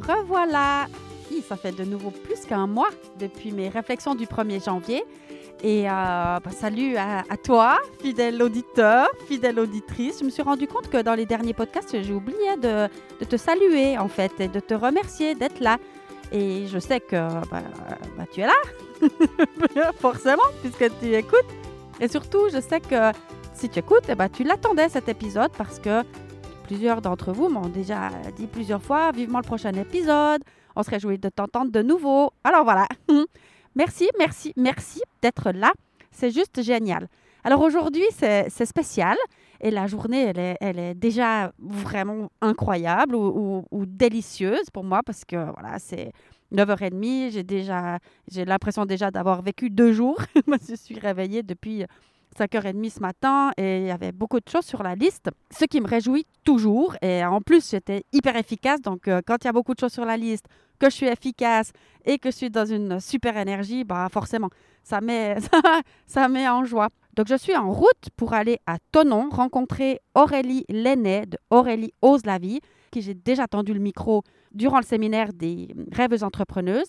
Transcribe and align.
Revoilà 0.00 0.86
Ça 1.48 1.56
fait 1.56 1.72
de 1.72 1.84
nouveau 1.84 2.10
plus 2.10 2.44
qu'un 2.46 2.66
mois 2.66 2.90
depuis 3.18 3.52
mes 3.52 3.68
réflexions 3.68 4.14
du 4.14 4.26
1er 4.26 4.64
janvier. 4.64 5.04
Et 5.62 5.88
euh, 5.88 5.90
bah, 5.90 6.50
salut 6.50 6.96
à, 6.96 7.22
toi, 7.42 7.78
fidèle 8.00 8.42
auditeur, 8.42 9.08
fidèle 9.28 9.60
auditrice. 9.60 10.18
Je 10.20 10.24
me 10.24 10.30
suis 10.30 10.42
rendu 10.42 10.66
compte 10.66 10.90
que 10.90 11.00
dans 11.00 11.14
les 11.14 11.24
derniers 11.24 11.54
podcasts, 11.54 12.02
j'ai 12.02 12.12
oublié 12.12 12.56
de, 12.60 12.88
te 13.24 13.36
saluer 13.36 13.96
en 13.96 14.08
fait 14.08 14.32
et 14.40 14.48
de 14.48 14.60
te 14.60 14.74
remercier 14.74 15.34
d'être 15.34 15.60
là. 15.60 15.78
Et 16.32 16.66
je 16.66 16.78
sais 16.78 16.98
que 16.98 17.16
bah, 17.50 17.62
bah, 18.16 18.24
tu 18.32 18.40
es 18.40 18.46
là, 18.46 19.92
forcément, 20.00 20.42
puisque 20.62 20.98
tu 20.98 21.14
écoutes. 21.14 21.46
Et 22.00 22.08
surtout, 22.08 22.48
je 22.52 22.60
sais 22.60 22.80
que 22.80 23.12
si 23.54 23.68
tu 23.68 23.78
écoutes, 23.78 24.08
eh 24.08 24.28
tu 24.30 24.42
l'attendais 24.42 24.88
cet 24.88 25.08
épisode 25.08 25.52
parce 25.56 25.78
que 25.78 26.02
plusieurs 26.62 27.02
d'entre 27.02 27.32
vous 27.32 27.48
m'ont 27.48 27.68
déjà 27.68 28.10
dit 28.36 28.46
plusieurs 28.46 28.82
fois 28.82 29.12
vivement 29.12 29.38
le 29.38 29.44
prochain 29.44 29.72
épisode. 29.72 30.42
On 30.76 30.82
se 30.82 30.90
réjouit 30.90 31.18
de 31.18 31.28
t'entendre 31.28 31.70
de 31.70 31.82
nouveau. 31.82 32.30
Alors 32.44 32.64
voilà. 32.64 32.86
Merci, 33.74 34.10
merci, 34.18 34.52
merci 34.54 35.00
d'être 35.22 35.50
là. 35.50 35.72
C'est 36.10 36.30
juste 36.30 36.60
génial. 36.62 37.08
Alors 37.42 37.62
aujourd'hui, 37.62 38.04
c'est 38.10 38.66
spécial 38.66 39.16
et 39.62 39.70
la 39.70 39.86
journée, 39.86 40.30
elle 40.60 40.78
est, 40.78 40.94
déjà 40.94 41.52
vraiment 41.58 42.30
incroyable 42.42 43.14
ou, 43.14 43.64
délicieuse 43.86 44.68
pour 44.70 44.84
moi 44.84 45.00
parce 45.06 45.24
que 45.24 45.36
voilà, 45.36 45.78
c'est 45.78 46.12
9h30. 46.52 47.30
J'ai 47.30 47.42
déjà, 47.44 47.98
j'ai 48.30 48.44
l'impression 48.44 48.84
déjà 48.84 49.10
d'avoir 49.10 49.40
vécu 49.40 49.70
deux 49.70 49.92
jours. 49.92 50.20
Je 50.68 50.74
suis 50.74 50.98
réveillée 50.98 51.42
depuis 51.42 51.86
5h30 52.38 52.90
ce 52.90 53.00
matin 53.00 53.50
et 53.56 53.78
il 53.78 53.86
y 53.86 53.90
avait 53.90 54.12
beaucoup 54.12 54.40
de 54.40 54.48
choses 54.48 54.64
sur 54.64 54.82
la 54.82 54.94
liste, 54.94 55.30
ce 55.50 55.64
qui 55.64 55.80
me 55.80 55.86
réjouit 55.86 56.26
toujours. 56.44 56.96
Et 57.02 57.24
en 57.24 57.40
plus, 57.40 57.70
j'étais 57.70 58.04
hyper 58.12 58.36
efficace. 58.36 58.80
Donc, 58.80 59.08
euh, 59.08 59.20
quand 59.26 59.36
il 59.42 59.46
y 59.46 59.48
a 59.48 59.52
beaucoup 59.52 59.74
de 59.74 59.80
choses 59.80 59.92
sur 59.92 60.04
la 60.04 60.16
liste, 60.16 60.46
que 60.78 60.90
je 60.90 60.96
suis 60.96 61.06
efficace 61.06 61.72
et 62.04 62.18
que 62.18 62.30
je 62.30 62.36
suis 62.36 62.50
dans 62.50 62.66
une 62.66 62.98
super 62.98 63.36
énergie, 63.36 63.84
bah 63.84 64.08
forcément, 64.10 64.48
ça 64.82 65.00
met, 65.00 65.36
ça 66.06 66.28
met 66.28 66.48
en 66.48 66.64
joie. 66.64 66.88
Donc, 67.14 67.28
je 67.28 67.36
suis 67.36 67.56
en 67.56 67.70
route 67.70 68.08
pour 68.16 68.32
aller 68.32 68.58
à 68.66 68.78
Tonon 68.90 69.28
rencontrer 69.30 70.00
Aurélie 70.14 70.64
Lenné 70.68 71.26
de 71.26 71.38
Aurélie 71.50 71.92
Ose 72.02 72.24
la 72.26 72.38
vie, 72.38 72.60
qui 72.90 73.02
j'ai 73.02 73.14
déjà 73.14 73.46
tendu 73.46 73.74
le 73.74 73.80
micro 73.80 74.22
durant 74.52 74.78
le 74.78 74.84
séminaire 74.84 75.32
des 75.32 75.68
rêveuses 75.92 76.24
entrepreneuses. 76.24 76.88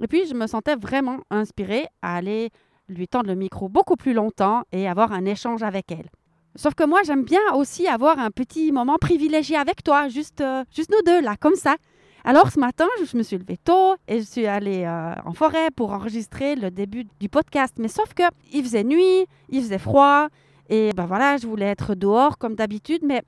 Et 0.00 0.06
puis, 0.06 0.26
je 0.26 0.34
me 0.34 0.46
sentais 0.46 0.76
vraiment 0.76 1.18
inspirée 1.30 1.86
à 2.00 2.16
aller 2.16 2.50
lui 2.88 3.08
tendre 3.08 3.26
le 3.26 3.34
micro 3.34 3.68
beaucoup 3.68 3.96
plus 3.96 4.12
longtemps 4.12 4.62
et 4.72 4.88
avoir 4.88 5.12
un 5.12 5.24
échange 5.24 5.62
avec 5.62 5.90
elle. 5.92 6.10
Sauf 6.54 6.74
que 6.74 6.84
moi, 6.84 7.00
j'aime 7.04 7.24
bien 7.24 7.40
aussi 7.54 7.88
avoir 7.88 8.18
un 8.18 8.30
petit 8.30 8.72
moment 8.72 8.96
privilégié 9.00 9.56
avec 9.56 9.82
toi, 9.82 10.08
juste, 10.08 10.42
euh, 10.42 10.64
juste 10.74 10.90
nous 10.90 11.02
deux, 11.04 11.22
là, 11.22 11.36
comme 11.36 11.54
ça. 11.54 11.76
Alors 12.24 12.52
ce 12.52 12.60
matin, 12.60 12.86
je 13.04 13.16
me 13.16 13.22
suis 13.22 13.36
levée 13.36 13.56
tôt 13.56 13.96
et 14.06 14.20
je 14.20 14.24
suis 14.24 14.46
allée 14.46 14.84
euh, 14.84 15.14
en 15.24 15.32
forêt 15.32 15.70
pour 15.74 15.92
enregistrer 15.92 16.54
le 16.54 16.70
début 16.70 17.04
du 17.18 17.28
podcast. 17.28 17.74
Mais 17.78 17.88
sauf 17.88 18.14
que 18.14 18.22
il 18.52 18.62
faisait 18.62 18.84
nuit, 18.84 19.26
il 19.48 19.60
faisait 19.60 19.78
froid 19.78 20.28
et 20.68 20.92
ben 20.94 21.04
voilà, 21.06 21.36
je 21.36 21.48
voulais 21.48 21.66
être 21.66 21.96
dehors 21.96 22.38
comme 22.38 22.54
d'habitude, 22.54 23.02
mais 23.04 23.22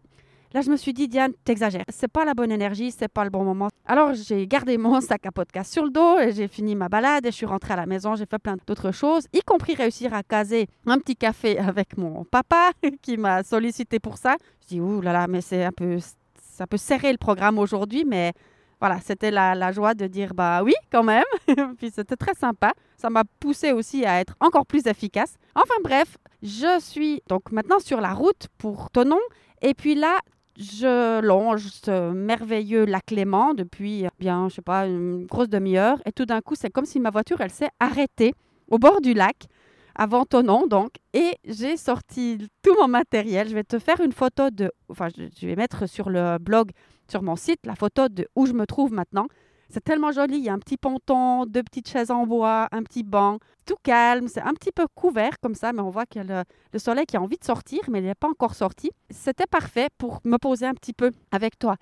là 0.54 0.60
je 0.60 0.70
me 0.70 0.76
suis 0.76 0.94
dit 0.94 1.08
Diane, 1.08 1.32
t'exagères. 1.44 1.84
C'est 1.88 2.08
pas 2.08 2.24
la 2.24 2.32
bonne 2.32 2.52
énergie, 2.52 2.92
c'est 2.92 3.08
pas 3.08 3.24
le 3.24 3.30
bon 3.30 3.44
moment. 3.44 3.68
Alors 3.84 4.14
j'ai 4.14 4.46
gardé 4.46 4.78
mon 4.78 5.00
sac 5.02 5.26
à 5.26 5.32
podcast 5.32 5.72
sur 5.72 5.84
le 5.84 5.90
dos 5.90 6.18
et 6.18 6.32
j'ai 6.32 6.48
fini 6.48 6.74
ma 6.76 6.88
balade 6.88 7.26
et 7.26 7.30
je 7.30 7.36
suis 7.36 7.46
rentrée 7.46 7.74
à 7.74 7.76
la 7.76 7.86
maison. 7.86 8.14
J'ai 8.14 8.26
fait 8.26 8.38
plein 8.38 8.56
d'autres 8.66 8.92
choses, 8.92 9.26
y 9.32 9.40
compris 9.40 9.74
réussir 9.74 10.14
à 10.14 10.22
caser 10.22 10.68
un 10.86 10.98
petit 10.98 11.16
café 11.16 11.58
avec 11.70 11.98
mon 11.98 12.24
papa 12.24 12.70
qui 13.02 13.16
m'a 13.16 13.42
sollicité 13.42 13.98
pour 13.98 14.16
ça. 14.16 14.36
Je 14.62 14.68
dis 14.68 14.80
ouh 14.80 15.00
là 15.00 15.12
là, 15.12 15.26
mais 15.26 15.40
c'est 15.40 15.64
un 15.64 15.72
peu 15.72 15.98
ça 16.38 16.68
peut 16.68 16.76
serrer 16.76 17.10
le 17.10 17.18
programme 17.18 17.58
aujourd'hui, 17.58 18.04
mais 18.04 18.32
voilà, 18.78 19.00
c'était 19.00 19.32
la, 19.32 19.56
la 19.56 19.72
joie 19.72 19.94
de 19.94 20.06
dire 20.06 20.34
bah 20.34 20.62
oui, 20.62 20.74
quand 20.92 21.02
même. 21.02 21.24
Puis 21.78 21.90
c'était 21.92 22.16
très 22.16 22.34
sympa. 22.34 22.72
Ça 22.96 23.10
m'a 23.10 23.24
poussé 23.40 23.72
aussi 23.72 24.04
à 24.04 24.20
être 24.20 24.36
encore 24.38 24.66
plus 24.66 24.86
efficace. 24.86 25.34
Enfin 25.56 25.74
bref, 25.82 26.16
je 26.42 26.78
suis 26.80 27.22
donc 27.28 27.50
maintenant 27.50 27.80
sur 27.80 28.00
la 28.00 28.12
route 28.12 28.46
pour 28.56 28.90
Tonon. 28.90 29.18
Et 29.62 29.74
puis 29.74 29.94
là, 29.94 30.18
je 30.58 31.20
longe 31.20 31.66
ce 31.68 32.12
merveilleux 32.12 32.84
lac 32.84 33.10
Léman 33.10 33.54
depuis 33.54 34.06
euh, 34.06 34.10
bien, 34.18 34.48
je 34.48 34.56
sais 34.56 34.62
pas, 34.62 34.86
une 34.86 35.26
grosse 35.26 35.48
demi-heure. 35.48 35.98
Et 36.06 36.12
tout 36.12 36.26
d'un 36.26 36.40
coup, 36.40 36.54
c'est 36.54 36.70
comme 36.70 36.84
si 36.84 37.00
ma 37.00 37.10
voiture, 37.10 37.40
elle 37.40 37.50
s'est 37.50 37.70
arrêtée 37.80 38.34
au 38.68 38.78
bord 38.78 39.00
du 39.00 39.14
lac 39.14 39.46
avant 39.94 40.24
Tonon, 40.24 40.66
donc. 40.66 40.90
Et 41.12 41.34
j'ai 41.44 41.76
sorti 41.76 42.48
tout 42.62 42.74
mon 42.80 42.88
matériel. 42.88 43.48
Je 43.48 43.54
vais 43.54 43.64
te 43.64 43.78
faire 43.78 44.00
une 44.00 44.12
photo 44.12 44.50
de... 44.50 44.70
Enfin, 44.88 45.08
je 45.16 45.46
vais 45.46 45.56
mettre 45.56 45.88
sur 45.88 46.10
le 46.10 46.38
blog 46.38 46.70
sur 47.10 47.22
mon 47.22 47.36
site 47.36 47.60
la 47.64 47.74
photo 47.74 48.08
de 48.08 48.26
où 48.34 48.46
je 48.46 48.52
me 48.52 48.66
trouve 48.66 48.92
maintenant. 48.92 49.26
C'est 49.74 49.82
tellement 49.82 50.12
joli. 50.12 50.36
Il 50.36 50.44
y 50.44 50.48
a 50.48 50.52
un 50.52 50.60
petit 50.60 50.76
ponton, 50.76 51.46
deux 51.46 51.64
petites 51.64 51.88
chaises 51.88 52.12
en 52.12 52.28
bois, 52.28 52.68
un 52.70 52.84
petit 52.84 53.02
banc. 53.02 53.40
Tout 53.66 53.74
calme. 53.82 54.28
C'est 54.28 54.40
un 54.40 54.52
petit 54.52 54.70
peu 54.70 54.86
couvert 54.94 55.40
comme 55.40 55.56
ça, 55.56 55.72
mais 55.72 55.80
on 55.80 55.90
voit 55.90 56.04
a 56.14 56.22
le, 56.22 56.44
le 56.72 56.78
soleil 56.78 57.06
qui 57.06 57.16
a 57.16 57.20
envie 57.20 57.38
de 57.38 57.44
sortir, 57.44 57.80
mais 57.90 57.98
il 57.98 58.04
n'est 58.04 58.14
pas 58.14 58.28
encore 58.28 58.54
sorti. 58.54 58.92
C'était 59.10 59.48
parfait 59.50 59.88
pour 59.98 60.20
me 60.22 60.36
poser 60.36 60.66
un 60.66 60.74
petit 60.74 60.92
peu 60.92 61.10
avec 61.32 61.58
toi. 61.58 61.74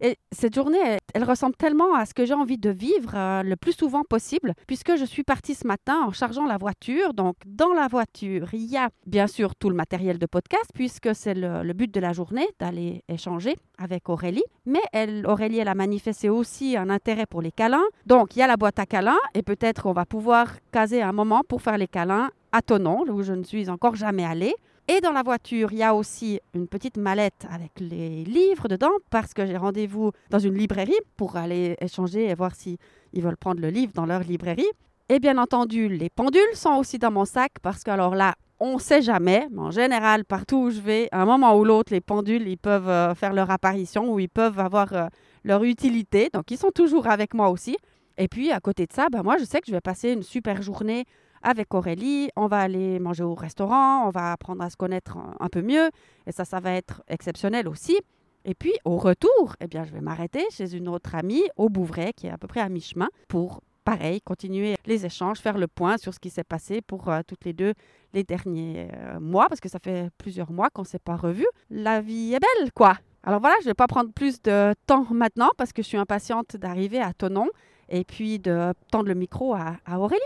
Et 0.00 0.16
cette 0.32 0.54
journée, 0.54 0.98
elle, 1.14 1.24
ressemble 1.24 1.56
tellement 1.56 1.94
à 1.94 2.06
ce 2.06 2.14
que 2.14 2.24
j'ai 2.24 2.34
envie 2.34 2.58
de 2.58 2.70
vivre 2.70 3.12
euh, 3.14 3.42
le 3.42 3.56
plus 3.56 3.72
souvent 3.72 4.02
possible, 4.02 4.54
puisque 4.66 4.96
je 4.96 5.04
suis 5.04 5.22
partie 5.22 5.54
ce 5.54 5.66
matin 5.66 6.02
en 6.06 6.12
chargeant 6.12 6.46
la 6.46 6.58
voiture. 6.58 7.14
Donc, 7.14 7.36
dans 7.46 7.72
la 7.72 7.88
voiture, 7.88 8.48
il 8.52 8.66
y 8.66 8.76
a 8.76 8.90
bien 9.06 9.26
sûr 9.26 9.54
tout 9.54 9.70
le 9.70 9.76
matériel 9.76 10.18
de 10.18 10.26
podcast, 10.26 10.70
puisque 10.74 11.14
c'est 11.14 11.34
le, 11.34 11.62
le 11.62 11.72
but 11.72 11.92
de 11.92 12.00
la 12.00 12.12
journée 12.12 12.46
d'aller 12.58 13.02
échanger 13.08 13.56
avec 13.78 14.08
Aurélie. 14.08 14.44
Mais 14.66 14.82
elle, 14.92 15.26
Aurélie, 15.26 15.58
elle 15.58 15.68
a 15.68 15.74
manifesté 15.74 16.28
aussi 16.28 16.76
un 16.76 16.90
intérêt 16.90 17.26
pour 17.26 17.42
les 17.42 17.52
câlins. 17.52 17.84
Donc, 18.06 18.36
il 18.36 18.40
y 18.40 18.42
a 18.42 18.46
la 18.46 18.56
boîte 18.56 18.78
à 18.78 18.86
câlins, 18.86 19.18
et 19.34 19.42
peut-être 19.42 19.84
qu'on 19.84 19.92
va 19.92 20.06
pouvoir 20.06 20.48
caser 20.72 21.02
un 21.02 21.12
moment 21.12 21.42
pour 21.48 21.62
faire 21.62 21.78
les 21.78 21.88
câlins 21.88 22.30
à 22.52 22.62
Tonon, 22.62 23.04
où 23.08 23.22
je 23.22 23.32
ne 23.32 23.44
suis 23.44 23.68
encore 23.68 23.96
jamais 23.96 24.24
allée. 24.24 24.54
Et 24.88 25.00
dans 25.00 25.10
la 25.10 25.24
voiture, 25.24 25.72
il 25.72 25.78
y 25.78 25.82
a 25.82 25.96
aussi 25.96 26.40
une 26.54 26.68
petite 26.68 26.96
mallette 26.96 27.44
avec 27.50 27.72
les 27.80 28.22
livres 28.22 28.68
dedans 28.68 28.92
parce 29.10 29.34
que 29.34 29.44
j'ai 29.44 29.56
rendez-vous 29.56 30.12
dans 30.30 30.38
une 30.38 30.54
librairie 30.54 31.00
pour 31.16 31.36
aller 31.36 31.76
échanger 31.80 32.28
et 32.28 32.34
voir 32.34 32.54
si 32.54 32.78
ils 33.12 33.20
veulent 33.20 33.36
prendre 33.36 33.60
le 33.60 33.68
livre 33.68 33.92
dans 33.92 34.06
leur 34.06 34.20
librairie. 34.20 34.70
Et 35.08 35.18
bien 35.18 35.38
entendu, 35.38 35.88
les 35.88 36.08
pendules 36.08 36.54
sont 36.54 36.74
aussi 36.74 36.98
dans 36.98 37.10
mon 37.10 37.24
sac 37.24 37.54
parce 37.62 37.82
que 37.82 37.90
alors 37.90 38.14
là, 38.14 38.36
on 38.60 38.74
ne 38.74 38.80
sait 38.80 39.02
jamais, 39.02 39.48
mais 39.50 39.60
en 39.60 39.70
général, 39.72 40.24
partout 40.24 40.56
où 40.56 40.70
je 40.70 40.80
vais, 40.80 41.08
à 41.10 41.22
un 41.22 41.26
moment 41.26 41.56
ou 41.58 41.64
l'autre, 41.64 41.92
les 41.92 42.00
pendules, 42.00 42.46
ils 42.46 42.56
peuvent 42.56 42.88
euh, 42.88 43.14
faire 43.14 43.32
leur 43.32 43.50
apparition 43.50 44.12
ou 44.12 44.20
ils 44.20 44.28
peuvent 44.28 44.58
avoir 44.60 44.92
euh, 44.92 45.06
leur 45.44 45.64
utilité. 45.64 46.30
Donc, 46.32 46.50
ils 46.50 46.56
sont 46.56 46.70
toujours 46.70 47.08
avec 47.08 47.34
moi 47.34 47.50
aussi. 47.50 47.76
Et 48.18 48.28
puis, 48.28 48.52
à 48.52 48.60
côté 48.60 48.86
de 48.86 48.92
ça, 48.92 49.08
ben, 49.10 49.22
moi, 49.22 49.36
je 49.36 49.44
sais 49.44 49.60
que 49.60 49.66
je 49.66 49.72
vais 49.72 49.80
passer 49.80 50.12
une 50.12 50.22
super 50.22 50.62
journée 50.62 51.04
avec 51.46 51.72
Aurélie. 51.74 52.28
On 52.36 52.48
va 52.48 52.58
aller 52.58 52.98
manger 52.98 53.22
au 53.22 53.34
restaurant, 53.34 54.06
on 54.06 54.10
va 54.10 54.32
apprendre 54.32 54.62
à 54.62 54.68
se 54.68 54.76
connaître 54.76 55.16
un, 55.16 55.48
peu 55.48 55.62
mieux. 55.62 55.90
Et 56.26 56.32
ça, 56.32 56.44
ça 56.44 56.60
va 56.60 56.72
être 56.72 57.02
exceptionnel 57.08 57.68
aussi. 57.68 57.96
Et 58.44 58.54
puis, 58.54 58.74
au 58.84 58.96
retour, 58.96 59.54
eh 59.60 59.66
bien, 59.66 59.84
je 59.84 59.92
vais 59.92 60.00
m'arrêter 60.00 60.44
chez 60.50 60.74
une 60.74 60.88
autre 60.88 61.14
amie 61.14 61.44
au 61.56 61.68
Bouvray, 61.68 62.12
qui 62.12 62.26
est 62.26 62.30
à 62.30 62.38
peu 62.38 62.46
près 62.48 62.60
à 62.60 62.68
mi-chemin, 62.68 63.08
pour, 63.28 63.60
pareil, 63.84 64.20
continuer 64.20 64.76
les 64.86 65.06
échanges, 65.06 65.38
faire 65.38 65.58
le 65.58 65.68
point 65.68 65.98
sur 65.98 66.12
ce 66.12 66.18
qui 66.18 66.30
s'est 66.30 66.44
passé 66.44 66.80
pour 66.80 67.08
euh, 67.08 67.20
toutes 67.26 67.44
les 67.44 67.52
deux 67.52 67.74
les 68.12 68.24
derniers 68.24 68.88
euh, 68.94 69.20
mois, 69.20 69.48
parce 69.48 69.60
que 69.60 69.68
ça 69.68 69.78
fait 69.78 70.10
plusieurs 70.18 70.50
mois 70.52 70.70
qu'on 70.70 70.82
ne 70.82 70.86
s'est 70.86 70.98
pas 70.98 71.16
revus. 71.16 71.48
La 71.70 72.00
vie 72.00 72.34
est 72.34 72.40
belle, 72.40 72.72
quoi. 72.72 72.98
Alors 73.22 73.40
voilà, 73.40 73.56
je 73.60 73.66
ne 73.66 73.70
vais 73.70 73.74
pas 73.74 73.88
prendre 73.88 74.12
plus 74.12 74.42
de 74.42 74.74
temps 74.86 75.06
maintenant, 75.10 75.50
parce 75.56 75.72
que 75.72 75.82
je 75.82 75.88
suis 75.88 75.98
impatiente 75.98 76.56
d'arriver 76.56 77.00
à 77.00 77.12
Tonon, 77.12 77.48
et 77.88 78.04
puis 78.04 78.40
de 78.40 78.72
tendre 78.90 79.08
le 79.08 79.14
micro 79.14 79.54
à 79.54 79.78
Aurélie. 79.98 80.20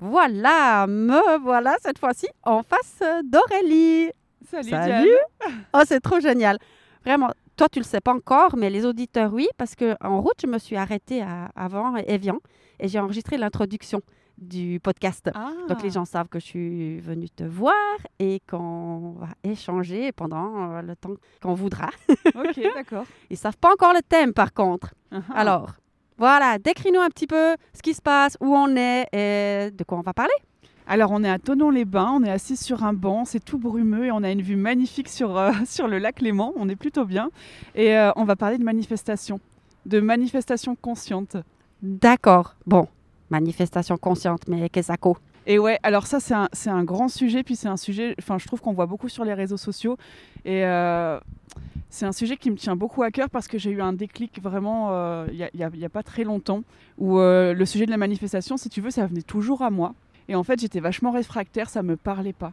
Voilà, 0.00 0.86
me 0.86 1.38
voilà 1.40 1.76
cette 1.82 1.98
fois-ci 1.98 2.26
en 2.42 2.62
face 2.62 3.02
d'Aurélie. 3.24 4.10
Salut, 4.50 4.70
Salut. 4.70 4.86
Diane. 4.86 5.06
Oh, 5.74 5.82
c'est 5.86 6.00
trop 6.00 6.20
génial. 6.20 6.58
Vraiment, 7.04 7.30
toi, 7.56 7.68
tu 7.68 7.78
le 7.78 7.84
sais 7.84 8.00
pas 8.00 8.14
encore, 8.14 8.56
mais 8.56 8.70
les 8.70 8.86
auditeurs, 8.86 9.32
oui, 9.32 9.46
parce 9.58 9.74
que 9.74 9.94
en 10.02 10.22
route, 10.22 10.40
je 10.40 10.46
me 10.46 10.58
suis 10.58 10.76
arrêtée 10.76 11.20
à, 11.22 11.50
avant 11.54 11.94
Evian 11.96 12.38
et 12.78 12.88
j'ai 12.88 12.98
enregistré 12.98 13.36
l'introduction 13.36 14.00
du 14.38 14.80
podcast. 14.80 15.30
Ah. 15.34 15.50
Donc 15.68 15.82
les 15.82 15.90
gens 15.90 16.06
savent 16.06 16.28
que 16.28 16.40
je 16.40 16.46
suis 16.46 17.00
venue 17.00 17.28
te 17.28 17.44
voir 17.44 17.74
et 18.18 18.40
qu'on 18.48 19.16
va 19.18 19.28
échanger 19.44 20.12
pendant 20.12 20.76
euh, 20.76 20.82
le 20.82 20.96
temps 20.96 21.12
qu'on 21.42 21.52
voudra. 21.54 21.90
Ok, 22.34 22.58
d'accord. 22.74 23.04
Ils 23.28 23.36
savent 23.36 23.58
pas 23.58 23.72
encore 23.72 23.92
le 23.92 24.00
thème 24.00 24.32
par 24.32 24.54
contre. 24.54 24.94
Ah. 25.12 25.20
Alors, 25.34 25.72
voilà, 26.20 26.58
décris-nous 26.58 27.00
un 27.00 27.08
petit 27.08 27.26
peu 27.26 27.56
ce 27.72 27.80
qui 27.80 27.94
se 27.94 28.02
passe, 28.02 28.36
où 28.42 28.54
on 28.54 28.76
est 28.76 29.06
et 29.10 29.70
de 29.70 29.84
quoi 29.84 29.96
on 29.96 30.02
va 30.02 30.12
parler. 30.12 30.34
Alors, 30.86 31.12
on 31.12 31.24
est 31.24 31.30
à 31.30 31.38
Tonon-les-Bains, 31.38 32.10
on 32.20 32.24
est 32.24 32.30
assis 32.30 32.58
sur 32.58 32.84
un 32.84 32.92
banc, 32.92 33.24
c'est 33.24 33.42
tout 33.42 33.56
brumeux 33.56 34.04
et 34.04 34.10
on 34.10 34.22
a 34.22 34.30
une 34.30 34.42
vue 34.42 34.56
magnifique 34.56 35.08
sur, 35.08 35.38
euh, 35.38 35.50
sur 35.66 35.88
le 35.88 35.98
lac 35.98 36.20
Léman, 36.20 36.52
on 36.56 36.68
est 36.68 36.76
plutôt 36.76 37.06
bien. 37.06 37.30
Et 37.74 37.96
euh, 37.96 38.10
on 38.16 38.24
va 38.24 38.36
parler 38.36 38.58
de 38.58 38.64
manifestation, 38.64 39.40
de 39.86 39.98
manifestation 40.00 40.76
consciente. 40.76 41.38
D'accord. 41.80 42.54
Bon, 42.66 42.86
manifestation 43.30 43.96
consciente, 43.96 44.42
mais 44.46 44.68
qu'est-ce 44.68 44.92
que 44.92 45.08
Et 45.46 45.58
ouais, 45.58 45.78
alors 45.82 46.06
ça, 46.06 46.20
c'est 46.52 46.70
un, 46.70 46.84
grand 46.84 47.08
sujet, 47.08 47.42
puis 47.42 47.56
c'est 47.56 47.68
un 47.68 47.76
sujet, 47.76 48.14
enfin, 48.18 48.38
je 48.38 48.46
trouve 48.46 48.60
qu'on 48.60 48.72
voit 48.72 48.86
beaucoup 48.86 49.08
sur 49.08 49.24
les 49.24 49.34
réseaux 49.34 49.56
sociaux. 49.56 49.96
Et 50.44 50.64
euh, 50.64 51.18
c'est 51.88 52.06
un 52.06 52.12
sujet 52.12 52.36
qui 52.36 52.50
me 52.50 52.56
tient 52.56 52.76
beaucoup 52.76 53.02
à 53.02 53.10
cœur 53.10 53.30
parce 53.30 53.48
que 53.48 53.58
j'ai 53.58 53.70
eu 53.70 53.80
un 53.80 53.92
déclic 53.92 54.40
vraiment 54.42 54.88
euh, 54.90 55.26
il 55.32 55.48
n'y 55.54 55.84
a, 55.84 55.88
pas 55.88 56.02
très 56.02 56.24
longtemps, 56.24 56.62
où 56.98 57.18
euh, 57.18 57.54
le 57.54 57.66
sujet 57.66 57.86
de 57.86 57.90
la 57.90 57.96
manifestation, 57.96 58.56
si 58.56 58.68
tu 58.68 58.80
veux, 58.80 58.90
ça 58.90 59.06
venait 59.06 59.22
toujours 59.22 59.62
à 59.62 59.70
moi. 59.70 59.94
Et 60.28 60.34
en 60.34 60.44
fait, 60.44 60.60
j'étais 60.60 60.80
vachement 60.80 61.10
réfractaire, 61.10 61.68
ça 61.68 61.82
me 61.82 61.96
parlait 61.96 62.32
pas. 62.32 62.52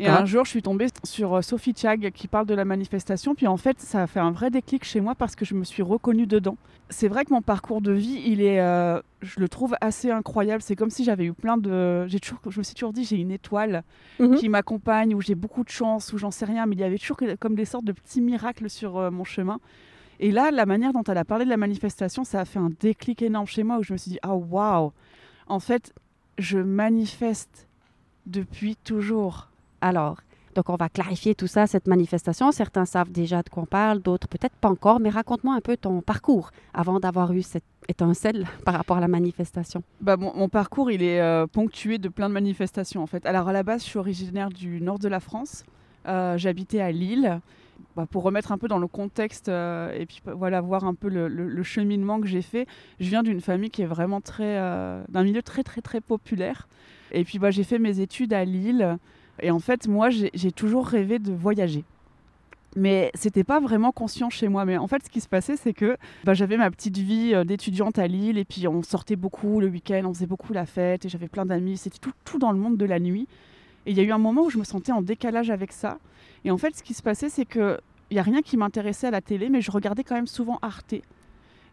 Et 0.00 0.06
un 0.22 0.24
jour, 0.24 0.44
je 0.44 0.50
suis 0.50 0.62
tombée 0.62 0.86
sur 1.02 1.34
euh, 1.34 1.42
Sophie 1.42 1.74
Chag 1.76 2.10
qui 2.12 2.28
parle 2.28 2.46
de 2.46 2.54
la 2.54 2.64
manifestation. 2.64 3.34
Puis 3.34 3.46
en 3.46 3.56
fait, 3.56 3.80
ça 3.80 4.02
a 4.02 4.06
fait 4.06 4.20
un 4.20 4.30
vrai 4.30 4.50
déclic 4.50 4.84
chez 4.84 5.00
moi 5.00 5.14
parce 5.14 5.34
que 5.34 5.44
je 5.44 5.54
me 5.54 5.64
suis 5.64 5.82
reconnue 5.82 6.26
dedans. 6.26 6.56
C'est 6.90 7.08
vrai 7.08 7.24
que 7.24 7.32
mon 7.32 7.42
parcours 7.42 7.80
de 7.80 7.90
vie, 7.92 8.22
il 8.26 8.40
est, 8.40 8.60
euh, 8.60 9.00
je 9.22 9.40
le 9.40 9.48
trouve 9.48 9.74
assez 9.80 10.10
incroyable. 10.10 10.62
C'est 10.62 10.76
comme 10.76 10.90
si 10.90 11.02
j'avais 11.02 11.24
eu 11.24 11.32
plein 11.32 11.56
de. 11.56 12.06
J'ai 12.06 12.20
toujours, 12.20 12.38
je 12.48 12.58
me 12.58 12.62
suis 12.62 12.74
toujours 12.74 12.92
dit, 12.92 13.04
j'ai 13.04 13.16
une 13.16 13.30
étoile 13.32 13.82
Mhm. 14.20 14.36
qui 14.36 14.48
m'accompagne, 14.48 15.14
où 15.14 15.20
j'ai 15.20 15.34
beaucoup 15.34 15.64
de 15.64 15.70
chance, 15.70 16.12
où 16.12 16.18
j'en 16.18 16.30
sais 16.30 16.44
rien. 16.44 16.66
Mais 16.66 16.76
il 16.76 16.80
y 16.80 16.84
avait 16.84 16.98
toujours 16.98 17.18
comme 17.40 17.56
des 17.56 17.64
sortes 17.64 17.84
de 17.84 17.92
petits 17.92 18.20
miracles 18.20 18.70
sur 18.70 18.96
euh, 18.98 19.10
mon 19.10 19.24
chemin. 19.24 19.58
Et 20.20 20.30
là, 20.30 20.52
la 20.52 20.66
manière 20.66 20.92
dont 20.92 21.02
elle 21.02 21.18
a 21.18 21.24
parlé 21.24 21.44
de 21.44 21.50
la 21.50 21.56
manifestation, 21.56 22.22
ça 22.22 22.40
a 22.40 22.44
fait 22.44 22.60
un 22.60 22.70
déclic 22.80 23.20
énorme 23.22 23.46
chez 23.48 23.64
moi 23.64 23.78
où 23.78 23.82
je 23.82 23.92
me 23.92 23.98
suis 23.98 24.12
dit, 24.12 24.18
ah 24.22 24.36
waouh, 24.36 24.92
en 25.48 25.58
fait, 25.58 25.92
je 26.38 26.58
manifeste 26.58 27.66
depuis 28.26 28.76
toujours. 28.76 29.48
Alors, 29.84 30.16
donc 30.54 30.70
on 30.70 30.76
va 30.76 30.88
clarifier 30.88 31.34
tout 31.34 31.46
ça, 31.46 31.66
cette 31.66 31.86
manifestation. 31.86 32.52
Certains 32.52 32.86
savent 32.86 33.12
déjà 33.12 33.42
de 33.42 33.50
quoi 33.50 33.64
on 33.64 33.66
parle, 33.66 34.00
d'autres 34.00 34.28
peut-être 34.28 34.56
pas 34.56 34.70
encore, 34.70 34.98
mais 34.98 35.10
raconte-moi 35.10 35.54
un 35.54 35.60
peu 35.60 35.76
ton 35.76 36.00
parcours 36.00 36.52
avant 36.72 37.00
d'avoir 37.00 37.34
eu 37.34 37.42
cette 37.42 37.64
étincelle 37.86 38.46
par 38.64 38.76
rapport 38.76 38.96
à 38.96 39.00
la 39.00 39.08
manifestation. 39.08 39.82
Bah, 40.00 40.16
mon, 40.16 40.48
parcours, 40.48 40.90
il 40.90 41.02
est 41.02 41.20
euh, 41.20 41.46
ponctué 41.46 41.98
de 41.98 42.08
plein 42.08 42.30
de 42.30 42.32
manifestations 42.32 43.02
en 43.02 43.06
fait. 43.06 43.26
Alors 43.26 43.46
à 43.46 43.52
la 43.52 43.62
base, 43.62 43.82
je 43.82 43.90
suis 43.90 43.98
originaire 43.98 44.48
du 44.48 44.80
nord 44.80 44.98
de 44.98 45.08
la 45.08 45.20
France. 45.20 45.64
Euh, 46.08 46.38
J'habitais 46.38 46.80
à 46.80 46.90
Lille. 46.90 47.42
Bah, 47.94 48.06
pour 48.10 48.22
remettre 48.22 48.52
un 48.52 48.58
peu 48.58 48.68
dans 48.68 48.78
le 48.78 48.86
contexte 48.86 49.50
euh, 49.50 49.92
et 49.92 50.06
puis 50.06 50.22
voilà 50.24 50.60
voir 50.62 50.84
un 50.84 50.94
peu 50.94 51.08
le, 51.08 51.62
cheminement 51.62 52.20
que 52.22 52.26
j'ai 52.26 52.40
fait, 52.40 52.66
je 53.00 53.10
viens 53.10 53.22
d'une 53.22 53.42
famille 53.42 53.68
qui 53.68 53.82
est 53.82 53.86
vraiment 53.86 54.22
très 54.22 54.56
d'un 55.10 55.24
milieu 55.24 55.42
très 55.42 55.62
très 55.62 55.82
très 55.82 56.00
populaire. 56.00 56.68
Et 57.12 57.24
puis 57.24 57.38
bah, 57.38 57.50
j'ai 57.50 57.64
fait 57.64 57.78
mes 57.78 58.00
études 58.00 58.32
à 58.32 58.46
Lille. 58.46 58.98
Et 59.40 59.50
en 59.50 59.58
fait, 59.58 59.88
moi, 59.88 60.10
j'ai 60.10 60.52
toujours 60.52 60.86
rêvé 60.86 61.18
de 61.18 61.32
voyager. 61.32 61.84
Mais 62.76 63.10
c'était 63.14 63.44
pas 63.44 63.60
vraiment 63.60 63.92
conscient 63.92 64.30
chez 64.30 64.48
moi. 64.48 64.64
Mais 64.64 64.76
en 64.76 64.86
fait, 64.86 65.04
ce 65.04 65.10
qui 65.10 65.20
se 65.20 65.28
passait, 65.28 65.56
c'est 65.56 65.72
que 65.72 65.96
bah, 66.24 66.34
j'avais 66.34 66.56
ma 66.56 66.70
petite 66.70 66.98
vie 66.98 67.32
euh, 67.32 67.44
d'étudiante 67.44 67.98
à 67.98 68.06
Lille 68.06 68.36
et 68.36 68.44
puis 68.44 68.66
on 68.66 68.82
sortait 68.82 69.16
beaucoup 69.16 69.60
le 69.60 69.68
week-end, 69.68 70.02
on 70.04 70.12
faisait 70.12 70.26
beaucoup 70.26 70.52
la 70.52 70.66
fête 70.66 71.04
et 71.04 71.08
j'avais 71.08 71.28
plein 71.28 71.46
d'amis. 71.46 71.76
C'était 71.76 71.98
tout, 72.24 72.38
dans 72.38 72.50
le 72.50 72.58
monde 72.58 72.76
de 72.76 72.84
la 72.84 72.98
nuit. 72.98 73.28
Et 73.86 73.92
il 73.92 73.96
y 73.96 74.00
a 74.00 74.02
eu 74.02 74.10
un 74.10 74.18
moment 74.18 74.42
où 74.42 74.50
je 74.50 74.58
me 74.58 74.64
sentais 74.64 74.92
en 74.92 75.02
décalage 75.02 75.50
avec 75.50 75.72
ça. 75.72 75.98
Et 76.44 76.50
en 76.50 76.58
fait, 76.58 76.76
ce 76.76 76.82
qui 76.82 76.94
se 76.94 77.02
passait, 77.02 77.28
c'est 77.28 77.44
que 77.44 77.78
il 78.10 78.16
y 78.16 78.20
a 78.20 78.22
rien 78.22 78.42
qui 78.42 78.56
m'intéressait 78.56 79.06
à 79.06 79.10
la 79.10 79.20
télé, 79.20 79.48
mais 79.48 79.60
je 79.60 79.70
regardais 79.70 80.04
quand 80.04 80.14
même 80.14 80.26
souvent 80.26 80.58
Arte. 80.62 80.94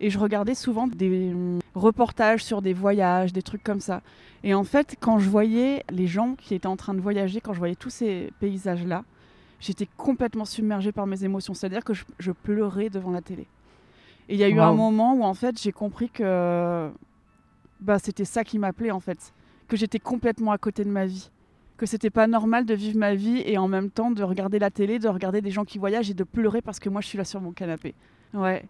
Et 0.02 0.10
je 0.10 0.20
regardais 0.20 0.56
souvent 0.56 0.88
des 0.88 1.32
hum, 1.32 1.60
reportages 1.76 2.44
sur 2.44 2.62
des 2.62 2.74
voyages, 2.74 3.32
des 3.32 3.44
trucs 3.44 3.64
comme 3.64 3.80
ça. 3.80 4.02
Et 4.44 4.54
en 4.54 4.64
fait, 4.64 4.98
quand 5.00 5.20
je 5.20 5.30
voyais 5.30 5.86
les 5.92 6.08
gens 6.08 6.36
qui 6.36 6.56
étaient 6.56 6.68
en 6.68 6.76
train 6.76 6.96
de 6.96 7.00
voyager, 7.00 7.40
quand 7.40 7.54
je 7.54 7.60
voyais 7.60 7.76
tous 7.76 7.92
ces 7.92 8.34
paysages-là, 8.40 9.04
j'étais 9.60 9.88
complètement 9.98 10.46
submergée 10.46 10.92
par 10.92 11.06
mes 11.06 11.24
émotions. 11.24 11.54
C'est-à-dire 11.54 11.84
que 11.84 11.94
je, 11.94 12.04
je 12.18 12.32
pleurais 12.32 12.90
devant 12.90 13.12
la 13.12 13.22
télé. 13.22 13.46
Et 14.28 14.34
il 14.36 14.40
y 14.40 14.44
a 14.44 14.50
eu 14.50 14.60
un 14.60 14.74
moment 14.74 15.14
où 15.14 15.24
en 15.24 15.34
fait 15.34 15.62
j'ai 15.62 15.72
compris 15.72 16.10
que 16.10 16.90
bah, 17.80 18.00
c'était 18.00 18.26
ça 18.26 18.44
qui 18.44 18.60
m'appelait 18.60 18.92
en 18.92 19.00
fait, 19.00 19.34
que 19.68 19.76
j'étais 19.76 20.00
complètement 20.00 20.52
à 20.52 20.58
côté 20.58 20.84
de 20.84 20.90
ma 20.90 21.06
vie, 21.06 21.30
que 21.78 21.86
c'était 21.86 22.10
pas 22.10 22.28
normal 22.28 22.66
de 22.66 22.74
vivre 22.74 22.98
ma 22.98 23.14
vie 23.14 23.44
et 23.46 23.58
en 23.58 23.68
même 23.68 23.90
temps 23.90 24.10
de 24.10 24.24
regarder 24.24 24.58
la 24.58 24.70
télé, 24.70 25.00
de 25.00 25.10
regarder 25.10 25.42
des 25.42 25.52
gens 25.52 25.66
qui 25.66 25.80
voyagent 25.80 26.10
et 26.10 26.14
de 26.14 26.24
pleurer 26.24 26.62
parce 26.62 26.80
que 26.80 26.90
moi 26.90 27.02
je 27.02 27.08
suis 27.08 27.18
là 27.18 27.26
sur 27.26 27.42
mon 27.42 27.52
canapé. 27.52 27.94
Ouais. 28.34 28.64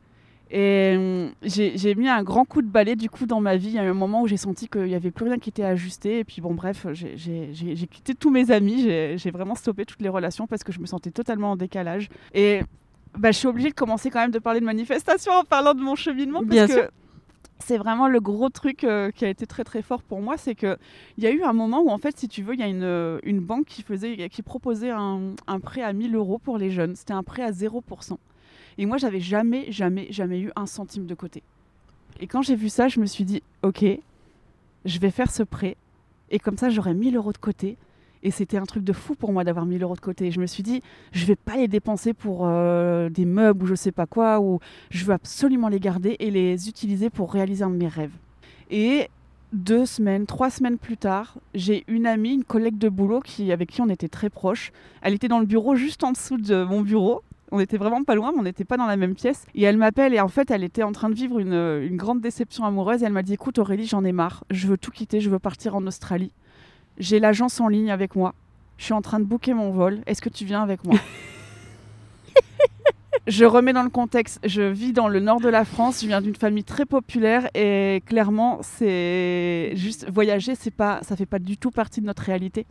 Et 0.53 0.95
hum, 0.97 1.31
j'ai 1.43 1.95
mis 1.95 2.09
un 2.09 2.23
grand 2.23 2.43
coup 2.43 2.61
de 2.61 2.67
balai 2.67 2.95
du 2.97 3.09
coup 3.09 3.25
dans 3.25 3.39
ma 3.39 3.55
vie. 3.55 3.67
Il 3.69 3.73
y 3.75 3.79
a 3.79 3.85
eu 3.85 3.89
un 3.89 3.93
moment 3.93 4.21
où 4.21 4.27
j'ai 4.27 4.35
senti 4.37 4.67
qu'il 4.67 4.83
n'y 4.83 4.95
avait 4.95 5.11
plus 5.11 5.25
rien 5.25 5.39
qui 5.39 5.49
était 5.49 5.63
ajusté. 5.63 6.19
Et 6.19 6.23
puis 6.25 6.41
bon, 6.41 6.53
bref, 6.53 6.85
j'ai- 6.91 7.87
quitté 7.89 8.13
tous 8.15 8.29
mes 8.29 8.51
amis. 8.51 8.81
J'ai 8.83 9.31
vraiment 9.31 9.55
stoppé 9.55 9.85
toutes 9.85 10.01
les 10.01 10.09
relations 10.09 10.47
parce 10.47 10.63
que 10.63 10.71
je 10.73 10.79
me 10.79 10.85
sentais 10.85 11.11
totalement 11.11 11.51
en 11.51 11.55
décalage. 11.55 12.09
Et 12.33 12.61
bah, 13.17 13.31
je 13.31 13.37
suis 13.37 13.47
obligée 13.47 13.69
de 13.69 13.73
commencer 13.75 14.09
quand 14.09 14.19
même 14.19 14.31
de 14.31 14.39
parler 14.39 14.59
de 14.59 14.65
manifestation 14.65 15.31
en 15.33 15.43
parlant 15.45 15.73
de 15.73 15.81
mon 15.81 15.95
cheminement. 15.95 16.39
Parce 16.39 16.49
Bien 16.51 16.67
que 16.67 16.73
sûr. 16.73 16.87
c'est 17.59 17.77
vraiment 17.77 18.07
le 18.09 18.19
gros 18.19 18.49
truc 18.49 18.83
euh, 18.83 19.11
qui 19.11 19.23
a 19.23 19.29
été 19.29 19.45
très 19.47 19.63
très 19.63 19.81
fort 19.81 20.01
pour 20.03 20.21
moi. 20.21 20.35
C'est 20.37 20.55
qu'il 20.55 20.77
y 21.17 21.27
a 21.27 21.31
eu 21.31 21.43
un 21.43 21.53
moment 21.53 21.81
où 21.81 21.89
en 21.89 21.97
fait, 21.97 22.17
si 22.17 22.27
tu 22.27 22.41
veux, 22.43 22.55
il 22.55 22.59
y 22.59 22.63
a 22.63 22.67
une, 22.67 23.19
une 23.23 23.39
banque 23.39 23.65
qui, 23.67 23.83
faisait, 23.83 24.27
qui 24.29 24.41
proposait 24.41 24.91
un, 24.91 25.33
un 25.47 25.59
prêt 25.61 25.81
à 25.81 25.93
1000 25.93 26.13
euros 26.15 26.39
pour 26.39 26.57
les 26.57 26.71
jeunes. 26.71 26.95
C'était 26.97 27.13
un 27.13 27.23
prêt 27.23 27.43
à 27.43 27.51
0%. 27.51 28.17
Et 28.77 28.85
moi, 28.85 28.97
j'avais 28.97 29.19
jamais, 29.19 29.71
jamais, 29.71 30.07
jamais 30.11 30.39
eu 30.39 30.51
un 30.55 30.65
centime 30.65 31.05
de 31.05 31.15
côté. 31.15 31.43
Et 32.19 32.27
quand 32.27 32.41
j'ai 32.41 32.55
vu 32.55 32.69
ça, 32.69 32.87
je 32.87 32.99
me 32.99 33.05
suis 33.05 33.23
dit, 33.23 33.41
ok, 33.63 33.85
je 34.85 34.99
vais 34.99 35.11
faire 35.11 35.31
ce 35.31 35.43
prêt. 35.43 35.75
Et 36.29 36.39
comme 36.39 36.57
ça, 36.57 36.69
j'aurai 36.69 36.93
1000 36.93 37.15
euros 37.15 37.33
de 37.33 37.37
côté. 37.37 37.77
Et 38.23 38.31
c'était 38.31 38.57
un 38.57 38.65
truc 38.65 38.83
de 38.83 38.93
fou 38.93 39.15
pour 39.15 39.33
moi 39.33 39.43
d'avoir 39.43 39.65
1000 39.65 39.81
euros 39.81 39.95
de 39.95 40.01
côté. 40.01 40.31
Je 40.31 40.39
me 40.39 40.45
suis 40.45 40.63
dit, 40.63 40.81
je 41.11 41.25
vais 41.25 41.35
pas 41.35 41.57
les 41.57 41.67
dépenser 41.67 42.13
pour 42.13 42.41
euh, 42.45 43.09
des 43.09 43.25
meubles 43.25 43.63
ou 43.63 43.67
je 43.67 43.75
sais 43.75 43.91
pas 43.91 44.05
quoi, 44.05 44.39
ou 44.39 44.59
je 44.91 45.05
veux 45.05 45.13
absolument 45.13 45.69
les 45.69 45.79
garder 45.79 46.15
et 46.19 46.29
les 46.29 46.69
utiliser 46.69 47.09
pour 47.09 47.33
réaliser 47.33 47.63
un 47.63 47.71
de 47.71 47.75
mes 47.75 47.87
rêves. 47.87 48.13
Et 48.69 49.09
deux 49.53 49.85
semaines, 49.85 50.25
trois 50.25 50.49
semaines 50.49 50.77
plus 50.77 50.97
tard, 50.97 51.37
j'ai 51.53 51.83
une 51.87 52.05
amie, 52.05 52.33
une 52.33 52.43
collègue 52.43 52.77
de 52.77 52.89
boulot 52.89 53.19
qui, 53.19 53.51
avec 53.51 53.71
qui 53.71 53.81
on 53.81 53.89
était 53.89 54.07
très 54.07 54.29
proches. 54.29 54.71
Elle 55.01 55.13
était 55.13 55.27
dans 55.27 55.39
le 55.39 55.45
bureau 55.45 55.75
juste 55.75 56.03
en 56.03 56.11
dessous 56.11 56.37
de 56.37 56.63
mon 56.63 56.81
bureau. 56.81 57.23
On 57.51 57.59
était 57.59 57.77
vraiment 57.77 58.03
pas 58.03 58.15
loin, 58.15 58.31
mais 58.31 58.39
on 58.39 58.43
n'était 58.43 58.63
pas 58.63 58.77
dans 58.77 58.85
la 58.85 58.95
même 58.95 59.13
pièce. 59.13 59.45
Et 59.55 59.63
elle 59.63 59.77
m'appelle 59.77 60.13
et 60.13 60.19
en 60.21 60.29
fait, 60.29 60.49
elle 60.51 60.63
était 60.63 60.83
en 60.83 60.91
train 60.93 61.09
de 61.09 61.15
vivre 61.15 61.37
une, 61.39 61.53
une 61.53 61.97
grande 61.97 62.21
déception 62.21 62.63
amoureuse. 62.65 63.03
Et 63.03 63.05
elle 63.05 63.11
m'a 63.13 63.23
dit, 63.23 63.33
écoute 63.33 63.59
Aurélie, 63.59 63.85
j'en 63.87 64.03
ai 64.05 64.11
marre. 64.13 64.43
Je 64.49 64.67
veux 64.67 64.77
tout 64.77 64.91
quitter, 64.91 65.19
je 65.19 65.29
veux 65.29 65.39
partir 65.39 65.75
en 65.75 65.85
Australie. 65.85 66.31
J'ai 66.97 67.19
l'agence 67.19 67.59
en 67.59 67.67
ligne 67.67 67.91
avec 67.91 68.15
moi. 68.15 68.33
Je 68.77 68.85
suis 68.85 68.93
en 68.93 69.01
train 69.01 69.19
de 69.19 69.25
booker 69.25 69.53
mon 69.53 69.71
vol. 69.71 69.99
Est-ce 70.07 70.21
que 70.21 70.29
tu 70.29 70.45
viens 70.45 70.63
avec 70.63 70.83
moi? 70.85 70.97
Je 73.27 73.45
remets 73.45 73.73
dans 73.73 73.83
le 73.83 73.89
contexte. 73.89 74.39
Je 74.43 74.61
vis 74.63 74.93
dans 74.93 75.07
le 75.07 75.19
nord 75.19 75.39
de 75.41 75.49
la 75.49 75.63
France. 75.63 76.01
Je 76.01 76.07
viens 76.07 76.21
d'une 76.21 76.35
famille 76.35 76.63
très 76.63 76.85
populaire 76.85 77.49
et 77.53 78.01
clairement, 78.07 78.59
c'est 78.61 79.73
juste 79.75 80.09
voyager, 80.09 80.55
c'est 80.55 80.71
pas, 80.71 80.99
ça 81.03 81.15
fait 81.15 81.27
pas 81.27 81.37
du 81.37 81.55
tout 81.57 81.69
partie 81.69 82.01
de 82.01 82.07
notre 82.07 82.23
réalité. 82.23 82.65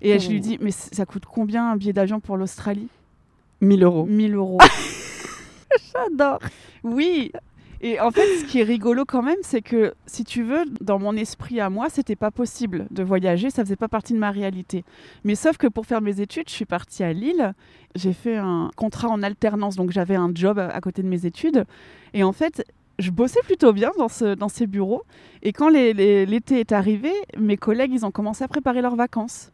Et 0.00 0.18
je 0.20 0.30
lui 0.30 0.38
Oh. 0.38 0.42
dis, 0.42 0.58
mais 0.60 0.70
ça 0.70 1.04
coûte 1.06 1.24
combien 1.26 1.72
un 1.72 1.76
billet 1.76 1.92
d'avion 1.92 2.20
pour 2.20 2.36
l'Australie? 2.36 2.86
1000 3.60 3.82
euros. 3.82 4.06
1000 4.06 4.34
euros. 4.34 4.58
J'adore. 5.92 6.40
Oui. 6.84 7.32
Et 7.80 8.00
en 8.00 8.10
fait, 8.10 8.26
ce 8.38 8.44
qui 8.44 8.60
est 8.60 8.64
rigolo 8.64 9.04
quand 9.04 9.22
même, 9.22 9.38
c'est 9.42 9.62
que 9.62 9.94
si 10.06 10.24
tu 10.24 10.42
veux, 10.42 10.64
dans 10.80 10.98
mon 10.98 11.14
esprit 11.16 11.60
à 11.60 11.70
moi, 11.70 11.88
c'était 11.88 12.16
pas 12.16 12.32
possible 12.32 12.88
de 12.90 13.04
voyager, 13.04 13.50
ça 13.50 13.64
faisait 13.64 13.76
pas 13.76 13.86
partie 13.86 14.14
de 14.14 14.18
ma 14.18 14.32
réalité. 14.32 14.84
Mais 15.22 15.36
sauf 15.36 15.58
que 15.58 15.68
pour 15.68 15.86
faire 15.86 16.00
mes 16.00 16.20
études, 16.20 16.48
je 16.48 16.54
suis 16.54 16.64
partie 16.64 17.04
à 17.04 17.12
Lille, 17.12 17.54
j'ai 17.94 18.12
fait 18.12 18.36
un 18.36 18.70
contrat 18.74 19.08
en 19.08 19.22
alternance, 19.22 19.76
donc 19.76 19.92
j'avais 19.92 20.16
un 20.16 20.32
job 20.34 20.58
à 20.58 20.80
côté 20.80 21.02
de 21.02 21.08
mes 21.08 21.24
études. 21.24 21.64
Et 22.14 22.24
en 22.24 22.32
fait, 22.32 22.64
je 22.98 23.12
bossais 23.12 23.40
plutôt 23.44 23.72
bien 23.72 23.92
dans, 23.96 24.08
ce, 24.08 24.34
dans 24.34 24.48
ces 24.48 24.66
bureaux. 24.66 25.04
Et 25.42 25.52
quand 25.52 25.68
l'été 25.68 26.58
est 26.58 26.72
arrivé, 26.72 27.12
mes 27.38 27.56
collègues, 27.56 27.92
ils 27.92 28.04
ont 28.04 28.10
commencé 28.10 28.42
à 28.42 28.48
préparer 28.48 28.82
leurs 28.82 28.96
vacances. 28.96 29.52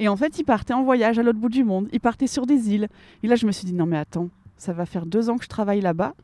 Et 0.00 0.08
en 0.08 0.16
fait, 0.16 0.38
ils 0.38 0.44
partaient 0.44 0.72
en 0.72 0.82
voyage 0.82 1.18
à 1.18 1.22
l'autre 1.22 1.38
bout 1.38 1.50
du 1.50 1.62
monde, 1.62 1.86
ils 1.92 2.00
partaient 2.00 2.26
sur 2.26 2.46
des 2.46 2.70
îles. 2.70 2.88
Et 3.22 3.26
là, 3.28 3.36
je 3.36 3.46
me 3.46 3.52
suis 3.52 3.66
dit, 3.66 3.74
non 3.74 3.84
mais 3.84 3.98
attends, 3.98 4.30
ça 4.56 4.72
va 4.72 4.86
faire 4.86 5.04
deux 5.04 5.28
ans 5.28 5.36
que 5.36 5.44
je 5.44 5.48
travaille 5.50 5.82
là-bas. 5.82 6.14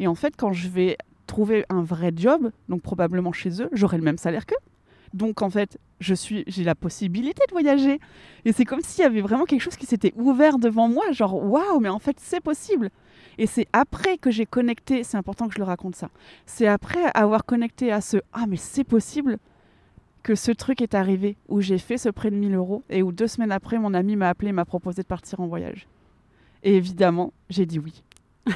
Et 0.00 0.06
en 0.06 0.14
fait, 0.14 0.34
quand 0.38 0.54
je 0.54 0.68
vais 0.68 0.96
trouver 1.26 1.66
un 1.68 1.82
vrai 1.82 2.12
job, 2.16 2.50
donc 2.70 2.80
probablement 2.80 3.32
chez 3.32 3.60
eux, 3.60 3.68
j'aurai 3.72 3.98
le 3.98 4.04
même 4.04 4.16
salaire 4.16 4.46
qu'eux. 4.46 4.56
Donc 5.12 5.42
en 5.42 5.50
fait, 5.50 5.78
je 6.00 6.14
suis, 6.14 6.44
j'ai 6.46 6.64
la 6.64 6.74
possibilité 6.74 7.42
de 7.46 7.52
voyager. 7.52 8.00
Et 8.46 8.52
c'est 8.52 8.64
comme 8.64 8.80
s'il 8.80 9.02
y 9.02 9.06
avait 9.06 9.20
vraiment 9.20 9.44
quelque 9.44 9.60
chose 9.60 9.76
qui 9.76 9.86
s'était 9.86 10.14
ouvert 10.16 10.58
devant 10.58 10.88
moi, 10.88 11.04
genre 11.12 11.34
waouh, 11.44 11.78
mais 11.78 11.90
en 11.90 11.98
fait 11.98 12.16
c'est 12.18 12.40
possible. 12.40 12.88
Et 13.36 13.46
c'est 13.46 13.66
après 13.74 14.16
que 14.16 14.30
j'ai 14.30 14.46
connecté, 14.46 15.04
c'est 15.04 15.18
important 15.18 15.46
que 15.46 15.52
je 15.52 15.58
le 15.58 15.64
raconte 15.64 15.94
ça. 15.94 16.08
C'est 16.46 16.66
après 16.66 17.04
avoir 17.12 17.44
connecté 17.44 17.92
à 17.92 18.00
ce 18.00 18.16
ah 18.32 18.46
mais 18.48 18.56
c'est 18.56 18.84
possible 18.84 19.36
que 20.26 20.34
ce 20.34 20.50
truc 20.50 20.82
est 20.82 20.96
arrivé, 20.96 21.36
où 21.46 21.60
j'ai 21.60 21.78
fait 21.78 21.98
ce 21.98 22.08
prêt 22.08 22.32
de 22.32 22.34
1000 22.34 22.56
euros 22.56 22.82
et 22.90 23.04
où 23.04 23.12
deux 23.12 23.28
semaines 23.28 23.52
après, 23.52 23.78
mon 23.78 23.94
ami 23.94 24.16
m'a 24.16 24.28
appelé 24.28 24.48
et 24.48 24.52
m'a 24.52 24.64
proposé 24.64 25.02
de 25.02 25.06
partir 25.06 25.38
en 25.38 25.46
voyage. 25.46 25.86
Et 26.64 26.74
évidemment, 26.74 27.32
j'ai 27.48 27.64
dit 27.64 27.78
oui. 27.78 28.02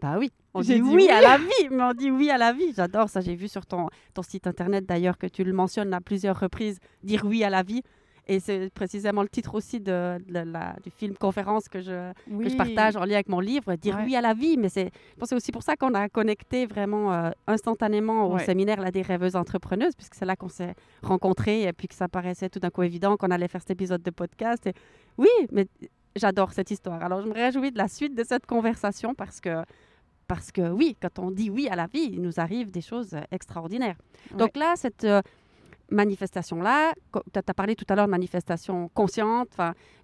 Bah 0.00 0.16
oui, 0.18 0.32
on 0.54 0.62
dit 0.62 0.80
oui, 0.80 0.94
oui. 0.94 1.08
à 1.10 1.20
la 1.20 1.36
vie, 1.36 1.68
mais 1.70 1.82
on 1.82 1.92
dit 1.92 2.10
oui 2.10 2.30
à 2.30 2.38
la 2.38 2.54
vie. 2.54 2.72
J'adore 2.74 3.10
ça. 3.10 3.20
J'ai 3.20 3.34
vu 3.34 3.46
sur 3.46 3.66
ton, 3.66 3.90
ton 4.14 4.22
site 4.22 4.46
internet 4.46 4.86
d'ailleurs 4.86 5.18
que 5.18 5.26
tu 5.26 5.44
le 5.44 5.52
mentionnes 5.52 5.92
à 5.92 6.00
plusieurs 6.00 6.40
reprises, 6.40 6.80
dire 7.04 7.26
oui 7.26 7.44
à 7.44 7.50
la 7.50 7.62
vie. 7.62 7.82
Et 8.28 8.38
c'est 8.40 8.70
précisément 8.72 9.22
le 9.22 9.28
titre 9.28 9.54
aussi 9.54 9.80
de, 9.80 10.18
de 10.28 10.38
la- 10.40 10.76
du 10.84 10.90
film 10.90 11.14
conférence 11.16 11.68
que 11.68 11.80
je, 11.80 12.12
Oui. 12.30 12.44
que 12.44 12.50
je 12.50 12.56
partage 12.56 12.96
en 12.96 13.04
lien 13.04 13.14
avec 13.14 13.28
mon 13.28 13.40
livre, 13.40 13.74
dire 13.76 13.96
Ouais. 13.96 14.04
oui 14.06 14.16
à 14.16 14.20
la 14.20 14.34
vie. 14.34 14.56
Mais 14.56 14.68
c'est, 14.68 14.90
aussi 15.32 15.52
pour 15.52 15.62
ça 15.62 15.76
qu'on 15.76 15.94
a 15.94 16.08
connecté 16.08 16.66
vraiment 16.66 17.12
euh, 17.12 17.30
instantanément 17.46 18.26
au 18.28 18.34
Ouais. 18.34 18.44
séminaire 18.44 18.80
là, 18.80 18.90
des 18.90 19.02
rêveuses 19.02 19.36
entrepreneuses, 19.36 19.94
puisque 19.96 20.14
c'est 20.14 20.24
là 20.26 20.36
qu'on 20.36 20.48
s'est 20.48 20.74
rencontrés 21.02 21.62
et 21.62 21.72
puis 21.72 21.88
que 21.88 21.94
ça 21.94 22.08
paraissait 22.08 22.48
tout 22.48 22.58
d'un 22.60 22.70
coup 22.70 22.82
évident 22.82 23.16
qu'on 23.16 23.30
allait 23.30 23.48
faire 23.48 23.60
cet 23.60 23.70
épisode 23.72 24.02
de 24.02 24.10
podcast. 24.10 24.66
Et 24.66 24.74
oui, 25.18 25.28
mais 25.52 25.66
j'adore 26.16 26.52
cette 26.52 26.70
histoire. 26.70 27.02
Alors 27.02 27.22
je 27.22 27.26
me 27.28 27.32
réjouis 27.34 27.70
de 27.72 27.78
la 27.78 27.88
suite 27.88 28.14
de 28.14 28.24
cette 28.24 28.46
conversation 28.46 29.14
parce 29.14 29.40
que, 29.40 29.62
parce 30.28 30.52
que 30.52 30.70
oui, 30.70 30.96
quand 31.00 31.18
on 31.18 31.30
dit 31.30 31.50
oui 31.50 31.68
à 31.68 31.76
la 31.76 31.86
vie, 31.86 32.10
il 32.12 32.20
nous 32.22 32.38
arrive 32.38 32.70
des 32.70 32.80
choses 32.80 33.14
euh, 33.14 33.20
extraordinaires. 33.32 33.96
Donc 34.36 34.56
là, 34.56 34.74
cette 34.76 35.04
euh, 35.04 35.20
manifestation-là, 35.90 36.92
tu 37.12 37.38
as 37.38 37.54
parlé 37.54 37.74
tout 37.76 37.84
à 37.88 37.94
l'heure 37.94 38.06
de 38.06 38.10
manifestation 38.10 38.88
consciente, 38.94 39.48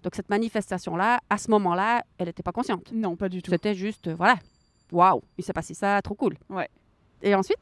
donc 0.03 0.15
cette 0.15 0.29
manifestation-là, 0.29 1.19
à 1.29 1.37
ce 1.37 1.49
moment-là, 1.51 2.03
elle 2.17 2.27
n'était 2.27 2.43
pas 2.43 2.51
consciente. 2.51 2.91
Non, 2.91 3.15
pas 3.15 3.29
du 3.29 3.41
tout. 3.41 3.51
C'était 3.51 3.75
juste, 3.75 4.07
euh, 4.07 4.15
voilà, 4.15 4.35
waouh, 4.91 5.21
il 5.37 5.43
s'est 5.43 5.53
passé 5.53 5.73
ça, 5.73 6.01
trop 6.01 6.15
cool. 6.15 6.35
Ouais. 6.49 6.69
Et 7.21 7.33
ensuite? 7.35 7.57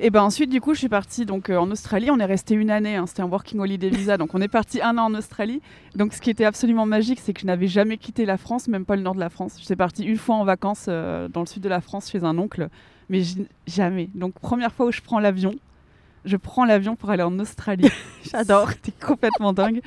Et 0.00 0.10
ben 0.10 0.22
ensuite, 0.22 0.50
du 0.50 0.60
coup, 0.60 0.74
je 0.74 0.80
suis 0.80 0.88
partie 0.88 1.26
donc 1.26 1.48
euh, 1.48 1.58
en 1.58 1.70
Australie. 1.70 2.10
On 2.10 2.18
est 2.18 2.24
resté 2.24 2.54
une 2.54 2.70
année. 2.70 2.96
hein, 2.96 3.06
C'était 3.06 3.22
un 3.22 3.28
working 3.28 3.60
holiday 3.60 3.88
visa, 3.88 4.16
donc 4.16 4.34
on 4.34 4.40
est 4.40 4.48
parti 4.48 4.82
un 4.82 4.98
an 4.98 5.04
en 5.04 5.14
Australie. 5.14 5.62
Donc, 5.94 6.12
ce 6.12 6.20
qui 6.20 6.30
était 6.30 6.44
absolument 6.44 6.86
magique, 6.86 7.20
c'est 7.20 7.32
que 7.32 7.40
je 7.40 7.46
n'avais 7.46 7.68
jamais 7.68 7.96
quitté 7.96 8.26
la 8.26 8.36
France, 8.36 8.68
même 8.68 8.84
pas 8.84 8.96
le 8.96 9.02
nord 9.02 9.14
de 9.14 9.20
la 9.20 9.30
France. 9.30 9.56
J'étais 9.60 9.76
partie 9.76 10.04
une 10.04 10.16
fois 10.16 10.36
en 10.36 10.44
vacances 10.44 10.86
euh, 10.88 11.28
dans 11.28 11.40
le 11.40 11.46
sud 11.46 11.62
de 11.62 11.68
la 11.68 11.80
France 11.80 12.10
chez 12.10 12.24
un 12.24 12.36
oncle, 12.36 12.68
mais 13.08 13.22
jamais. 13.66 14.08
Donc, 14.14 14.34
première 14.34 14.72
fois 14.72 14.86
où 14.86 14.92
je 14.92 15.02
prends 15.02 15.20
l'avion, 15.20 15.54
je 16.26 16.36
prends 16.36 16.64
l'avion 16.64 16.96
pour 16.96 17.10
aller 17.10 17.22
en 17.22 17.38
Australie. 17.38 17.88
J'adore. 18.30 18.70
C'était 18.70 18.92
complètement 18.92 19.52
dingue. 19.52 19.80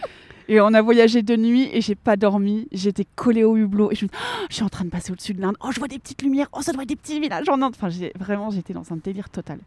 Et 0.47 0.59
on 0.61 0.73
a 0.73 0.81
voyagé 0.81 1.21
de 1.21 1.35
nuit 1.35 1.69
et 1.71 1.81
j'ai 1.81 1.93
pas 1.93 2.15
dormi. 2.15 2.67
J'étais 2.71 3.05
collée 3.15 3.43
au 3.43 3.55
hublot 3.55 3.91
et 3.91 3.95
je 3.95 4.05
me 4.05 4.09
dis, 4.09 4.15
Oh, 4.17 4.45
je 4.49 4.55
suis 4.55 4.63
en 4.63 4.69
train 4.69 4.83
de 4.83 4.89
passer 4.89 5.11
au-dessus 5.11 5.35
de 5.35 5.41
l'Inde. 5.41 5.55
Oh, 5.61 5.69
je 5.71 5.77
vois 5.77 5.87
des 5.87 5.99
petites 5.99 6.23
lumières. 6.23 6.47
Oh, 6.53 6.63
ça 6.63 6.71
doit 6.71 6.81
être 6.83 6.89
des 6.89 6.95
petits 6.95 7.19
villages 7.19 7.47
en 7.49 7.61
Inde. 7.61 7.73
Enfin, 7.75 7.89
j'ai 7.89 8.11
vraiment, 8.17 8.49
j'étais 8.49 8.73
dans 8.73 8.91
un 8.91 8.97
délire 8.97 9.29
total. 9.29 9.59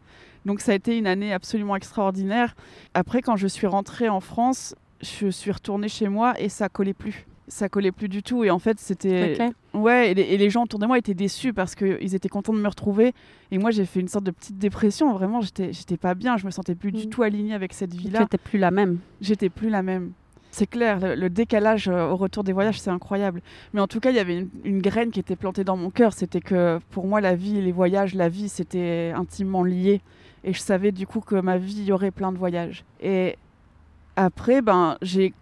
Donc, 0.45 0.59
ça 0.59 0.73
a 0.73 0.75
été 0.75 0.97
une 0.97 1.07
année 1.07 1.31
absolument 1.31 1.77
extraordinaire. 1.77 2.53
Après, 2.93 3.21
quand 3.21 3.37
je 3.37 3.47
suis 3.47 3.65
rentrée 3.65 4.09
en 4.09 4.19
France, 4.19 4.75
je 5.01 5.29
suis 5.29 5.51
retournée 5.51 5.87
chez 5.87 6.09
moi 6.09 6.33
et 6.37 6.49
ça 6.49 6.67
collait 6.67 6.93
plus. 6.93 7.25
Ça 7.47 7.67
collait 7.69 7.91
plus 7.91 8.07
du 8.09 8.23
tout. 8.23 8.43
Et 8.43 8.49
en 8.49 8.59
fait, 8.59 8.79
c'était. 8.79 9.37
Ouais, 9.73 10.11
et 10.11 10.13
les, 10.13 10.21
et 10.21 10.37
les 10.37 10.49
gens 10.49 10.63
autour 10.63 10.79
de 10.79 10.85
moi 10.85 10.97
étaient 10.97 11.13
déçus 11.13 11.53
parce 11.53 11.75
qu'ils 11.75 12.15
étaient 12.15 12.29
contents 12.29 12.53
de 12.53 12.59
me 12.59 12.67
retrouver. 12.67 13.13
Et 13.51 13.57
moi, 13.57 13.71
j'ai 13.71 13.85
fait 13.85 13.99
une 13.99 14.07
sorte 14.07 14.23
de 14.23 14.31
petite 14.31 14.57
dépression. 14.57 15.11
Vraiment, 15.13 15.41
j'étais 15.41 15.73
j'étais 15.73 15.97
pas 15.97 16.13
bien. 16.15 16.37
Je 16.37 16.45
me 16.45 16.51
sentais 16.51 16.75
plus 16.75 16.91
du 16.91 17.07
Mm. 17.07 17.09
tout 17.09 17.23
alignée 17.23 17.53
avec 17.53 17.73
cette 17.73 17.93
vie-là. 17.93 18.21
n'étais 18.21 18.37
plus 18.37 18.59
la 18.59 18.71
même. 18.71 18.99
J'étais 19.21 19.49
plus 19.49 19.69
la 19.69 19.81
même. 19.83 20.11
C'est 20.51 20.67
clair, 20.67 20.99
le, 20.99 21.15
le 21.15 21.29
décalage 21.31 21.87
euh, 21.87 22.09
au 22.09 22.15
retour 22.15 22.43
des 22.43 22.53
voyages, 22.53 22.79
c'est 22.79 22.91
incroyable. 22.91 23.41
Mais 23.73 23.81
en 23.81 23.87
tout 23.87 23.99
cas, 23.99 24.11
il 24.11 24.15
y 24.15 24.19
avait 24.19 24.37
une, 24.37 24.49
une 24.63 24.81
graine 24.83 25.09
qui 25.09 25.19
était 25.19 25.35
plantée 25.35 25.63
dans 25.63 25.75
mon 25.75 25.89
cœur. 25.89 26.13
C'était 26.13 26.41
que 26.41 26.79
pour 26.91 27.07
moi, 27.07 27.21
la 27.21 27.35
vie 27.35 27.59
les 27.59 27.71
voyages, 27.71 28.13
la 28.13 28.29
vie, 28.29 28.49
c'était 28.49 29.11
intimement 29.15 29.63
lié. 29.63 30.01
Et 30.43 30.53
je 30.53 30.59
savais 30.59 30.91
du 30.91 31.07
coup 31.07 31.21
que 31.21 31.35
ma 31.35 31.57
vie, 31.57 31.77
il 31.79 31.85
y 31.85 31.91
aurait 31.91 32.11
plein 32.11 32.31
de 32.31 32.37
voyages. 32.37 32.85
Et 33.01 33.35
après, 34.15 34.61
ben, 34.61 34.97
j'ai 35.01 35.33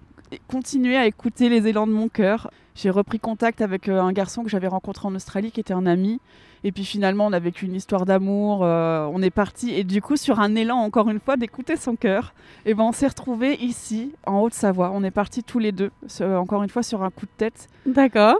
continué 0.47 0.97
à 0.97 1.05
écouter 1.05 1.49
les 1.49 1.67
élans 1.67 1.87
de 1.87 1.91
mon 1.91 2.09
cœur. 2.09 2.51
J'ai 2.75 2.89
repris 2.89 3.19
contact 3.19 3.61
avec 3.61 3.89
euh, 3.89 4.01
un 4.01 4.13
garçon 4.13 4.43
que 4.43 4.49
j'avais 4.49 4.67
rencontré 4.67 5.07
en 5.07 5.15
Australie, 5.15 5.51
qui 5.51 5.59
était 5.59 5.73
un 5.73 5.85
ami. 5.85 6.19
Et 6.63 6.71
puis 6.71 6.85
finalement, 6.85 7.25
on 7.25 7.33
a 7.33 7.39
vécu 7.39 7.65
une 7.65 7.75
histoire 7.75 8.05
d'amour. 8.05 8.61
euh, 8.63 9.09
on 9.13 9.21
est 9.21 9.29
parti. 9.29 9.71
Et 9.71 9.83
du 9.83 10.01
coup, 10.01 10.15
sur 10.15 10.39
un 10.39 10.55
élan, 10.55 10.77
encore 10.77 11.09
une 11.09 11.19
fois, 11.19 11.35
d'écouter 11.35 11.75
son 11.75 11.95
cœur, 11.95 12.33
et 12.65 12.73
ben, 12.73 12.83
on 12.83 12.91
s'est 12.91 13.07
retrouvés 13.07 13.55
ici, 13.61 14.13
en 14.25 14.39
Haute-Savoie. 14.39 14.91
On 14.93 15.03
est 15.03 15.11
partis 15.11 15.43
tous 15.43 15.59
les 15.59 15.71
deux, 15.71 15.91
encore 16.21 16.63
une 16.63 16.69
fois, 16.69 16.83
sur 16.83 17.03
un 17.03 17.09
coup 17.09 17.25
de 17.25 17.31
tête. 17.37 17.67
D'accord. 17.85 18.37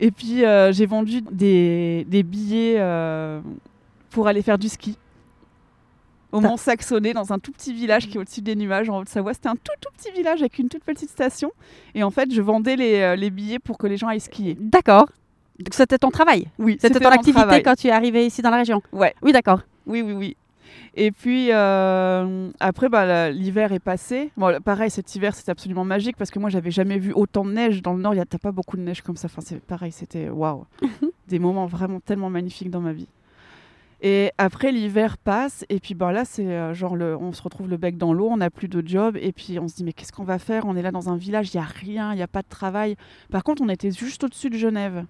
Et 0.00 0.10
puis, 0.10 0.44
euh, 0.44 0.72
j'ai 0.72 0.86
vendu 0.86 1.20
des, 1.30 2.06
des 2.08 2.22
billets 2.22 2.80
pour 4.10 4.28
aller 4.28 4.42
faire 4.42 4.58
du 4.58 4.68
ski. 4.68 4.96
Au 6.32 6.40
Mont 6.40 6.56
Saxonnet, 6.56 7.12
dans 7.12 7.32
un 7.32 7.38
tout 7.38 7.52
petit 7.52 7.72
village 7.72 8.08
qui 8.08 8.16
est 8.16 8.20
au-dessus 8.20 8.40
des 8.40 8.56
nuages 8.56 8.88
en 8.88 8.98
Haute-Savoie. 8.98 9.34
C'était 9.34 9.48
un 9.48 9.56
tout 9.56 9.72
tout 9.80 9.90
petit 9.96 10.10
village 10.12 10.40
avec 10.40 10.58
une 10.58 10.68
toute 10.68 10.82
petite 10.82 11.10
station. 11.10 11.52
Et 11.94 12.02
en 12.02 12.10
fait, 12.10 12.32
je 12.32 12.40
vendais 12.40 12.76
les, 12.76 13.00
euh, 13.00 13.16
les 13.16 13.30
billets 13.30 13.58
pour 13.58 13.76
que 13.78 13.86
les 13.86 13.96
gens 13.98 14.08
aillent 14.08 14.20
skier. 14.20 14.56
D'accord. 14.58 15.08
Donc 15.58 15.74
c'était 15.74 15.98
ton 15.98 16.10
travail. 16.10 16.48
Oui, 16.58 16.78
C'était 16.80 16.98
ton 16.98 17.10
activité 17.10 17.62
quand 17.62 17.74
tu 17.74 17.88
es 17.88 17.90
arrivé 17.90 18.26
ici 18.26 18.42
dans 18.42 18.50
la 18.50 18.56
région. 18.56 18.82
Ouais. 18.92 19.14
Oui, 19.22 19.32
d'accord. 19.32 19.60
Oui, 19.86 20.02
oui, 20.02 20.12
oui. 20.12 20.36
Et 20.94 21.10
puis 21.10 21.48
euh, 21.50 22.50
après, 22.60 22.88
bah, 22.88 23.30
l'hiver 23.30 23.72
est 23.72 23.78
passé. 23.78 24.30
Bon, 24.36 24.60
pareil, 24.62 24.90
cet 24.90 25.14
hiver, 25.14 25.34
c'était 25.34 25.50
absolument 25.50 25.84
magique 25.84 26.16
parce 26.16 26.30
que 26.30 26.38
moi, 26.38 26.50
j'avais 26.50 26.70
jamais 26.70 26.98
vu 26.98 27.12
autant 27.14 27.44
de 27.44 27.52
neige. 27.52 27.82
Dans 27.82 27.94
le 27.94 28.00
nord, 28.00 28.14
il 28.14 28.16
n'y 28.16 28.22
a 28.22 28.26
t'as 28.26 28.38
pas 28.38 28.52
beaucoup 28.52 28.76
de 28.76 28.82
neige 28.82 29.02
comme 29.02 29.16
ça. 29.16 29.26
Enfin, 29.26 29.42
c'est 29.44 29.60
pareil, 29.60 29.92
c'était 29.92 30.28
waouh. 30.28 30.64
Des 31.28 31.38
moments 31.38 31.66
vraiment 31.66 32.00
tellement 32.00 32.30
magnifiques 32.30 32.70
dans 32.70 32.80
ma 32.80 32.92
vie. 32.92 33.08
Et 34.02 34.32
après, 34.36 34.72
l'hiver 34.72 35.16
passe. 35.16 35.64
Et 35.68 35.78
puis 35.78 35.94
bah, 35.94 36.12
là, 36.12 36.24
c'est 36.24 36.46
euh, 36.46 36.74
genre, 36.74 36.96
le, 36.96 37.16
on 37.16 37.32
se 37.32 37.40
retrouve 37.40 37.68
le 37.70 37.76
bec 37.76 37.96
dans 37.96 38.12
l'eau, 38.12 38.28
on 38.28 38.38
n'a 38.38 38.50
plus 38.50 38.68
de 38.68 38.86
job. 38.86 39.16
Et 39.20 39.32
puis 39.32 39.58
on 39.60 39.68
se 39.68 39.76
dit, 39.76 39.84
mais 39.84 39.92
qu'est-ce 39.92 40.12
qu'on 40.12 40.24
va 40.24 40.40
faire? 40.40 40.66
On 40.66 40.76
est 40.76 40.82
là 40.82 40.90
dans 40.90 41.08
un 41.08 41.16
village, 41.16 41.54
il 41.54 41.56
n'y 41.56 41.62
a 41.62 41.66
rien, 41.66 42.12
il 42.12 42.16
n'y 42.16 42.22
a 42.22 42.28
pas 42.28 42.42
de 42.42 42.48
travail. 42.48 42.96
Par 43.30 43.44
contre, 43.44 43.62
on 43.62 43.68
était 43.68 43.92
juste 43.92 44.24
au-dessus 44.24 44.50
de 44.50 44.58
Genève. 44.58 45.04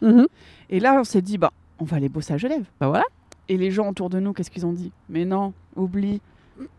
Mhm. 0.00 0.26
Et 0.70 0.80
là, 0.80 0.98
on 0.98 1.04
s'est 1.04 1.22
dit, 1.22 1.36
bah, 1.36 1.52
on 1.78 1.84
va 1.84 1.98
aller 1.98 2.08
bosser 2.08 2.32
à 2.32 2.38
Genève. 2.38 2.64
Bah 2.80 2.88
voilà. 2.88 3.04
Et 3.48 3.58
les 3.58 3.70
gens 3.70 3.88
autour 3.88 4.08
de 4.10 4.18
nous, 4.18 4.32
qu'est-ce 4.32 4.50
qu'ils 4.50 4.66
ont 4.66 4.72
dit? 4.72 4.92
Mais 5.08 5.24
non, 5.24 5.52
oublie. 5.76 6.20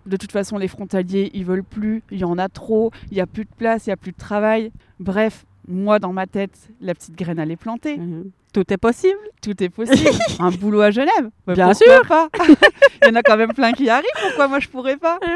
De 0.05 0.17
toute 0.17 0.31
façon, 0.31 0.57
les 0.57 0.67
frontaliers, 0.67 1.31
ils 1.33 1.45
veulent 1.45 1.63
plus. 1.63 2.03
Il 2.11 2.17
y 2.17 2.23
en 2.23 2.37
a 2.37 2.49
trop. 2.49 2.91
Il 3.11 3.17
y 3.17 3.21
a 3.21 3.27
plus 3.27 3.45
de 3.45 3.49
place. 3.57 3.87
Il 3.87 3.91
y 3.91 3.93
a 3.93 3.97
plus 3.97 4.11
de 4.11 4.17
travail. 4.17 4.71
Bref, 4.99 5.45
moi, 5.67 5.99
dans 5.99 6.13
ma 6.13 6.27
tête, 6.27 6.69
la 6.81 6.93
petite 6.93 7.15
graine 7.15 7.39
allait 7.39 7.55
planter. 7.55 7.97
Mhm. 7.97 8.31
Tout 8.51 8.73
est 8.73 8.77
possible. 8.77 9.19
Tout 9.43 9.63
est 9.63 9.69
possible. 9.69 10.09
Un 10.39 10.49
boulot 10.49 10.81
à 10.81 10.89
Genève. 10.89 11.29
Bah, 11.45 11.53
Bien 11.53 11.73
sûr. 11.73 12.01
pas? 12.07 12.29
Il 13.03 13.07
y 13.07 13.11
en 13.11 13.15
a 13.15 13.21
quand 13.21 13.37
même 13.37 13.53
plein 13.53 13.71
qui 13.73 13.87
arrivent. 13.89 14.09
Pourquoi 14.21 14.47
moi, 14.47 14.59
je 14.59 14.67
pourrais 14.67 14.97
pas? 14.97 15.19
Eh 15.23 15.27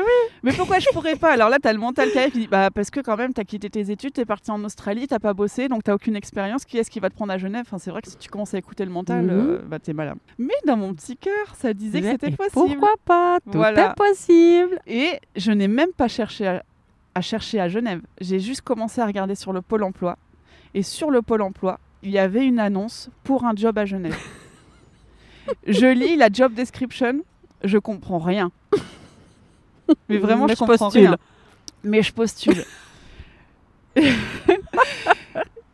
Mais 0.41 0.51
pourquoi 0.51 0.79
je 0.79 0.87
pourrais 0.91 1.15
pas? 1.15 1.31
Alors 1.31 1.49
là, 1.49 1.57
tu 1.61 1.67
as 1.67 1.73
le 1.73 1.79
mental 1.79 2.09
qui 2.11 2.17
arrive 2.17 2.31
qui 2.31 2.39
dit 2.39 2.47
bah, 2.47 2.69
Parce 2.73 2.89
que 2.89 2.99
quand 3.01 3.15
même, 3.15 3.31
tu 3.33 3.39
as 3.39 3.43
quitté 3.45 3.69
tes 3.69 3.91
études, 3.91 4.13
tu 4.13 4.21
es 4.21 4.25
parti 4.25 4.49
en 4.51 4.63
Australie, 4.63 5.07
tu 5.07 5.15
pas 5.19 5.33
bossé, 5.33 5.67
donc 5.69 5.83
tu 5.83 5.91
aucune 5.91 6.15
expérience. 6.15 6.65
Qui 6.65 6.79
est-ce 6.79 6.89
qui 6.89 6.99
va 6.99 7.09
te 7.09 7.15
prendre 7.15 7.31
à 7.31 7.37
Genève? 7.37 7.63
Enfin, 7.67 7.77
C'est 7.77 7.91
vrai 7.91 8.01
que 8.01 8.09
si 8.09 8.17
tu 8.17 8.29
commences 8.29 8.53
à 8.55 8.57
écouter 8.57 8.83
le 8.83 8.91
mental, 8.91 9.25
Mhm. 9.25 9.29
euh, 9.31 9.59
bah, 9.67 9.77
tu 9.79 9.91
es 9.91 9.93
malade. 9.93 10.17
Mais 10.39 10.53
dans 10.65 10.75
mon 10.77 10.93
petit 10.95 11.15
cœur, 11.15 11.53
ça 11.55 11.73
disait 11.73 12.01
que 12.01 12.07
c'était 12.07 12.31
possible. 12.31 12.51
Pourquoi 12.53 12.95
pas? 13.05 13.37
Tout 13.45 13.57
Voilà. 13.57 13.91
est 13.91 13.95
possible. 13.95 14.79
Et 14.87 15.11
je 15.35 15.51
n'ai 15.51 15.67
même 15.67 15.91
pas 15.95 16.07
cherché 16.07 16.47
à, 16.47 16.63
à 17.13 17.21
chercher 17.21 17.59
à 17.59 17.69
Genève. 17.69 18.01
J'ai 18.19 18.39
juste 18.39 18.61
commencé 18.61 18.99
à 19.01 19.05
regarder 19.05 19.35
sur 19.35 19.53
le 19.53 19.61
pôle 19.61 19.83
emploi. 19.83 20.17
Et 20.73 20.81
sur 20.81 21.11
le 21.11 21.21
pôle 21.21 21.43
emploi, 21.43 21.79
il 22.03 22.11
y 22.11 22.19
avait 22.19 22.45
une 22.45 22.59
annonce 22.59 23.09
pour 23.23 23.45
un 23.45 23.53
job 23.55 23.77
à 23.77 23.85
Genève. 23.85 24.17
je 25.67 25.87
lis 25.87 26.15
la 26.15 26.29
job 26.31 26.53
description, 26.53 27.21
je 27.63 27.77
comprends 27.77 28.19
rien. 28.19 28.51
Mais 30.09 30.17
vraiment, 30.17 30.45
Mais 30.45 30.53
je 30.53 30.55
je 30.55 30.59
comprends 30.59 30.77
postule. 30.85 31.07
rien. 31.07 31.17
Mais 31.83 32.01
je 32.01 32.13
postule. 32.13 32.63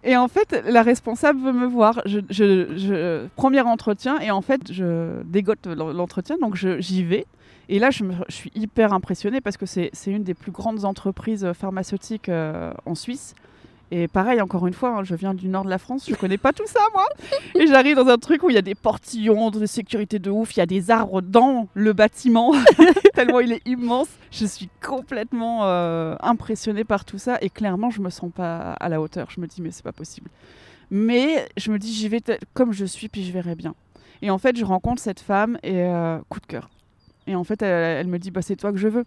Et 0.03 0.15
en 0.15 0.27
fait, 0.29 0.63
la 0.65 0.81
responsable 0.81 1.39
veut 1.41 1.51
me 1.51 1.65
voir. 1.67 2.01
Je, 2.05 2.19
je- 2.29 2.77
je- 2.77 3.27
premier 3.35 3.61
entretien, 3.61 4.17
et 4.19 4.31
en 4.31 4.41
fait, 4.41 4.71
je 4.71 5.21
dégote 5.23 5.67
l'en- 5.67 5.91
l'entretien, 5.91 6.37
donc 6.39 6.55
j'y 6.55 7.03
vais. 7.03 7.25
Et 7.67 7.79
là, 7.79 7.91
je, 7.91 8.03
me- 8.05 8.13
je 8.29 8.33
suis 8.35 8.51
hyper 8.55 8.93
impressionnée 8.93 9.41
parce 9.41 9.57
que 9.57 9.65
c'est 9.65 9.91
une 10.07 10.23
des 10.23 10.33
plus 10.33 10.51
grandes 10.51 10.85
entreprises 10.85 11.51
pharmaceutiques 11.53 12.29
euh, 12.29 12.71
en 12.85 12.95
Suisse. 12.95 13.35
Et 13.91 14.07
pareil, 14.07 14.39
encore 14.39 14.67
une 14.67 14.73
fois, 14.73 14.97
hein, 14.99 15.03
je 15.03 15.15
viens 15.15 15.33
du 15.33 15.47
nord 15.47 15.65
de 15.65 15.69
la 15.69 15.79
France, 15.79 16.05
je 16.07 16.13
connais 16.13 16.37
pas 16.37 16.53
tout 16.53 16.67
ça, 16.67 16.79
moi. 16.93 17.07
Et 17.55 17.65
j'arrive 17.65 17.95
dans 17.95 18.07
un 18.07 18.17
truc 18.17 18.43
où 18.43 18.49
il 18.49 18.53
y 18.53 18.57
a 18.57 18.61
des 18.61 18.75
portillons 18.75 19.49
de 19.49 19.65
sécurité 19.65 20.19
de 20.19 20.29
ouf, 20.29 20.55
il 20.55 20.59
y 20.59 20.61
a 20.61 20.67
des 20.67 20.91
arbres 20.91 21.21
dans 21.21 21.67
le 21.73 21.93
bâtiment, 21.93 22.53
tellement 23.15 23.39
il 23.39 23.51
est 23.51 23.67
immense. 23.67 24.07
Je 24.31 24.45
suis 24.45 24.69
complètement 24.85 25.65
euh, 25.65 26.15
impressionnée 26.21 26.83
par 26.83 27.03
tout 27.03 27.17
ça 27.17 27.39
et 27.41 27.49
clairement, 27.49 27.89
je 27.89 28.01
me 28.01 28.11
sens 28.11 28.31
pas 28.31 28.73
à 28.73 28.89
la 28.89 29.01
hauteur. 29.01 29.29
Je 29.31 29.41
me 29.41 29.47
dis, 29.47 29.61
mais 29.61 29.71
c'est 29.71 29.83
pas 29.83 29.91
possible. 29.91 30.29
Mais 30.91 31.47
je 31.57 31.71
me 31.71 31.79
dis, 31.79 31.91
j'y 31.91 32.09
vais 32.09 32.21
comme 32.53 32.73
je 32.73 32.85
suis, 32.85 33.09
puis 33.09 33.23
je 33.23 33.31
verrai 33.31 33.55
bien. 33.55 33.73
Et 34.21 34.29
en 34.29 34.37
fait, 34.37 34.55
je 34.55 34.65
rencontre 34.65 35.01
cette 35.01 35.19
femme 35.19 35.57
et 35.63 35.81
euh, 35.83 36.19
coup 36.29 36.39
de 36.39 36.45
cœur. 36.45 36.69
Et 37.25 37.35
en 37.35 37.43
fait, 37.43 37.61
elle, 37.63 37.97
elle 37.97 38.07
me 38.07 38.19
dit, 38.19 38.29
bah, 38.29 38.43
c'est 38.43 38.55
toi 38.55 38.71
que 38.71 38.77
je 38.77 38.87
veux. 38.87 39.05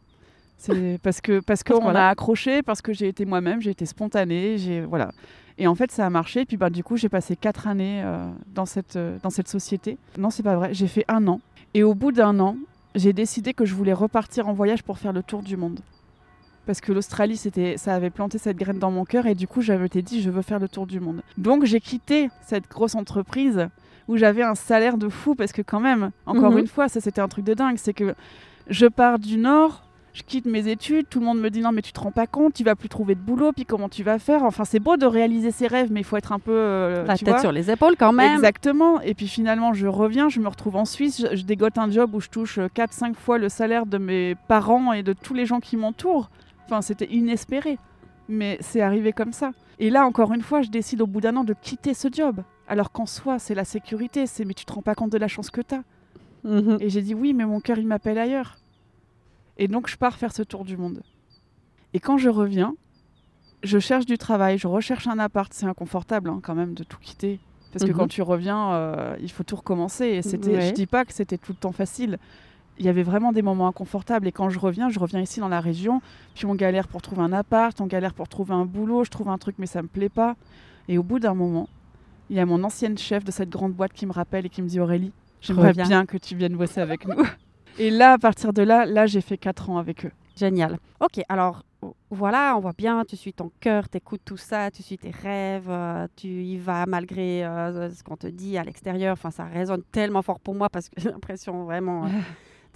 C'est 0.58 0.98
parce 1.02 1.20
que 1.20 1.40
parce 1.40 1.62
qu'on 1.64 1.88
a 1.88 2.06
accroché, 2.08 2.62
parce 2.62 2.82
que 2.82 2.92
j'ai 2.92 3.08
été 3.08 3.24
moi-même, 3.24 3.60
j'ai 3.60 3.70
été 3.70 3.84
spontanée, 3.86 4.58
j'ai 4.58 4.80
voilà. 4.82 5.10
Et 5.58 5.66
en 5.66 5.74
fait, 5.74 5.90
ça 5.90 6.06
a 6.06 6.10
marché. 6.10 6.40
Et 6.42 6.44
puis 6.46 6.56
bah, 6.56 6.70
du 6.70 6.84
coup, 6.84 6.96
j'ai 6.96 7.08
passé 7.08 7.34
quatre 7.36 7.66
années 7.66 8.00
euh, 8.04 8.24
dans 8.54 8.66
cette 8.66 8.96
euh, 8.96 9.18
dans 9.22 9.30
cette 9.30 9.48
société. 9.48 9.98
Non, 10.18 10.30
c'est 10.30 10.42
pas 10.44 10.54
vrai. 10.56 10.72
J'ai 10.72 10.86
fait 10.86 11.04
un 11.08 11.26
an. 11.26 11.40
Et 11.74 11.82
au 11.82 11.94
bout 11.94 12.12
d'un 12.12 12.38
an, 12.40 12.56
j'ai 12.94 13.12
décidé 13.12 13.54
que 13.54 13.64
je 13.64 13.74
voulais 13.74 13.92
repartir 13.92 14.48
en 14.48 14.52
voyage 14.52 14.82
pour 14.82 14.98
faire 14.98 15.12
le 15.12 15.22
tour 15.22 15.42
du 15.42 15.56
monde. 15.56 15.80
parce 16.64 16.80
que 16.80 16.92
l'Australie, 16.92 17.36
c'était, 17.36 17.76
ça 17.76 17.92
avait 17.94 18.10
planté 18.10 18.38
cette 18.38 18.56
graine 18.56 18.78
dans 18.78 18.92
mon 18.92 19.04
cœur 19.04 19.26
et 19.26 19.34
du 19.34 19.48
coup, 19.48 19.62
j'avais 19.62 19.86
été 19.86 20.00
dit, 20.00 20.22
je 20.22 20.30
veux 20.30 20.42
faire 20.42 20.60
le 20.60 20.68
tour 20.68 20.86
du 20.86 21.00
monde. 21.00 21.22
Donc, 21.36 21.64
j'ai 21.64 21.80
quitté 21.80 22.28
cette 22.46 22.68
grosse 22.68 22.94
entreprise 22.94 23.66
où 24.06 24.16
j'avais 24.16 24.42
un 24.44 24.54
salaire 24.54 24.96
de 24.96 25.08
fou 25.08 25.34
parce 25.34 25.50
que 25.52 25.62
quand 25.62 25.80
même, 25.80 26.12
encore 26.24 26.52
Mhm. 26.52 26.58
une 26.58 26.66
fois, 26.68 26.88
ça 26.88 27.00
c'était 27.00 27.20
un 27.20 27.26
truc 27.28 27.44
de 27.44 27.54
dingue, 27.54 27.78
c'est 27.78 27.94
que 27.94 28.14
je 28.68 28.86
pars 28.86 29.18
du 29.18 29.38
Nord. 29.38 29.82
Je 30.12 30.22
quitte 30.22 30.44
mes 30.44 30.68
études, 30.68 31.08
tout 31.08 31.20
le 31.20 31.26
monde 31.26 31.40
me 31.40 31.48
dit 31.48 31.60
non 31.60 31.72
mais 31.72 31.80
tu 31.80 31.92
te 31.92 32.00
rends 32.00 32.10
pas 32.10 32.26
compte, 32.26 32.52
tu 32.52 32.64
vas 32.64 32.74
plus 32.74 32.90
trouver 32.90 33.14
de 33.14 33.20
boulot, 33.20 33.52
puis 33.52 33.64
comment 33.64 33.88
tu 33.88 34.02
vas 34.02 34.18
faire? 34.18 34.42
Enfin 34.42 34.64
c'est 34.64 34.78
beau 34.78 34.98
de 34.98 35.06
réaliser 35.06 35.50
ses 35.50 35.66
rêves, 35.66 35.90
mais 35.90 36.00
il 36.00 36.04
faut 36.04 36.18
être 36.18 36.32
un 36.32 36.38
peu 36.38 36.52
euh, 36.52 37.04
La 37.06 37.16
tu 37.16 37.24
tête 37.24 37.34
vois, 37.34 37.40
sur 37.40 37.52
les 37.52 37.70
épaules 37.70 37.96
quand 37.98 38.12
même. 38.12 38.34
Exactement. 38.34 39.00
Et 39.00 39.14
puis 39.14 39.26
finalement, 39.26 39.72
je 39.72 39.86
reviens, 39.86 40.28
je 40.28 40.40
me 40.40 40.48
retrouve 40.48 40.76
en 40.76 40.84
Suisse, 40.84 41.26
je, 41.30 41.36
je 41.36 41.44
dégote 41.44 41.78
un 41.78 41.90
job 41.90 42.14
où 42.14 42.20
je 42.20 42.28
touche 42.28 42.58
4-5 42.58 43.14
fois 43.14 43.38
le 43.38 43.48
salaire 43.48 43.86
de 43.86 43.96
mes 43.96 44.34
parents 44.48 44.92
et 44.92 45.02
de 45.02 45.14
tous 45.14 45.32
les 45.32 45.46
gens 45.46 45.60
qui 45.60 45.76
m'entourent. 45.78 46.28
Enfin, 46.66 46.82
c'était 46.82 47.10
inespéré. 47.10 47.78
Mais 48.28 48.58
c'est 48.60 48.80
arrivé 48.80 49.12
comme 49.12 49.32
ça. 49.32 49.50
Et 49.78 49.90
là, 49.90 50.06
encore 50.06 50.32
une 50.32 50.42
fois, 50.42 50.62
je 50.62 50.70
décide 50.70 51.00
au 51.00 51.06
bout 51.06 51.20
d'un 51.20 51.36
an 51.36 51.44
de 51.44 51.54
quitter 51.60 51.94
ce 51.94 52.08
job. 52.10 52.42
Alors 52.68 52.92
qu'en 52.92 53.06
soi, 53.06 53.38
c'est 53.38 53.54
la 53.54 53.64
sécurité, 53.64 54.26
c'est 54.26 54.44
mais 54.44 54.54
tu 54.54 54.64
te 54.64 54.72
rends 54.72 54.82
pas 54.82 54.94
compte 54.94 55.10
de 55.10 55.18
la 55.18 55.28
chance 55.28 55.50
que 55.50 55.60
tu 55.60 55.74
as. 55.74 55.82
Mhm. 56.44 56.78
Et 56.80 56.88
j'ai 56.88 57.02
dit 57.02 57.14
oui, 57.14 57.34
mais 57.34 57.44
mon 57.44 57.60
cœur, 57.60 57.78
il 57.78 57.86
m'appelle 57.86 58.18
ailleurs. 58.18 58.56
Et 59.62 59.68
donc, 59.68 59.88
je 59.88 59.96
pars 59.96 60.16
faire 60.16 60.32
ce 60.32 60.42
tour 60.42 60.64
du 60.64 60.76
monde. 60.76 61.02
Et 61.94 62.00
quand 62.00 62.18
je 62.18 62.28
reviens, 62.28 62.74
je 63.62 63.78
cherche 63.78 64.06
du 64.06 64.18
travail, 64.18 64.58
je 64.58 64.66
recherche 64.66 65.06
un 65.06 65.20
appart. 65.20 65.52
C'est 65.54 65.66
inconfortable 65.66 66.30
hein, 66.30 66.40
quand 66.42 66.56
même 66.56 66.74
de 66.74 66.82
tout 66.82 66.98
quitter. 67.00 67.38
Parce 67.72 67.84
que 67.84 67.90
Mhm. 67.90 67.96
quand 67.96 68.08
tu 68.08 68.22
reviens, 68.22 68.72
euh, 68.72 69.16
il 69.20 69.30
faut 69.30 69.44
tout 69.44 69.54
recommencer. 69.54 70.06
Et 70.06 70.22
c'était, 70.22 70.56
Ouais. 70.56 70.60
je 70.68 70.72
dis 70.72 70.86
pas 70.86 71.04
que 71.04 71.12
c'était 71.12 71.38
tout 71.38 71.52
le 71.52 71.58
temps 71.58 71.70
facile. 71.70 72.18
Il 72.78 72.84
y 72.84 72.88
avait 72.88 73.04
vraiment 73.04 73.30
des 73.30 73.42
moments 73.42 73.68
inconfortables. 73.68 74.26
Et 74.26 74.32
quand 74.32 74.50
je 74.50 74.58
reviens, 74.58 74.88
je 74.88 74.98
reviens 74.98 75.20
ici 75.20 75.38
dans 75.38 75.48
la 75.48 75.60
région. 75.60 76.02
Puis 76.34 76.44
on 76.46 76.56
galère 76.56 76.88
pour 76.88 77.00
trouver 77.00 77.22
un 77.22 77.32
appart, 77.32 77.80
on 77.80 77.86
galère 77.86 78.14
pour 78.14 78.26
trouver 78.28 78.54
un 78.54 78.64
boulot. 78.64 79.04
Je 79.04 79.10
trouve 79.10 79.28
un 79.28 79.38
truc, 79.38 79.54
mais 79.58 79.66
ça 79.66 79.80
me 79.80 79.88
plaît 79.88 80.08
pas. 80.08 80.34
Et 80.88 80.98
au 80.98 81.04
bout 81.04 81.20
d'un 81.20 81.34
moment, 81.34 81.68
il 82.30 82.36
y 82.36 82.40
a 82.40 82.46
mon 82.46 82.64
ancienne 82.64 82.98
chef 82.98 83.22
de 83.24 83.30
cette 83.30 83.50
grande 83.50 83.74
boîte 83.74 83.92
qui 83.92 84.06
me 84.06 84.12
rappelle 84.12 84.44
et 84.44 84.48
qui 84.48 84.60
me 84.60 84.66
dit 84.68 84.80
Aurélie, 84.80 85.12
j'aimerais 85.40 85.72
bien 85.86 86.04
que 86.04 86.16
tu 86.18 86.34
viennes 86.34 86.56
bosser 86.56 86.80
avec 86.80 87.06
nous. 87.06 87.22
Et 87.78 87.90
là, 87.90 88.12
à 88.14 88.18
partir 88.18 88.52
de 88.52 88.62
là, 88.62 88.84
là, 88.86 89.06
j'ai 89.06 89.20
fait 89.20 89.38
4 89.38 89.70
ans 89.70 89.78
avec 89.78 90.04
eux. 90.06 90.12
Génial. 90.36 90.78
Ok, 91.00 91.20
alors 91.28 91.62
voilà, 92.10 92.54
on 92.56 92.60
voit 92.60 92.72
bien, 92.76 93.04
tu 93.04 93.16
suis 93.16 93.32
ton 93.32 93.50
cœur, 93.60 93.88
tu 93.88 93.96
écoutes 93.98 94.22
tout 94.24 94.36
ça, 94.36 94.70
tu 94.70 94.82
suis 94.82 94.98
tes 94.98 95.10
rêves, 95.10 95.68
euh, 95.68 96.06
tu 96.16 96.28
y 96.28 96.56
vas 96.56 96.86
malgré 96.86 97.44
euh, 97.44 97.90
ce 97.90 98.02
qu'on 98.04 98.16
te 98.16 98.26
dit 98.28 98.56
à 98.56 98.62
l'extérieur. 98.64 99.12
Enfin, 99.14 99.30
ça 99.30 99.44
résonne 99.44 99.82
tellement 99.90 100.22
fort 100.22 100.38
pour 100.38 100.54
moi 100.54 100.68
parce 100.68 100.88
que 100.88 100.94
j'ai 101.00 101.10
l'impression 101.10 101.64
vraiment. 101.64 102.04
euh, 102.06 102.08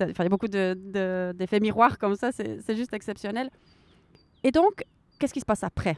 il 0.00 0.09
y 0.19 0.23
a 0.23 0.29
beaucoup 0.29 0.49
de- 0.49 0.76
de- 0.79 1.33
d'effets 1.37 1.61
miroirs 1.61 1.99
comme 1.99 2.17
ça, 2.17 2.33
c'est 2.33 2.61
c'est 2.61 2.76
juste 2.76 2.93
exceptionnel. 2.93 3.49
Et 4.43 4.50
donc, 4.50 4.85
qu'est-ce 5.19 5.33
qui 5.33 5.41
se 5.41 5.47
passe 5.47 5.62
après? 5.65 5.97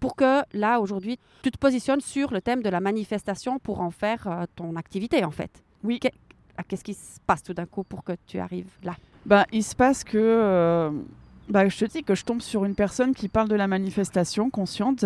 Pour 0.00 0.14
que 0.16 0.42
là, 0.52 0.80
aujourd'hui, 0.80 1.18
tu 1.42 1.50
te 1.50 1.56
positionnes 1.58 2.00
sur 2.02 2.32
le 2.32 2.42
thème 2.42 2.62
de 2.62 2.68
la 2.68 2.80
manifestation 2.80 3.58
pour 3.58 3.80
en 3.80 3.90
faire 3.90 4.26
euh, 4.26 4.44
ton 4.56 4.76
activité, 4.76 5.24
en 5.24 5.30
fait. 5.30 5.62
Oui. 5.84 6.00
Ah, 6.56 6.62
Qu'est-ce 6.66 6.84
qui 6.84 6.94
se 6.94 7.20
passe 7.26 7.42
tout 7.42 7.54
d'un 7.54 7.66
coup 7.66 7.84
pour 7.84 8.04
que 8.04 8.12
tu 8.26 8.38
arrives 8.38 8.70
là? 8.82 8.96
Ben, 9.24 9.44
il 9.52 9.62
se 9.62 9.74
passe 9.74 10.04
que. 10.04 10.18
euh, 10.18 10.90
bah, 11.48 11.68
je 11.68 11.78
te 11.78 11.84
dis 11.84 12.02
que 12.02 12.14
je 12.14 12.24
tombe 12.24 12.40
sur 12.40 12.64
une 12.64 12.74
personne 12.74 13.14
qui 13.14 13.28
parle 13.28 13.48
de 13.48 13.54
la 13.54 13.68
manifestation 13.68 14.50
consciente 14.50 15.04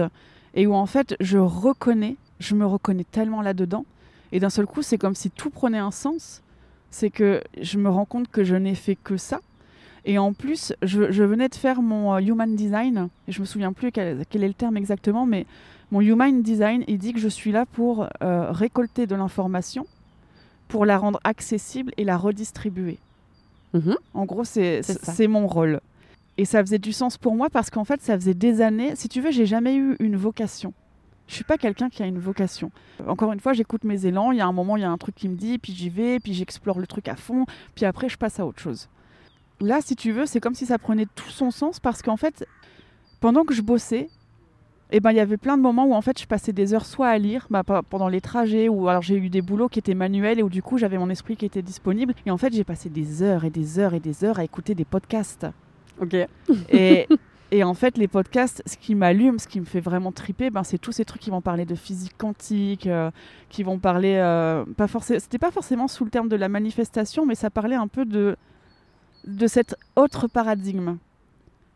et 0.54 0.66
où 0.66 0.74
en 0.74 0.86
fait 0.86 1.14
je 1.20 1.38
reconnais, 1.38 2.16
je 2.38 2.54
me 2.54 2.66
reconnais 2.66 3.04
tellement 3.04 3.42
là-dedans. 3.42 3.84
Et 4.32 4.40
d'un 4.40 4.50
seul 4.50 4.66
coup, 4.66 4.82
c'est 4.82 4.98
comme 4.98 5.14
si 5.14 5.30
tout 5.30 5.50
prenait 5.50 5.78
un 5.78 5.90
sens. 5.90 6.42
C'est 6.90 7.10
que 7.10 7.42
je 7.60 7.78
me 7.78 7.88
rends 7.88 8.04
compte 8.04 8.28
que 8.28 8.42
je 8.42 8.56
n'ai 8.56 8.74
fait 8.74 8.96
que 8.96 9.16
ça. 9.16 9.40
Et 10.04 10.18
en 10.18 10.32
plus, 10.32 10.72
je, 10.82 11.22
venais 11.24 11.48
de 11.48 11.54
faire 11.54 11.82
mon 11.82 12.14
euh, 12.14 12.20
Human 12.20 12.56
Design, 12.56 13.08
et 13.28 13.32
je 13.32 13.40
me 13.40 13.44
souviens 13.44 13.72
plus 13.72 13.92
quel, 13.92 14.24
quel 14.30 14.42
est 14.42 14.48
le 14.48 14.54
terme 14.54 14.76
exactement, 14.78 15.26
mais 15.26 15.46
mon 15.90 16.00
Human 16.00 16.42
Design, 16.42 16.84
il 16.88 16.98
dit 16.98 17.12
que 17.12 17.20
je 17.20 17.28
suis 17.28 17.52
là 17.52 17.66
pour 17.66 18.08
euh, 18.22 18.50
récolter 18.50 19.06
de 19.06 19.14
l'information, 19.14 19.86
pour 20.70 20.86
la 20.86 20.96
rendre 20.96 21.20
accessible 21.24 21.92
et 21.98 22.04
la 22.04 22.16
redistribuer. 22.16 22.98
En 24.14 24.24
gros, 24.24 24.44
c'est 24.44 24.82
mon 25.28 25.46
rôle. 25.46 25.80
Et 26.38 26.44
ça 26.46 26.60
faisait 26.60 26.78
du 26.78 26.92
sens 26.92 27.18
pour 27.18 27.36
moi 27.36 27.50
parce 27.50 27.68
qu'en 27.68 27.84
fait, 27.84 28.00
ça 28.00 28.14
faisait 28.14 28.34
des 28.34 28.62
années. 28.62 28.96
Si 28.96 29.08
tu 29.08 29.20
veux, 29.20 29.30
j'ai 29.30 29.46
jamais 29.46 29.76
eu 29.76 29.96
une 30.00 30.16
vocation. 30.16 30.72
Je 31.28 31.34
suis 31.34 31.44
pas 31.44 31.58
quelqu'un 31.58 31.90
qui 31.90 32.02
a 32.02 32.06
une 32.06 32.18
vocation. 32.18 32.72
Encore 33.06 33.32
une 33.32 33.40
fois, 33.40 33.52
j'écoute 33.52 33.84
mes 33.84 34.06
élans. 34.06 34.32
Il 34.32 34.38
y 34.38 34.40
a 34.40 34.46
un 34.46 34.52
moment, 34.52 34.76
il 34.76 34.80
y 34.80 34.84
a 34.84 34.90
un 34.90 34.96
truc 34.96 35.14
qui 35.14 35.28
me 35.28 35.36
dit, 35.36 35.58
puis 35.58 35.72
j'y 35.72 35.90
vais, 35.90 36.18
puis 36.18 36.32
j'explore 36.34 36.78
le 36.80 36.86
truc 36.86 37.08
à 37.08 37.14
fond, 37.14 37.44
puis 37.74 37.84
après, 37.84 38.08
je 38.08 38.16
passe 38.16 38.40
à 38.40 38.46
autre 38.46 38.58
chose. 38.58 38.88
Là, 39.60 39.80
si 39.80 39.94
tu 39.94 40.10
veux, 40.12 40.26
c'est 40.26 40.40
comme 40.40 40.54
si 40.54 40.66
ça 40.66 40.78
prenait 40.78 41.06
tout 41.14 41.28
son 41.28 41.50
sens 41.50 41.78
parce 41.78 42.00
qu'en 42.02 42.16
fait, 42.16 42.46
pendant 43.20 43.44
que 43.44 43.54
je 43.54 43.62
bossais, 43.62 44.08
eh 44.92 45.00
ben, 45.00 45.10
il 45.12 45.16
y 45.16 45.20
avait 45.20 45.36
plein 45.36 45.56
de 45.56 45.62
moments 45.62 45.86
où 45.86 45.94
en 45.94 46.00
fait, 46.00 46.18
je 46.20 46.26
passais 46.26 46.52
des 46.52 46.74
heures 46.74 46.86
soit 46.86 47.08
à 47.08 47.18
lire, 47.18 47.46
bah, 47.50 47.62
pe- 47.64 47.82
pendant 47.88 48.08
les 48.08 48.20
trajets, 48.20 48.68
ou 48.68 48.88
alors 48.88 49.02
j'ai 49.02 49.16
eu 49.16 49.28
des 49.30 49.42
boulots 49.42 49.68
qui 49.68 49.78
étaient 49.78 49.94
manuels 49.94 50.38
et 50.38 50.42
où 50.42 50.48
du 50.48 50.62
coup, 50.62 50.78
j'avais 50.78 50.98
mon 50.98 51.10
esprit 51.10 51.36
qui 51.36 51.46
était 51.46 51.62
disponible. 51.62 52.14
Et 52.26 52.30
en 52.30 52.36
fait, 52.38 52.52
j'ai 52.52 52.64
passé 52.64 52.88
des 52.88 53.22
heures 53.22 53.44
et 53.44 53.50
des 53.50 53.78
heures 53.78 53.94
et 53.94 54.00
des 54.00 54.24
heures 54.24 54.38
à 54.38 54.44
écouter 54.44 54.74
des 54.74 54.84
podcasts. 54.84 55.46
Ok. 56.00 56.16
Et, 56.70 57.06
et 57.52 57.64
en 57.64 57.74
fait, 57.74 57.98
les 57.98 58.08
podcasts, 58.08 58.62
ce 58.66 58.76
qui 58.76 58.94
m'allume, 58.94 59.38
ce 59.38 59.48
qui 59.48 59.60
me 59.60 59.64
fait 59.64 59.80
vraiment 59.80 60.12
triper, 60.12 60.50
ben, 60.50 60.62
c'est 60.64 60.78
tous 60.78 60.92
ces 60.92 61.04
trucs 61.04 61.22
qui 61.22 61.30
vont 61.30 61.40
parler 61.42 61.66
de 61.66 61.74
physique 61.74 62.16
quantique, 62.16 62.86
euh, 62.86 63.10
qui 63.48 63.62
vont 63.62 63.78
parler. 63.78 64.14
euh, 64.16 64.64
pas 64.76 64.86
forcément, 64.88 65.20
c'était 65.20 65.38
pas 65.38 65.50
forcément 65.50 65.88
sous 65.88 66.04
le 66.04 66.10
terme 66.10 66.28
de 66.28 66.36
la 66.36 66.48
manifestation, 66.48 67.26
mais 67.26 67.34
ça 67.34 67.50
parlait 67.50 67.76
un 67.76 67.88
peu 67.88 68.04
de, 68.04 68.36
de 69.26 69.46
cet 69.46 69.76
autre 69.96 70.26
paradigme. 70.28 70.96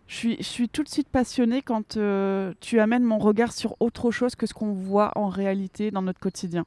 Je 0.06 0.14
suis, 0.16 0.36
je 0.38 0.42
suis 0.44 0.68
tout 0.68 0.82
de 0.82 0.88
suite 0.88 1.08
passionnée 1.08 1.62
quand 1.62 1.96
euh, 1.96 2.52
tu 2.60 2.78
amènes 2.78 3.04
mon 3.04 3.18
regard 3.18 3.52
sur 3.52 3.74
autre 3.80 4.10
chose 4.10 4.34
que 4.34 4.46
ce 4.46 4.52
qu'on 4.54 4.72
voit 4.72 5.12
en 5.16 5.28
réalité 5.28 5.90
dans 5.90 6.02
notre 6.02 6.20
quotidien. 6.20 6.66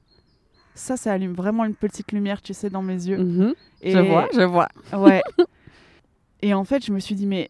Ça, 0.73 0.97
ça 0.97 1.13
allume 1.13 1.33
vraiment 1.33 1.65
une 1.65 1.75
petite 1.75 2.11
lumière, 2.11 2.41
tu 2.41 2.53
sais, 2.53 2.69
dans 2.69 2.81
mes 2.81 2.93
yeux. 3.07 3.17
Mhm. 3.17 3.53
Et- 3.81 3.91
Je 3.91 3.99
vois, 3.99 4.27
je 4.33 4.41
vois. 4.41 4.69
Ouais. 4.93 5.21
et 6.41 6.53
en 6.53 6.63
fait, 6.63 6.85
je 6.85 6.91
me 6.91 6.99
suis 6.99 7.15
dit, 7.15 7.25
mais 7.27 7.49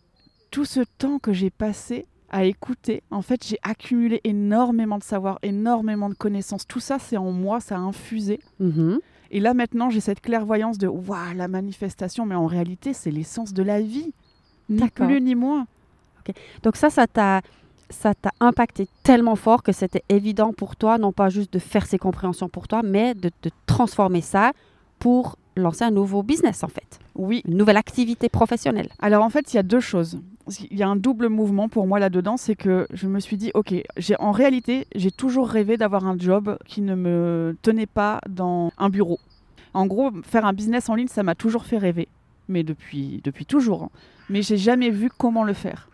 tout 0.51 0.65
ce 0.65 0.81
temps 0.97 1.19
que 1.19 1.33
j'ai 1.33 1.49
passé 1.49 2.05
à 2.29 2.43
écouter, 2.45 3.03
en 3.11 3.21
fait, 3.21 3.45
j'ai 3.45 3.57
accumulé 3.63 4.19
énormément 4.25 4.97
de 4.97 5.03
savoir, 5.03 5.39
énormément 5.41 6.09
de 6.09 6.15
connaissances. 6.15 6.67
Tout 6.67 6.79
ça, 6.81 6.99
c'est 6.99 7.17
en 7.17 7.31
moi, 7.31 7.59
ça 7.61 7.75
a 7.75 7.79
infusé. 7.79 8.39
Mhm. 8.59 8.99
Et 9.31 9.39
là, 9.39 9.53
maintenant, 9.53 9.89
j'ai 9.89 9.99
cette 10.01 10.21
clairvoyance 10.21 10.77
de, 10.77 10.87
waouh, 10.87 11.33
la 11.35 11.47
manifestation, 11.47 12.25
mais 12.25 12.35
en 12.35 12.45
réalité, 12.45 12.93
c'est 12.93 13.11
l'essence 13.11 13.53
de 13.53 13.63
la 13.63 13.81
vie. 13.81 14.13
Ni 14.69 14.79
plus 15.07 15.21
ni 15.21 15.35
moins. 15.35 15.65
Donc 16.63 16.75
ça, 16.75 16.89
ça 16.89 17.07
t'a 17.07 17.41
ça 17.89 18.13
t'a 18.13 18.31
impacté 18.41 18.89
tellement 19.03 19.37
fort 19.37 19.63
que 19.63 19.71
c'était 19.71 20.03
évident 20.09 20.51
pour 20.51 20.75
toi, 20.75 20.97
non 20.97 21.13
pas 21.13 21.29
juste 21.29 21.53
de 21.53 21.59
faire 21.59 21.85
ces 21.85 21.97
compréhensions 21.97 22.49
pour 22.49 22.67
toi, 22.67 22.81
mais 22.83 23.13
de, 23.15 23.31
de 23.43 23.49
transformer 23.65 24.19
ça 24.19 24.51
pour 24.99 25.37
lancer 25.55 25.85
un 25.85 25.91
nouveau 25.91 26.21
business 26.21 26.63
en 26.65 26.67
fait, 26.67 26.99
Oui. 27.15 27.41
une 27.47 27.55
nouvelle 27.55 27.77
activité 27.77 28.27
professionnelle. 28.27 28.89
Alors 28.99 29.23
en 29.23 29.29
fait, 29.29 29.53
il 29.53 29.55
y 29.55 29.59
a 29.59 29.63
deux 29.63 29.79
choses. 29.79 30.19
Il 30.69 30.77
y 30.77 30.83
a 30.83 30.87
un 30.89 30.97
double 30.97 31.29
mouvement 31.29 31.69
pour 31.69 31.87
moi 31.87 31.97
là-dedans, 31.99 32.35
c'est 32.35 32.55
que 32.55 32.87
je 32.91 33.07
me 33.07 33.19
suis 33.21 33.37
dit, 33.37 33.51
ok, 33.53 33.73
j'ai 33.95 34.15
en 34.19 34.31
réalité, 34.33 34.85
j'ai 34.95 35.11
toujours 35.11 35.47
rêvé 35.47 35.77
d'avoir 35.77 36.05
un 36.05 36.17
job 36.19 36.57
qui 36.65 36.81
ne 36.81 36.93
me 36.95 37.55
tenait 37.61 37.85
pas 37.87 38.19
dans 38.29 38.71
un 38.77 38.89
bureau. 38.89 39.19
En 39.73 39.85
gros, 39.87 40.11
faire 40.23 40.45
un 40.45 40.53
business 40.53 40.89
en 40.89 40.95
ligne, 40.95 41.07
ça 41.07 41.23
m'a 41.23 41.35
toujours 41.35 41.65
fait 41.65 41.77
rêver, 41.77 42.07
mais 42.49 42.63
depuis, 42.63 43.21
depuis 43.23 43.45
toujours. 43.45 43.83
hein. 43.83 43.89
Mais 44.29 44.41
j'ai 44.41 44.57
jamais 44.57 44.89
vu 44.89 45.09
comment 45.17 45.43
le 45.45 45.53
faire. 45.53 45.89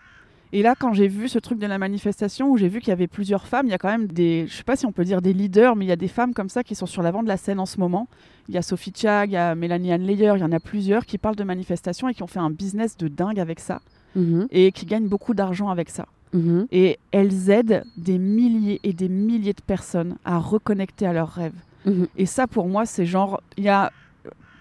Et 0.55 0.61
là, 0.61 0.75
quand 0.77 0.93
j'ai 0.93 1.07
vu 1.07 1.27
ce 1.27 1.39
truc 1.39 1.57
de 1.57 1.65
la 1.65 1.79
manifestation, 1.79 2.49
où 2.51 2.57
j'ai 2.57 2.67
vu 2.69 2.79
qu'il 2.79 2.89
y 2.89 2.91
avait 2.91 3.07
plusieurs 3.07 3.47
femmes, 3.47 3.65
il 3.65 3.71
y 3.71 3.73
a 3.73 3.79
quand 3.79 3.89
même 3.89 4.05
des, 4.07 4.45
je 4.47 4.53
sais 4.55 4.63
pas 4.63 4.75
si 4.75 4.85
on 4.85 4.91
peut 4.91 5.03
dire 5.03 5.19
des 5.19 5.33
leaders, 5.33 5.75
mais 5.75 5.83
il 5.85 5.87
y 5.87 5.91
a 5.91 5.95
des 5.95 6.07
femmes 6.07 6.33
comme 6.35 6.47
ça 6.47 6.63
qui 6.63 6.75
sont 6.75 6.85
sur 6.85 7.01
l'avant 7.01 7.23
de 7.23 7.27
la 7.27 7.37
scène 7.37 7.59
en 7.59 7.65
ce 7.65 7.79
moment. 7.79 8.07
Il 8.49 8.53
y 8.53 8.57
a 8.59 8.61
Sophie 8.61 8.93
Chag, 8.95 9.31
il 9.31 9.33
y 9.33 9.37
a 9.37 9.55
Mélanie 9.55 9.91
Anne 9.91 10.03
Leyer, 10.03 10.33
il 10.35 10.41
y 10.41 10.43
en 10.43 10.51
a 10.51 10.59
plusieurs 10.59 11.07
qui 11.07 11.17
parlent 11.17 11.35
de 11.35 11.43
manifestation 11.43 12.07
et 12.07 12.13
qui 12.13 12.21
ont 12.21 12.27
fait 12.27 12.39
un 12.39 12.51
business 12.51 12.95
de 12.97 13.07
dingue 13.07 13.39
avec 13.39 13.59
ça 13.59 13.81
Mhm. 14.15 14.47
et 14.51 14.71
qui 14.71 14.85
gagnent 14.85 15.07
beaucoup 15.07 15.33
d'argent 15.33 15.69
avec 15.69 15.89
ça. 15.89 16.05
Mhm. 16.33 16.67
Et 16.71 16.99
elles 17.11 17.49
aident 17.49 17.83
des 17.97 18.19
milliers 18.19 18.79
et 18.83 18.93
des 18.93 19.09
milliers 19.09 19.53
de 19.53 19.61
personnes 19.65 20.17
à 20.23 20.37
reconnecter 20.37 21.07
à 21.07 21.13
leurs 21.13 21.29
rêves. 21.31 21.55
Mhm. 21.85 22.05
Et 22.15 22.27
ça, 22.27 22.45
pour 22.45 22.67
moi, 22.67 22.85
c'est 22.85 23.07
genre, 23.07 23.41
il 23.57 23.63
y 23.63 23.69
a, 23.69 23.91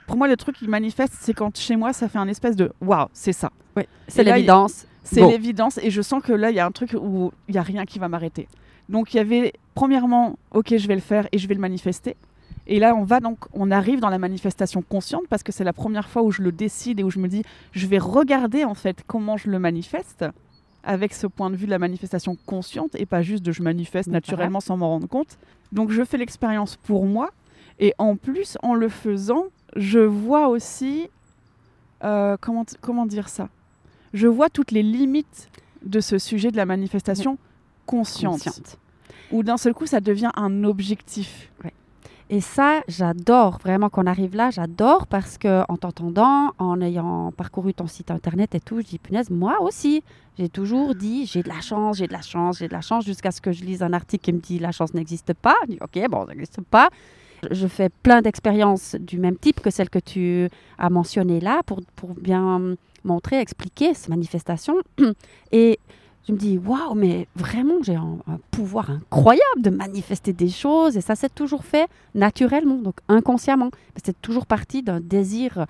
pour 0.07 0.17
moi, 0.17 0.27
le 0.27 0.39
truc 0.39 0.57
qui 0.57 0.69
manifeste, 0.69 1.13
c'est 1.21 1.35
quand 1.35 1.55
chez 1.55 1.77
moi, 1.77 1.93
ça 1.93 2.09
fait 2.09 2.19
un 2.19 2.29
espèce 2.29 2.57
de 2.57 2.73
waouh, 2.81 3.09
c'est 3.13 3.35
ça. 3.35 3.51
Oui, 3.77 3.83
c'est 4.09 4.25
l'évidence. 4.25 4.87
C'est 5.05 5.21
Bon. 5.21 5.29
l'évidence 5.29 5.79
et 5.83 5.91
je 5.91 6.03
sens 6.03 6.23
que 6.23 6.33
là, 6.33 6.51
il 6.51 6.57
y 6.57 6.61
a 6.61 6.67
un 6.67 6.71
truc 6.71 6.95
où 7.01 7.33
il 7.49 7.55
y 7.55 7.59
a 7.59 7.63
rien 7.63 7.85
qui 7.85 7.99
va 7.99 8.09
m'arrêter. 8.09 8.49
Donc 8.89 9.15
il 9.15 9.17
y 9.17 9.21
avait 9.21 9.53
premièrement, 9.75 10.39
ok, 10.53 10.77
je 10.77 10.87
vais 10.87 10.95
le 10.95 11.01
faire 11.01 11.27
et 11.33 11.39
je 11.39 11.49
vais 11.49 11.55
le 11.55 11.61
manifester. 11.61 12.17
Et 12.69 12.79
là, 12.79 12.95
on 12.95 13.03
va 13.03 13.19
donc, 13.19 13.39
on 13.53 13.71
arrive 13.73 13.99
dans 13.99 14.09
la 14.09 14.19
manifestation 14.19 14.83
consciente 14.83 15.25
parce 15.29 15.43
que 15.43 15.51
c'est 15.51 15.65
la 15.65 15.73
première 15.73 16.09
fois 16.09 16.23
où 16.23 16.31
je 16.31 16.43
le 16.43 16.53
décide 16.53 17.01
et 17.01 17.03
où 17.03 17.11
je 17.11 17.19
me 17.19 17.27
dis, 17.27 17.43
je 17.73 17.87
vais 17.89 17.99
regarder 17.99 18.65
en 18.65 18.75
fait 18.75 19.03
comment 19.07 19.37
je 19.37 19.51
le 19.51 19.59
manifeste 19.59 20.25
avec 20.85 21.13
ce 21.15 21.27
point 21.27 21.51
de 21.51 21.57
vue 21.57 21.67
de 21.67 21.71
la 21.71 21.79
manifestation 21.81 22.37
consciente 22.47 22.95
et 22.95 23.07
pas 23.07 23.23
juste 23.23 23.43
de 23.45 23.51
je 23.53 23.63
manifeste 23.63 24.09
naturellement 24.09 24.61
sans 24.61 24.77
m'en 24.77 24.89
rendre 24.89 25.09
compte. 25.09 25.39
Donc 25.73 25.91
je 25.91 26.05
fais 26.05 26.19
l'expérience 26.19 26.77
pour 26.77 27.07
moi 27.07 27.31
et 27.81 27.95
en 27.99 28.17
plus, 28.17 28.59
en 28.63 28.75
le 28.75 28.89
faisant, 28.89 29.45
je 29.75 29.99
vois 30.01 30.49
aussi, 30.49 31.09
euh, 32.05 32.37
comment, 32.41 32.65
comment 32.81 33.07
dire 33.07 33.29
ça? 33.29 33.49
Je 34.13 34.27
vois 34.27 34.51
toutes 34.51 34.71
les 34.71 34.83
limites 34.83 35.49
de 35.85 36.01
ce 36.01 36.19
sujet 36.19 36.51
de 36.51 36.57
la 36.57 36.67
manifestation 36.67 37.39
consciente. 37.87 38.45
Consciente. 38.45 38.79
Où 39.31 39.43
d'un 39.43 39.57
seul 39.57 39.75
coup, 39.75 39.87
ça 39.87 40.01
devient 40.01 40.31
un 40.37 40.65
objectif. 40.65 41.51
Et 42.31 42.41
ça, 42.41 42.81
j'adore 42.89 43.59
vraiment 43.59 43.91
qu'on 43.91 44.07
arrive 44.07 44.35
là. 44.35 44.51
J'adore 44.51 45.07
parce 45.07 45.37
que 45.37 45.65
en 45.69 45.77
t'entendant, 45.77 46.53
en 46.59 46.81
ayant 46.81 47.31
parcouru 47.31 47.75
ton 47.75 47.87
site 47.87 48.11
internet 48.11 48.55
et 48.55 48.61
tout, 48.61 48.81
je 48.81 48.87
dis 48.87 48.99
punaise, 48.99 49.29
moi 49.29 49.61
aussi. 49.61 50.03
J'ai 50.39 50.49
toujours 50.49 50.95
dit 50.95 51.27
j'ai 51.27 51.43
de 51.43 51.49
la 51.51 51.61
chance, 51.61 51.99
j'ai 51.99 52.07
de 52.07 52.13
la 52.13 52.23
chance, 52.23 52.59
j'ai 52.59 52.69
de 52.69 52.73
la 52.73 52.81
chance 52.81 53.05
jusqu'à 53.05 53.33
ce 53.33 53.43
que 53.43 53.53
je 53.53 53.65
lise 53.65 53.83
un 53.83 53.93
article 53.93 54.25
qui 54.25 54.33
me 54.33 54.39
dit 54.39 54.59
la 54.59 54.73
chance 54.73 54.95
n'existe 54.95 55.35
pas. 55.35 55.57
Je 55.67 55.73
dis 55.73 55.79
ok, 55.83 56.11
bon, 56.11 56.27
ça 56.27 56.33
n'existe 56.33 56.63
pas. 56.63 56.89
Je 57.51 57.67
fais 57.67 57.91
plein 57.91 58.23
d'expériences 58.23 58.97
du 58.99 59.19
même 59.19 59.37
type 59.37 59.61
que 59.61 59.69
celle 59.69 59.91
que 59.91 59.99
tu 59.99 60.49
as 60.79 60.89
mentionnées 60.89 61.41
là 61.41 61.61
pour, 61.67 61.81
pour 61.97 62.15
bien 62.15 62.77
montrer, 63.05 63.41
expliquer 63.41 63.95
ces 63.95 64.09
manifestations. 64.11 64.77
Et 65.53 65.79
je 66.27 66.33
me 66.33 66.39
dis, 66.39 66.59
waouh, 66.59 66.95
mais 66.95 67.27
vraiment, 67.35 67.83
j'ai 67.83 67.97
un, 67.97 68.19
pouvoir 68.51 68.91
incroyable 68.91 69.61
de 69.63 69.71
manifester 69.71 70.33
des 70.33 70.49
choses. 70.49 70.97
Et 70.97 71.01
ça 71.01 71.15
s'est 71.15 71.29
toujours 71.29 71.65
fait 71.65 71.89
naturellement, 72.15 72.77
donc 72.77 72.95
inconsciemment. 73.09 73.71
C'est 74.05 74.21
toujours 74.23 74.47
parti 74.47 74.83
d'un 74.83 75.01
désir 75.01 75.67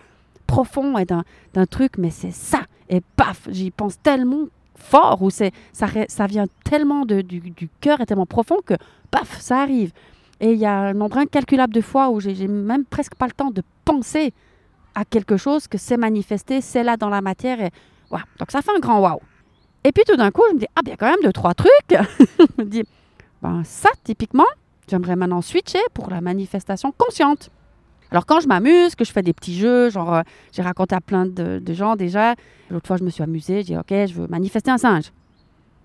profond 0.46 0.98
et 0.98 1.06
d'un 1.06 1.66
truc, 1.66 1.96
mais 1.98 2.10
c'est 2.10 2.32
ça. 2.32 2.60
Et 2.90 3.00
paf, 3.16 3.48
j'y 3.50 3.70
pense 3.70 4.00
tellement 4.02 4.44
fort, 4.74 5.22
ou 5.22 5.30
ça, 5.30 5.46
ça 5.72 6.26
vient 6.26 6.46
tellement 6.64 7.06
de- 7.06 7.22
du, 7.22 7.40
du 7.40 7.68
cœur 7.80 8.00
et 8.00 8.06
tellement 8.06 8.26
profond 8.26 8.56
que 8.66 8.74
paf, 9.10 9.40
ça 9.40 9.60
arrive. 9.60 9.92
Et 10.40 10.52
il 10.52 10.58
y 10.58 10.66
a 10.66 10.76
un 10.76 10.92
nombre 10.92 11.18
incalculable 11.18 11.72
de 11.72 11.80
fois 11.80 12.10
où 12.10 12.18
j'ai 12.20 12.48
même 12.48 12.84
presque 12.84 13.14
pas 13.14 13.26
le 13.26 13.32
temps 13.32 13.50
de 13.52 13.62
penser 13.84 14.34
à 14.94 15.04
quelque 15.04 15.36
chose 15.36 15.68
que 15.68 15.78
c'est 15.78 15.96
manifesté, 15.96 16.60
c'est 16.60 16.82
là 16.82 16.96
dans 16.96 17.08
la 17.08 17.20
matière. 17.20 17.60
Et, 17.60 17.70
voilà. 18.10 18.24
Donc 18.38 18.50
ça 18.50 18.62
fait 18.62 18.72
un 18.76 18.80
grand 18.80 19.00
waouh. 19.00 19.20
Et 19.84 19.92
puis 19.92 20.04
tout 20.06 20.16
d'un 20.16 20.30
coup, 20.30 20.42
je 20.50 20.54
me 20.54 20.60
dis, 20.60 20.66
ah, 20.76 20.82
bien 20.82 20.96
quand 20.96 21.10
même 21.10 21.22
deux, 21.22 21.32
trois 21.32 21.54
trucs. 21.54 21.70
je 21.90 22.62
me 22.62 22.64
dis, 22.64 22.84
ben 23.42 23.62
ça, 23.64 23.90
typiquement, 24.04 24.46
j'aimerais 24.88 25.16
maintenant 25.16 25.42
switcher 25.42 25.82
pour 25.94 26.10
la 26.10 26.20
manifestation 26.20 26.92
consciente. 26.96 27.50
Alors 28.12 28.26
quand 28.26 28.40
je 28.40 28.46
m'amuse, 28.46 28.94
que 28.94 29.04
je 29.04 29.10
fais 29.10 29.22
des 29.22 29.32
petits 29.32 29.56
jeux, 29.56 29.88
genre 29.88 30.14
euh, 30.14 30.22
j'ai 30.52 30.60
raconté 30.60 30.94
à 30.94 31.00
plein 31.00 31.24
de, 31.24 31.62
gens 31.72 31.96
déjà, 31.96 32.34
l'autre 32.70 32.86
fois 32.86 32.98
je 32.98 33.04
me 33.04 33.10
suis 33.10 33.22
amusée, 33.22 33.58
j'ai 33.58 33.74
dit, 33.74 33.76
ok, 33.76 33.88
je 33.88 34.12
veux 34.12 34.26
manifester 34.28 34.70
un 34.70 34.76
singe. 34.76 35.12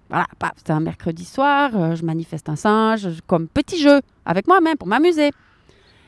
Voilà, 0.09 0.27
c'était 0.57 0.73
un 0.73 0.81
mercredi 0.81 1.23
soir, 1.23 1.71
euh, 1.73 1.95
je 1.95 2.03
manifeste 2.03 2.49
un 2.49 2.57
singe 2.57 3.07
comme 3.27 3.47
petit 3.47 3.81
jeu 3.81 4.01
avec 4.25 4.45
moi-même 4.45 4.75
pour 4.75 4.89
m'amuser. 4.89 5.31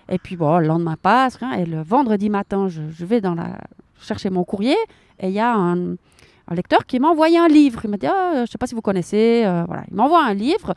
Et 0.10 0.18
puis 0.18 0.36
bon, 0.36 0.58
le 0.58 0.68
lendemain 0.68 0.96
passe, 1.02 1.36
rien, 1.36 1.52
et 1.54 1.66
le 1.66 1.82
vendredi 1.82 2.30
matin, 2.30 2.68
je, 2.68 2.82
je 2.90 3.06
vais 3.06 3.22
dans 3.22 3.36
la 3.36 3.58
chercher 4.02 4.30
mon 4.30 4.44
courrier 4.44 4.78
et 5.20 5.28
il 5.28 5.34
y 5.34 5.40
a 5.40 5.54
un, 5.54 5.92
un 5.94 6.56
lecteur 6.56 6.86
qui 6.86 7.00
m'a 7.00 7.10
envoyé 7.10 7.38
un 7.38 7.48
livre. 7.48 7.82
Il 7.84 7.90
m'a 7.92 7.98
dit, 7.98 8.08
Ah, 8.08 8.32
je 8.36 8.42
ne 8.42 8.46
sais 8.48 8.58
pas 8.58 8.66
si 8.68 8.74
vous 8.76 8.82
connaissez, 8.82 9.44
euh, 9.46 9.64
voilà, 9.68 9.84
il 9.90 9.96
m'envoie 9.96 10.24
un 10.24 10.34
livre 10.34 10.74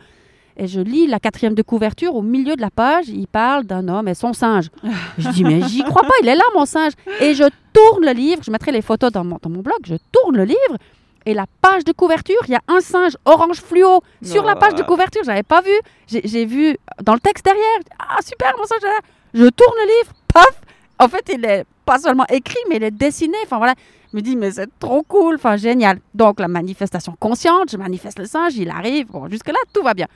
et 0.58 0.66
je 0.66 0.80
lis 0.80 1.06
la 1.06 1.18
quatrième 1.18 1.54
de 1.54 1.62
couverture. 1.62 2.14
Au 2.14 2.20
milieu 2.20 2.56
de 2.56 2.60
la 2.60 2.70
page, 2.70 3.08
il 3.08 3.26
parle 3.26 3.64
d'un 3.64 3.88
homme 3.88 4.06
et 4.08 4.14
son 4.14 4.34
singe. 4.34 4.68
je 5.18 5.28
dis, 5.30 5.44
mais 5.44 5.62
j'y 5.62 5.82
crois 5.82 6.02
pas, 6.02 6.12
il 6.22 6.28
est 6.28 6.34
là 6.36 6.44
mon 6.54 6.66
singe. 6.66 6.92
Et 7.20 7.32
je 7.34 7.44
tourne 7.72 8.04
le 8.04 8.12
livre, 8.12 8.42
je 8.44 8.50
mettrai 8.50 8.70
les 8.70 8.82
photos 8.82 9.10
dans 9.12 9.24
mon, 9.24 9.38
dans 9.40 9.48
mon 9.48 9.60
blog, 9.62 9.78
je 9.86 9.94
tourne 10.12 10.36
le 10.36 10.44
livre. 10.44 10.76
Et 11.24 11.32
la 11.34 11.46
page 11.62 11.84
de 11.84 11.92
couverture, 11.92 12.36
il 12.48 12.50
y 12.50 12.54
a 12.56 12.60
un 12.68 12.80
singe 12.80 13.16
orange 13.24 13.60
fluo 13.62 14.02
sur 14.22 14.42
la 14.44 14.56
page 14.56 14.74
de 14.74 14.82
Oh. 14.82 14.86
couverture. 14.86 15.22
J'avais 15.24 15.44
pas 15.44 15.60
vu. 15.62 15.70
J'ai 16.08 16.44
vu 16.44 16.76
dans 17.00 17.14
le 17.14 17.20
texte 17.20 17.44
derrière. 17.44 17.78
Ah 18.00 18.18
super, 18.22 18.52
mon 18.58 18.64
singe 18.64 18.82
là. 18.82 18.98
Je 19.34 19.48
tourne 19.48 19.74
le 19.76 19.86
livre, 19.86 20.12
paf. 20.32 20.60
En 20.98 21.08
fait, 21.08 21.30
il 21.34 21.44
est 21.44 21.64
pas 21.84 21.98
seulement 21.98 22.26
écrit, 22.28 22.58
mais 22.68 22.76
il 22.76 22.82
est 22.82 22.90
dessiné. 22.90 23.36
Enfin 23.44 23.58
voilà. 23.58 23.74
Je 24.12 24.16
me 24.16 24.22
dis, 24.22 24.36
mais 24.36 24.52
c'est 24.52 24.68
trop 24.78 25.02
cool. 25.02 25.36
Enfin 25.36 25.56
génial. 25.56 26.00
Donc 26.14 26.38
la 26.38 26.48
manifestation 26.48 27.16
consciente, 27.18 27.70
je 27.70 27.76
manifeste 27.76 28.18
le 28.18 28.26
singe, 28.26 28.56
il 28.56 28.70
arrive. 28.70 29.06
Bon, 29.06 29.28
jusque-là, 29.28 29.58
tout 29.72 29.82
va 29.82 29.94
bien. 29.94 30.06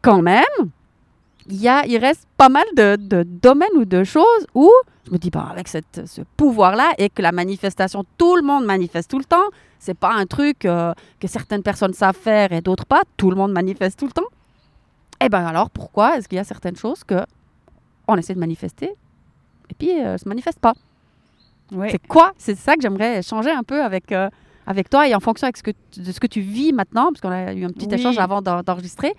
Quand 0.00 0.22
même, 0.22 0.70
il, 1.48 1.60
y 1.60 1.68
a, 1.68 1.86
il 1.86 1.98
reste 1.98 2.26
pas 2.36 2.48
mal 2.48 2.64
de, 2.74 2.96
domaines 3.24 3.76
ou 3.76 3.84
de 3.84 4.04
choses 4.04 4.46
où 4.54 4.70
je 5.06 5.10
me 5.10 5.18
dis, 5.18 5.30
bon, 5.30 5.40
avec 5.40 5.66
ce 5.68 5.80
pouvoir-là 6.36 6.92
et 6.96 7.10
que 7.10 7.22
la 7.22 7.32
manifestation, 7.32 8.04
tout 8.18 8.36
le 8.36 8.42
monde 8.42 8.64
manifeste 8.64 9.10
tout 9.10 9.18
le 9.18 9.24
temps, 9.24 9.48
c'est 9.80 9.98
pas 9.98 10.12
un 10.12 10.26
truc 10.26 10.64
euh, 10.64 10.92
que 11.18 11.26
certaines 11.26 11.64
personnes 11.64 11.92
savent 11.92 12.16
faire 12.16 12.52
et 12.52 12.60
d'autres 12.60 12.86
pas, 12.86 13.02
tout 13.16 13.28
le 13.30 13.36
monde 13.36 13.50
manifeste 13.50 13.98
tout 13.98 14.06
le 14.06 14.12
temps. 14.12 14.28
Eh 15.20 15.28
bien 15.28 15.44
alors, 15.44 15.70
pourquoi 15.70 16.16
est-ce 16.16 16.28
qu'il 16.28 16.36
y 16.36 16.40
a 16.40 16.44
certaines 16.44 16.76
choses 16.76 17.02
que 17.02 17.16
on 18.08 18.16
essaie 18.16 18.34
de 18.34 18.40
manifester 18.40 18.90
et 19.70 19.74
puis 19.74 19.90
euh, 20.00 20.18
se 20.18 20.28
manifeste 20.28 20.58
pas 20.60 20.74
Ouais. 21.72 21.88
C'est 21.90 22.06
quoi? 22.06 22.32
C'est 22.36 22.54
ça 22.54 22.74
que 22.76 22.82
j'aimerais 22.82 23.22
changer 23.22 23.50
un 23.50 23.62
peu 23.62 23.82
avec, 23.82 24.12
euh, 24.12 24.28
avec 24.66 24.90
toi 24.90 25.08
et 25.08 25.14
en 25.14 25.20
fonction 25.20 25.46
avec 25.46 25.56
ce 25.56 25.62
que 25.62 25.70
tu- 25.90 26.00
de 26.00 26.12
ce 26.12 26.20
que 26.20 26.26
tu 26.26 26.40
vis 26.42 26.70
maintenant, 26.74 27.06
parce 27.12 27.22
qu'on 27.22 27.30
a 27.30 27.54
eu 27.54 27.64
un 27.64 27.68
petit 27.70 27.86
Oui. 27.88 27.94
échange 27.94 28.18
avant 28.18 28.42
d'en- 28.42 28.62
d'enregistrer. 28.62 29.14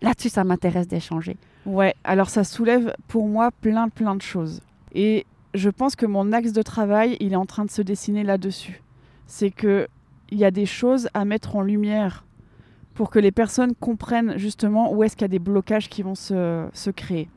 Là-dessus, 0.00 0.30
ça 0.30 0.42
m'intéresse 0.42 0.88
d'échanger. 0.88 1.36
Ouais, 1.66 1.94
alors 2.02 2.30
ça 2.30 2.44
soulève 2.44 2.94
pour 3.08 3.28
moi 3.28 3.50
plein 3.60 3.90
plein 3.90 4.14
de 4.16 4.22
choses. 4.22 4.62
Et 4.94 5.26
je 5.52 5.68
pense 5.68 5.94
que 5.94 6.06
mon 6.06 6.32
axe 6.32 6.52
de 6.52 6.62
travail, 6.62 7.18
il 7.20 7.34
est 7.34 7.36
en 7.36 7.44
train 7.44 7.66
de 7.66 7.70
se 7.70 7.82
dessiner 7.82 8.22
là-dessus. 8.24 8.82
C'est 9.26 9.50
que 9.50 9.86
il 10.30 10.38
y 10.38 10.46
a 10.46 10.50
des 10.50 10.64
choses 10.66 11.08
à 11.12 11.26
mettre 11.26 11.56
en 11.56 11.60
lumière 11.60 12.24
pour 12.94 13.10
que 13.10 13.18
les 13.18 13.32
personnes 13.32 13.74
comprennent 13.74 14.38
justement 14.38 14.94
où 14.94 15.04
est-ce 15.04 15.14
qu'il 15.14 15.24
y 15.24 15.26
a 15.26 15.28
des 15.28 15.38
blocages 15.38 15.90
qui 15.90 16.02
vont 16.02 16.14
se, 16.14 16.66
se 16.72 16.88
créer. 16.90 17.28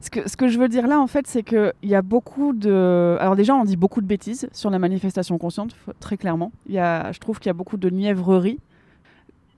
Ce 0.00 0.36
que, 0.36 0.48
je 0.48 0.58
veux 0.58 0.68
dire 0.68 0.86
là, 0.86 1.00
en 1.00 1.06
fait, 1.06 1.26
c'est 1.26 1.42
qu'il 1.42 1.72
y 1.82 1.94
a 1.94 2.02
beaucoup 2.02 2.52
de... 2.52 3.16
Alors 3.20 3.36
déjà, 3.36 3.54
on 3.54 3.64
dit 3.64 3.76
beaucoup 3.76 4.00
de 4.00 4.06
bêtises 4.06 4.48
sur 4.52 4.70
la 4.70 4.78
manifestation 4.78 5.38
consciente, 5.38 5.74
très 6.00 6.16
clairement. 6.16 6.52
Y 6.68 6.78
a, 6.78 7.12
je 7.12 7.18
trouve 7.18 7.38
qu'il 7.38 7.48
y 7.48 7.50
a 7.50 7.54
beaucoup 7.54 7.76
de 7.76 7.88
niaiveries, 7.88 8.58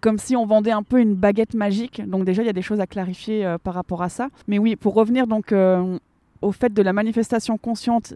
comme 0.01 0.19
si 0.19 0.37
on 0.37 0.47
vendait 0.47 0.71
un 0.71 0.83
peu 0.83 1.01
une 1.01 1.15
baguette 1.15 1.55
magique. 1.55 2.03
Donc 2.09 2.25
déjà, 2.25 2.43
il 2.43 2.47
y 2.47 2.51
a 2.51 2.55
des 2.55 2.63
choses 2.63 2.81
à 2.81 2.87
clarifier 2.87 3.45
euh, 3.45 3.59
par 3.59 3.75
rapport 3.75 4.03
à 4.03 4.09
ça. 4.09 4.29
Mais 4.47 4.59
oui, 4.59 4.77
pour 4.77 4.95
revenir 4.95 5.27
donc 5.27 5.53
euh, 5.53 5.99
au 6.41 6.53
fait 6.53 6.73
de 6.73 6.83
la 6.83 6.93
manifestation 6.93 7.59
consciente 7.59 8.15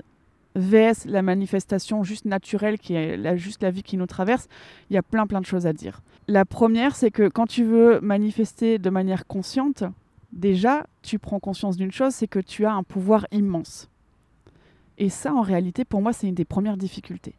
VS 0.55 1.07
la 1.07 1.23
manifestation 1.23 2.05
juste 2.05 2.27
naturelle 2.27 2.79
qui 2.79 2.95
est 2.95 3.37
juste 3.37 3.63
la 3.63 3.71
vie 3.71 3.83
qui 3.83 3.97
nous 3.97 4.07
traverse, 4.07 4.49
il 4.91 4.95
y 4.95 4.99
a 4.99 5.03
plein 5.03 5.27
plein 5.27 5.41
de 5.41 5.47
choses 5.47 5.67
à 5.67 5.73
dire. 5.73 6.03
La 6.29 6.45
première, 6.45 6.95
c'est 6.95 7.11
que 7.11 7.29
quand 7.29 7.47
tu 7.47 7.65
veux 7.65 8.01
manifester 8.01 8.79
de 8.79 8.91
manière 8.91 9.27
consciente, 9.27 9.85
déjà, 10.33 10.87
tu 11.03 11.18
prends 11.18 11.40
conscience 11.40 11.77
d'une 11.77 11.92
chose, 11.92 12.14
c'est 12.14 12.27
que 12.27 12.38
tu 12.38 12.64
as 12.64 12.73
un 12.73 12.83
pouvoir 12.83 13.27
immense. 13.31 13.88
Et 14.99 15.09
ça, 15.09 15.35
en 15.35 15.42
réalité, 15.42 15.85
pour 15.85 16.03
moi, 16.03 16.12
c'est 16.12 16.29
une 16.29 16.35
des 16.35 16.45
premières 16.45 16.77
difficultés. 16.77 17.35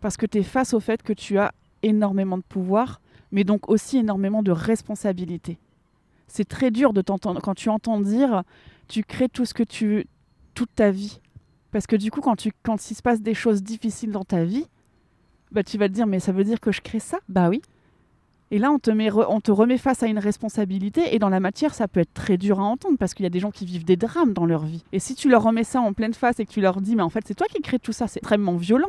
Parce 0.00 0.16
que 0.16 0.26
tu 0.26 0.38
es 0.38 0.42
face 0.42 0.74
au 0.74 0.80
fait 0.80 1.02
que 1.02 1.12
tu 1.12 1.38
as 1.38 1.52
énormément 1.82 2.38
de 2.38 2.42
pouvoir, 2.42 3.00
mais 3.32 3.44
donc 3.44 3.68
aussi 3.68 3.98
énormément 3.98 4.42
de 4.42 4.50
responsabilité. 4.50 5.58
C'est 6.26 6.48
très 6.48 6.70
dur 6.70 6.92
de 6.92 7.02
t'entendre 7.02 7.40
quand 7.40 7.54
tu 7.54 7.68
entends 7.68 8.00
dire 8.00 8.44
tu 8.88 9.02
crées 9.02 9.28
tout 9.28 9.44
ce 9.44 9.54
que 9.54 9.62
tu 9.62 9.86
veux 9.86 10.04
toute 10.54 10.74
ta 10.74 10.90
vie. 10.90 11.20
Parce 11.70 11.86
que 11.86 11.96
du 11.96 12.10
coup, 12.10 12.20
quand, 12.20 12.46
quand 12.62 12.90
il 12.90 12.94
se 12.94 13.02
passe 13.02 13.20
des 13.20 13.34
choses 13.34 13.62
difficiles 13.62 14.10
dans 14.10 14.24
ta 14.24 14.44
vie, 14.44 14.66
bah, 15.52 15.62
tu 15.62 15.78
vas 15.78 15.88
te 15.88 15.94
dire 15.94 16.06
mais 16.06 16.20
ça 16.20 16.32
veut 16.32 16.44
dire 16.44 16.60
que 16.60 16.72
je 16.72 16.80
crée 16.80 17.00
ça? 17.00 17.18
Bah 17.28 17.48
oui. 17.48 17.62
Et 18.50 18.58
là, 18.58 18.70
on 18.72 18.78
te, 18.78 18.90
met 18.90 19.08
re- 19.08 19.26
on 19.28 19.40
te 19.40 19.50
remet 19.52 19.78
face 19.78 20.02
à 20.02 20.06
une 20.08 20.18
responsabilité. 20.18 21.14
Et 21.14 21.18
dans 21.18 21.28
la 21.28 21.40
matière, 21.40 21.74
ça 21.74 21.86
peut 21.88 22.00
être 22.00 22.12
très 22.14 22.36
dur 22.36 22.58
à 22.60 22.64
entendre 22.64 22.96
parce 22.98 23.14
qu'il 23.14 23.24
y 23.24 23.26
a 23.26 23.30
des 23.30 23.38
gens 23.40 23.50
qui 23.50 23.64
vivent 23.64 23.84
des 23.84 23.96
drames 23.96 24.32
dans 24.32 24.46
leur 24.46 24.64
vie. 24.64 24.82
Et 24.92 24.98
si 24.98 25.14
tu 25.14 25.28
leur 25.28 25.42
remets 25.42 25.64
ça 25.64 25.80
en 25.80 25.92
pleine 25.92 26.14
face 26.14 26.40
et 26.40 26.46
que 26.46 26.50
tu 26.50 26.60
leur 26.60 26.80
dis, 26.80 26.96
mais 26.96 27.02
en 27.02 27.10
fait, 27.10 27.22
c'est 27.26 27.34
toi 27.34 27.46
qui 27.48 27.60
crée 27.62 27.78
tout 27.78 27.92
ça, 27.92 28.06
c'est 28.08 28.18
extrêmement 28.18 28.56
violent. 28.56 28.88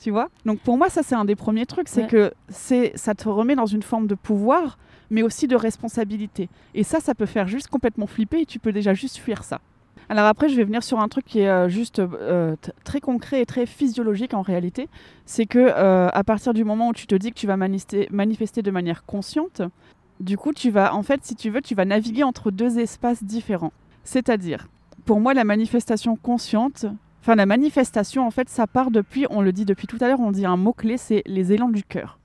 Tu 0.00 0.10
vois? 0.10 0.28
Donc 0.46 0.58
pour 0.60 0.76
moi, 0.78 0.88
ça, 0.88 1.02
c'est 1.02 1.14
un 1.14 1.24
des 1.24 1.36
premiers 1.36 1.66
trucs. 1.66 1.88
C'est 1.88 2.02
Ouais. 2.02 2.08
que 2.08 2.32
c'est, 2.48 2.92
ça 2.96 3.14
te 3.14 3.28
remet 3.28 3.54
dans 3.54 3.66
une 3.66 3.82
forme 3.82 4.06
de 4.06 4.14
pouvoir, 4.14 4.78
mais 5.10 5.22
aussi 5.22 5.46
de 5.46 5.56
responsabilité. 5.56 6.48
Et 6.74 6.82
ça, 6.84 7.00
ça 7.00 7.14
peut 7.14 7.26
faire 7.26 7.46
juste 7.48 7.68
complètement 7.68 8.06
flipper 8.06 8.40
et 8.40 8.46
tu 8.46 8.58
peux 8.58 8.72
déjà 8.72 8.94
juste 8.94 9.18
fuir 9.18 9.44
ça. 9.44 9.60
Alors 10.10 10.26
après, 10.26 10.48
je 10.48 10.56
vais 10.56 10.64
venir 10.64 10.82
sur 10.82 10.98
un 10.98 11.06
truc 11.06 11.24
qui 11.24 11.38
est 11.38 11.48
euh, 11.48 11.68
juste 11.68 12.00
euh, 12.00 12.56
très 12.82 12.98
concret 12.98 13.42
et 13.42 13.46
très 13.46 13.64
physiologique 13.64 14.34
en 14.34 14.42
réalité. 14.42 14.88
C'est 15.24 15.46
que 15.46 15.60
euh, 15.60 16.08
à 16.12 16.24
partir 16.24 16.52
du 16.52 16.64
moment 16.64 16.88
où 16.88 16.92
tu 16.92 17.06
te 17.06 17.14
dis 17.14 17.30
que 17.30 17.38
tu 17.38 17.46
vas 17.46 17.56
manifester, 17.56 18.08
manifester 18.10 18.60
de 18.60 18.72
manière 18.72 19.04
consciente, 19.04 19.62
du 20.18 20.36
coup, 20.36 20.52
tu 20.52 20.68
vas, 20.72 20.96
en 20.96 21.04
fait, 21.04 21.24
si 21.24 21.36
tu 21.36 21.48
veux, 21.48 21.62
tu 21.62 21.76
vas 21.76 21.84
naviguer 21.84 22.24
entre 22.24 22.50
deux 22.50 22.80
espaces 22.80 23.22
différents. 23.22 23.72
C'est-à-dire, 24.02 24.66
pour 25.04 25.20
moi, 25.20 25.32
la 25.32 25.44
manifestation 25.44 26.16
consciente, 26.16 26.86
enfin 27.20 27.36
la 27.36 27.46
manifestation, 27.46 28.26
en 28.26 28.32
fait, 28.32 28.48
ça 28.48 28.66
part 28.66 28.90
depuis, 28.90 29.26
on 29.30 29.42
le 29.42 29.52
dit 29.52 29.64
depuis 29.64 29.86
tout 29.86 29.98
à 30.00 30.08
l'heure, 30.08 30.18
on 30.18 30.32
dit 30.32 30.44
un 30.44 30.56
mot-clé, 30.56 30.96
c'est 30.96 31.22
les 31.24 31.52
élans 31.52 31.68
du 31.68 31.84
cœur. 31.84 32.18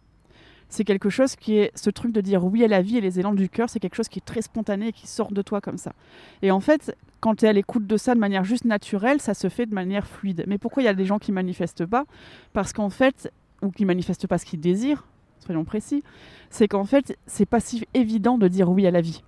C'est 0.70 0.86
quelque 0.86 1.12
chose 1.12 1.36
qui 1.36 1.58
est 1.58 1.72
ce 1.76 1.92
truc 1.92 2.12
de 2.12 2.22
dire 2.22 2.44
oui 2.44 2.64
à 2.64 2.68
la 2.68 2.82
vie 2.82 2.98
et 2.98 3.02
les 3.02 3.20
élans 3.20 3.36
du 3.36 3.48
cœur, 3.48 3.70
c'est 3.70 3.80
quelque 3.80 3.96
chose 3.96 4.10
qui 4.10 4.18
est 4.18 4.26
très 4.26 4.42
spontané 4.42 4.88
et 4.88 4.92
qui 4.92 5.06
sort 5.06 5.32
de 5.32 5.44
toi 5.44 5.62
comme 5.62 5.78
ça. 5.78 5.94
Et 6.42 6.50
en 6.50 6.60
fait, 6.60 6.98
quand 7.26 7.34
tu 7.34 7.46
es 7.46 7.48
à 7.48 7.54
l'écoute 7.54 7.88
de 7.88 7.98
ça 7.98 8.14
de 8.14 8.20
manière 8.20 8.44
juste 8.44 8.66
naturelle, 8.66 9.20
ça 9.20 9.34
se 9.34 9.50
fait 9.50 9.66
de 9.66 9.74
manière 9.74 10.06
fluide. 10.06 10.44
Mais 10.46 10.60
pourquoi 10.60 10.84
il 10.84 10.86
y 10.86 10.90
a 10.90 10.94
des 10.94 11.06
gens 11.06 11.18
qui 11.18 11.32
manifestent 11.32 11.88
pas? 11.88 12.06
Parce 12.54 12.72
qu'en 12.72 12.92
fait, 12.92 13.34
ou 13.64 13.72
qui 13.72 13.84
manifestent 13.84 14.28
pas 14.28 14.38
ce 14.38 14.46
qu'ils 14.46 14.60
désirent, 14.60 15.08
soyons 15.40 15.64
précis, 15.64 16.04
c'est 16.52 16.68
qu'en 16.68 16.86
fait, 16.86 17.18
c'est 17.26 17.48
pas 17.48 17.60
si 17.60 17.88
évident 17.96 18.38
de 18.38 18.48
dire 18.48 18.70
oui 18.70 18.86
à 18.86 18.92
la 18.92 19.02
vie. 19.02 19.24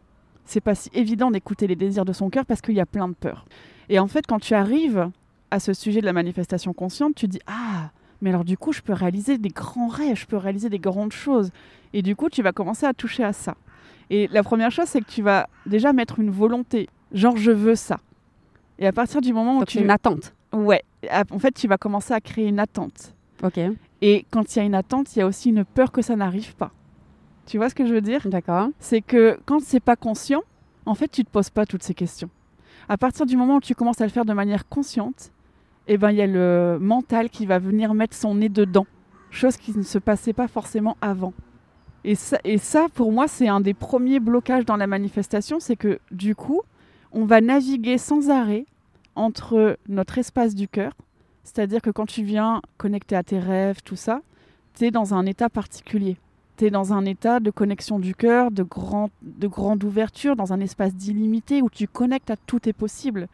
C'est 0.46 0.62
pas 0.62 0.76
si 0.76 0.92
évident 0.94 1.32
d'écouter 1.32 1.66
les 1.66 1.76
désirs 1.76 2.06
de 2.06 2.14
son 2.14 2.30
cœur 2.30 2.46
parce 2.46 2.62
qu'il 2.62 2.76
y 2.76 2.80
a 2.80 2.86
plein 2.86 3.08
de 3.08 3.16
peurs. 3.16 3.48
Et 3.90 3.98
en 3.98 4.06
fait, 4.06 4.28
quand 4.28 4.38
tu 4.38 4.54
arrives 4.54 5.10
à 5.50 5.60
ce 5.60 5.74
sujet 5.74 6.00
de 6.00 6.06
la 6.06 6.14
manifestation 6.14 6.74
consciente, 6.74 7.16
tu 7.16 7.28
dis 7.28 7.40
ah, 7.48 7.90
mais 8.22 8.30
alors 8.30 8.46
du 8.46 8.60
coup, 8.60 8.74
je 8.74 8.82
peux 8.82 8.94
réaliser 8.94 9.40
des 9.40 9.50
grands 9.50 9.88
rêves, 9.88 10.18
je 10.18 10.28
peux 10.28 10.38
réaliser 10.38 10.70
des 10.70 10.78
grandes 10.78 11.14
choses. 11.14 11.50
Et 11.94 12.04
du 12.04 12.16
coup, 12.16 12.30
tu 12.30 12.44
vas 12.44 12.52
commencer 12.52 12.86
à 12.86 12.94
toucher 12.94 13.24
à 13.24 13.34
ça. 13.34 13.56
Et 14.12 14.28
la 14.28 14.44
première 14.44 14.70
chose, 14.70 14.86
c'est 14.86 15.02
que 15.02 15.10
tu 15.10 15.24
vas 15.24 15.50
déjà 15.66 15.94
mettre 15.94 16.20
une 16.20 16.30
volonté, 16.30 16.90
genre 17.12 17.38
je 17.38 17.52
veux 17.52 17.76
ça. 17.76 17.98
Et 18.80 18.88
à 18.88 18.92
partir 18.92 19.22
du 19.22 19.34
moment 19.34 19.56
où 19.58 19.60
Donc, 19.60 19.68
tu 19.70 19.80
une 19.80 19.90
attente. 19.90 20.34
ouais, 20.54 20.84
en 21.32 21.40
fait, 21.40 21.52
tu 21.52 21.68
vas 21.68 21.78
commencer 21.78 22.14
à 22.14 22.22
créer 22.22 22.48
une 22.48 22.60
attente. 22.60 23.14
Ok, 23.44 23.60
Et 24.02 24.26
quand 24.32 24.56
il 24.56 24.60
y 24.60 24.62
a 24.62 24.66
une 24.66 24.76
attente, 24.76 25.16
il 25.16 25.20
y 25.20 25.22
a 25.22 25.28
aussi 25.28 25.50
une 25.50 25.64
peur 25.64 25.92
que 25.92 26.02
ça 26.02 26.16
n'arrive 26.16 26.56
pas. 26.56 26.72
Tu 27.46 27.58
vois 27.58 27.70
ce 27.70 27.76
que 27.76 27.86
je 27.86 27.94
veux 27.94 28.02
dire? 28.02 28.28
D'accord. 28.28 28.70
C'est 28.80 29.02
que 29.02 29.40
quand 29.46 29.62
c'est 29.62 29.80
pas 29.80 29.96
conscient, 29.96 30.42
en 30.86 30.96
fait, 30.96 31.08
tu 31.08 31.24
te 31.24 31.30
poses 31.30 31.50
pas 31.50 31.66
toutes 31.66 31.84
ces 31.84 31.94
questions. 31.94 32.30
À 32.90 32.98
partir 32.98 33.26
du 33.26 33.38
moment 33.38 33.58
où 33.58 33.62
tu 33.62 33.76
commences 33.76 34.02
à 34.02 34.06
le 34.06 34.12
faire 34.12 34.26
de 34.26 34.34
manière 34.34 34.68
consciente, 34.68 35.32
eh 35.88 35.98
ben 35.98 36.12
il 36.12 36.18
y 36.18 36.22
a 36.22 36.28
le 36.28 36.78
mental 36.82 37.30
qui 37.30 37.46
va 37.46 37.60
venir 37.60 37.94
mettre 37.94 38.16
son 38.16 38.36
nez 38.36 38.50
dedans, 38.50 38.86
chose 39.30 39.58
qui 39.58 39.78
ne 39.78 39.84
se 39.84 39.98
passait 40.00 40.34
pas 40.34 40.48
forcément 40.48 40.98
avant. 41.02 41.34
Et 42.04 42.16
ça, 42.16 42.40
et 42.44 42.58
ça 42.58 42.88
pour 42.94 43.12
moi, 43.12 43.28
c'est 43.28 43.48
un 43.48 43.60
des 43.62 43.74
premiers 43.74 44.20
blocages 44.20 44.66
dans 44.66 44.78
la 44.78 44.88
manifestation, 44.88 45.60
c'est 45.60 45.76
que 45.76 46.00
du 46.12 46.36
coup, 46.36 46.62
on 47.18 47.26
va 47.26 47.42
naviguer 47.42 47.98
sans 47.98 48.30
arrêt 48.30 48.68
entre 49.16 49.80
notre 49.90 50.20
espace 50.20 50.54
du 50.54 50.68
cœur, 50.68 50.94
c'est-à-dire 51.44 51.82
que 51.82 51.90
quand 51.90 52.06
tu 52.06 52.22
viens 52.22 52.62
connecter 52.78 53.16
à 53.16 53.24
tes 53.24 53.40
rêves, 53.40 53.82
tout 53.84 53.96
ça, 53.96 54.22
tu 54.76 54.86
es 54.86 54.92
dans 54.92 55.16
un 55.16 55.26
état 55.26 55.50
particulier. 55.50 56.18
Tu 56.58 56.66
es 56.66 56.70
dans 56.70 56.94
un 56.94 57.06
état 57.06 57.40
de 57.40 57.50
connexion 57.50 57.98
du 57.98 58.14
cœur, 58.14 58.52
de, 58.52 58.62
grand, 58.62 59.10
de 59.24 59.48
grande 59.48 59.84
ouverture, 59.84 60.36
dans 60.36 60.54
un 60.54 60.60
espace 60.60 60.94
d'illimité 60.94 61.64
où 61.64 61.72
tu 61.72 61.88
connectes 61.88 62.30
à 62.30 62.38
tout 62.38 62.70
est 62.70 62.74
possible. 62.74 63.28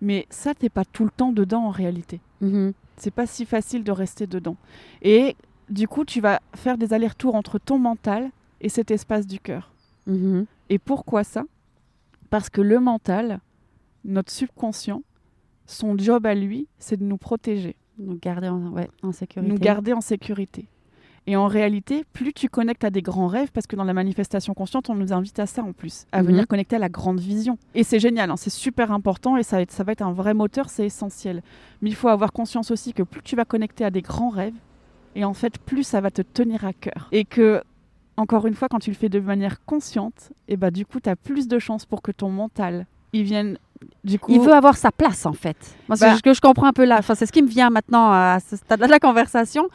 Mais 0.00 0.26
ça, 0.30 0.54
t'es 0.54 0.70
pas 0.70 0.86
tout 0.86 1.04
le 1.04 1.10
temps 1.10 1.32
dedans 1.32 1.64
en 1.64 1.70
réalité. 1.70 2.20
Mhm. 2.40 2.72
C'est 2.96 3.10
pas 3.10 3.26
si 3.26 3.44
facile 3.44 3.84
de 3.84 3.92
rester 3.92 4.26
dedans. 4.26 4.56
Et 5.02 5.36
du 5.68 5.88
coup, 5.88 6.06
tu 6.06 6.22
vas 6.22 6.40
faire 6.54 6.78
des 6.78 6.94
allers-retours 6.94 7.34
entre 7.34 7.58
ton 7.58 7.78
mental 7.78 8.30
et 8.62 8.70
cet 8.70 8.90
espace 8.90 9.26
du 9.26 9.40
cœur. 9.40 9.72
Mhm. 10.06 10.46
Et 10.70 10.78
pourquoi 10.78 11.22
ça? 11.22 11.44
Parce 12.36 12.50
que 12.50 12.60
le 12.60 12.80
mental, 12.80 13.40
notre 14.04 14.30
subconscient, 14.30 15.02
son 15.64 15.96
job 15.96 16.26
à 16.26 16.34
lui, 16.34 16.68
c'est 16.78 16.98
de 16.98 17.02
nous 17.02 17.16
protéger 17.16 17.76
Nous 17.98 18.18
garder 18.20 18.48
en, 18.48 18.68
ouais, 18.72 18.90
en 19.02 19.10
sécurité. 19.12 19.50
nous 19.50 19.58
garder 19.58 19.94
en 19.94 20.02
sécurité. 20.02 20.68
Et 21.26 21.34
en 21.34 21.46
réalité, 21.46 22.04
plus 22.12 22.34
tu 22.34 22.50
connectes 22.50 22.84
à 22.84 22.90
des 22.90 23.00
grands 23.00 23.26
rêves, 23.26 23.50
parce 23.54 23.66
que 23.66 23.74
dans 23.74 23.84
la 23.84 23.94
manifestation 23.94 24.52
consciente, 24.52 24.90
on 24.90 24.94
nous 24.94 25.14
invite 25.14 25.38
à 25.38 25.46
ça 25.46 25.62
en 25.62 25.72
plus, 25.72 26.04
à 26.12 26.20
Mhm. 26.20 26.26
venir 26.28 26.46
connecter 26.46 26.76
à 26.76 26.78
la 26.78 26.90
grande 26.90 27.20
vision. 27.20 27.56
Et 27.74 27.84
c'est 27.84 28.00
génial, 28.00 28.30
hein, 28.30 28.36
c'est 28.36 28.50
super 28.50 28.92
important 28.92 29.38
et 29.38 29.42
ça 29.42 29.56
va, 29.56 29.62
être, 29.62 29.72
ça 29.72 29.82
va 29.82 29.92
être 29.92 30.02
un 30.02 30.12
vrai 30.12 30.34
moteur, 30.34 30.68
c'est 30.68 30.84
essentiel. 30.84 31.42
Mais 31.80 31.88
il 31.88 31.96
faut 31.96 32.08
avoir 32.08 32.32
conscience 32.32 32.70
aussi 32.70 32.92
que 32.92 33.02
plus 33.02 33.22
tu 33.22 33.34
vas 33.34 33.46
connecter 33.46 33.82
à 33.82 33.90
des 33.90 34.02
grands 34.02 34.28
rêves, 34.28 34.52
et 35.14 35.24
en 35.24 35.32
fait, 35.32 35.58
plus 35.58 35.84
ça 35.84 36.02
va 36.02 36.10
te 36.10 36.20
tenir 36.20 36.66
à 36.66 36.74
cœur. 36.74 37.08
Et 37.12 37.24
que, 37.24 37.62
encore 38.16 38.46
une 38.46 38.54
fois, 38.54 38.68
quand 38.68 38.78
tu 38.78 38.90
le 38.90 38.96
fais 38.96 39.08
de 39.08 39.20
manière 39.20 39.64
consciente, 39.64 40.30
et 40.48 40.56
bah, 40.56 40.70
du 40.70 40.86
coup, 40.86 41.00
tu 41.00 41.08
as 41.10 41.16
plus 41.16 41.48
de 41.48 41.58
chances 41.58 41.84
pour 41.86 42.02
que 42.02 42.12
ton 42.12 42.30
mental, 42.30 42.86
il 43.12 43.22
vienne, 43.24 43.58
du 44.04 44.18
coup... 44.18 44.32
Il 44.32 44.40
veut 44.40 44.52
avoir 44.54 44.76
sa 44.76 44.90
place 44.90 45.26
en 45.26 45.32
fait. 45.32 45.56
Moi, 45.88 45.96
c'est 45.96 46.06
Bah- 46.10 46.16
ce 46.16 46.22
que 46.22 46.32
je 46.34 46.40
comprends 46.40 46.66
un 46.66 46.72
peu 46.72 46.84
là. 46.84 46.96
Enfin, 46.98 47.14
c'est 47.14 47.26
ce 47.26 47.32
qui 47.32 47.42
me 47.42 47.48
vient 47.48 47.70
maintenant 47.70 48.10
à 48.10 48.38
ce 48.40 48.56
stade 48.56 48.80
de 48.80 48.86
la 48.86 48.98
conversation. 48.98 49.68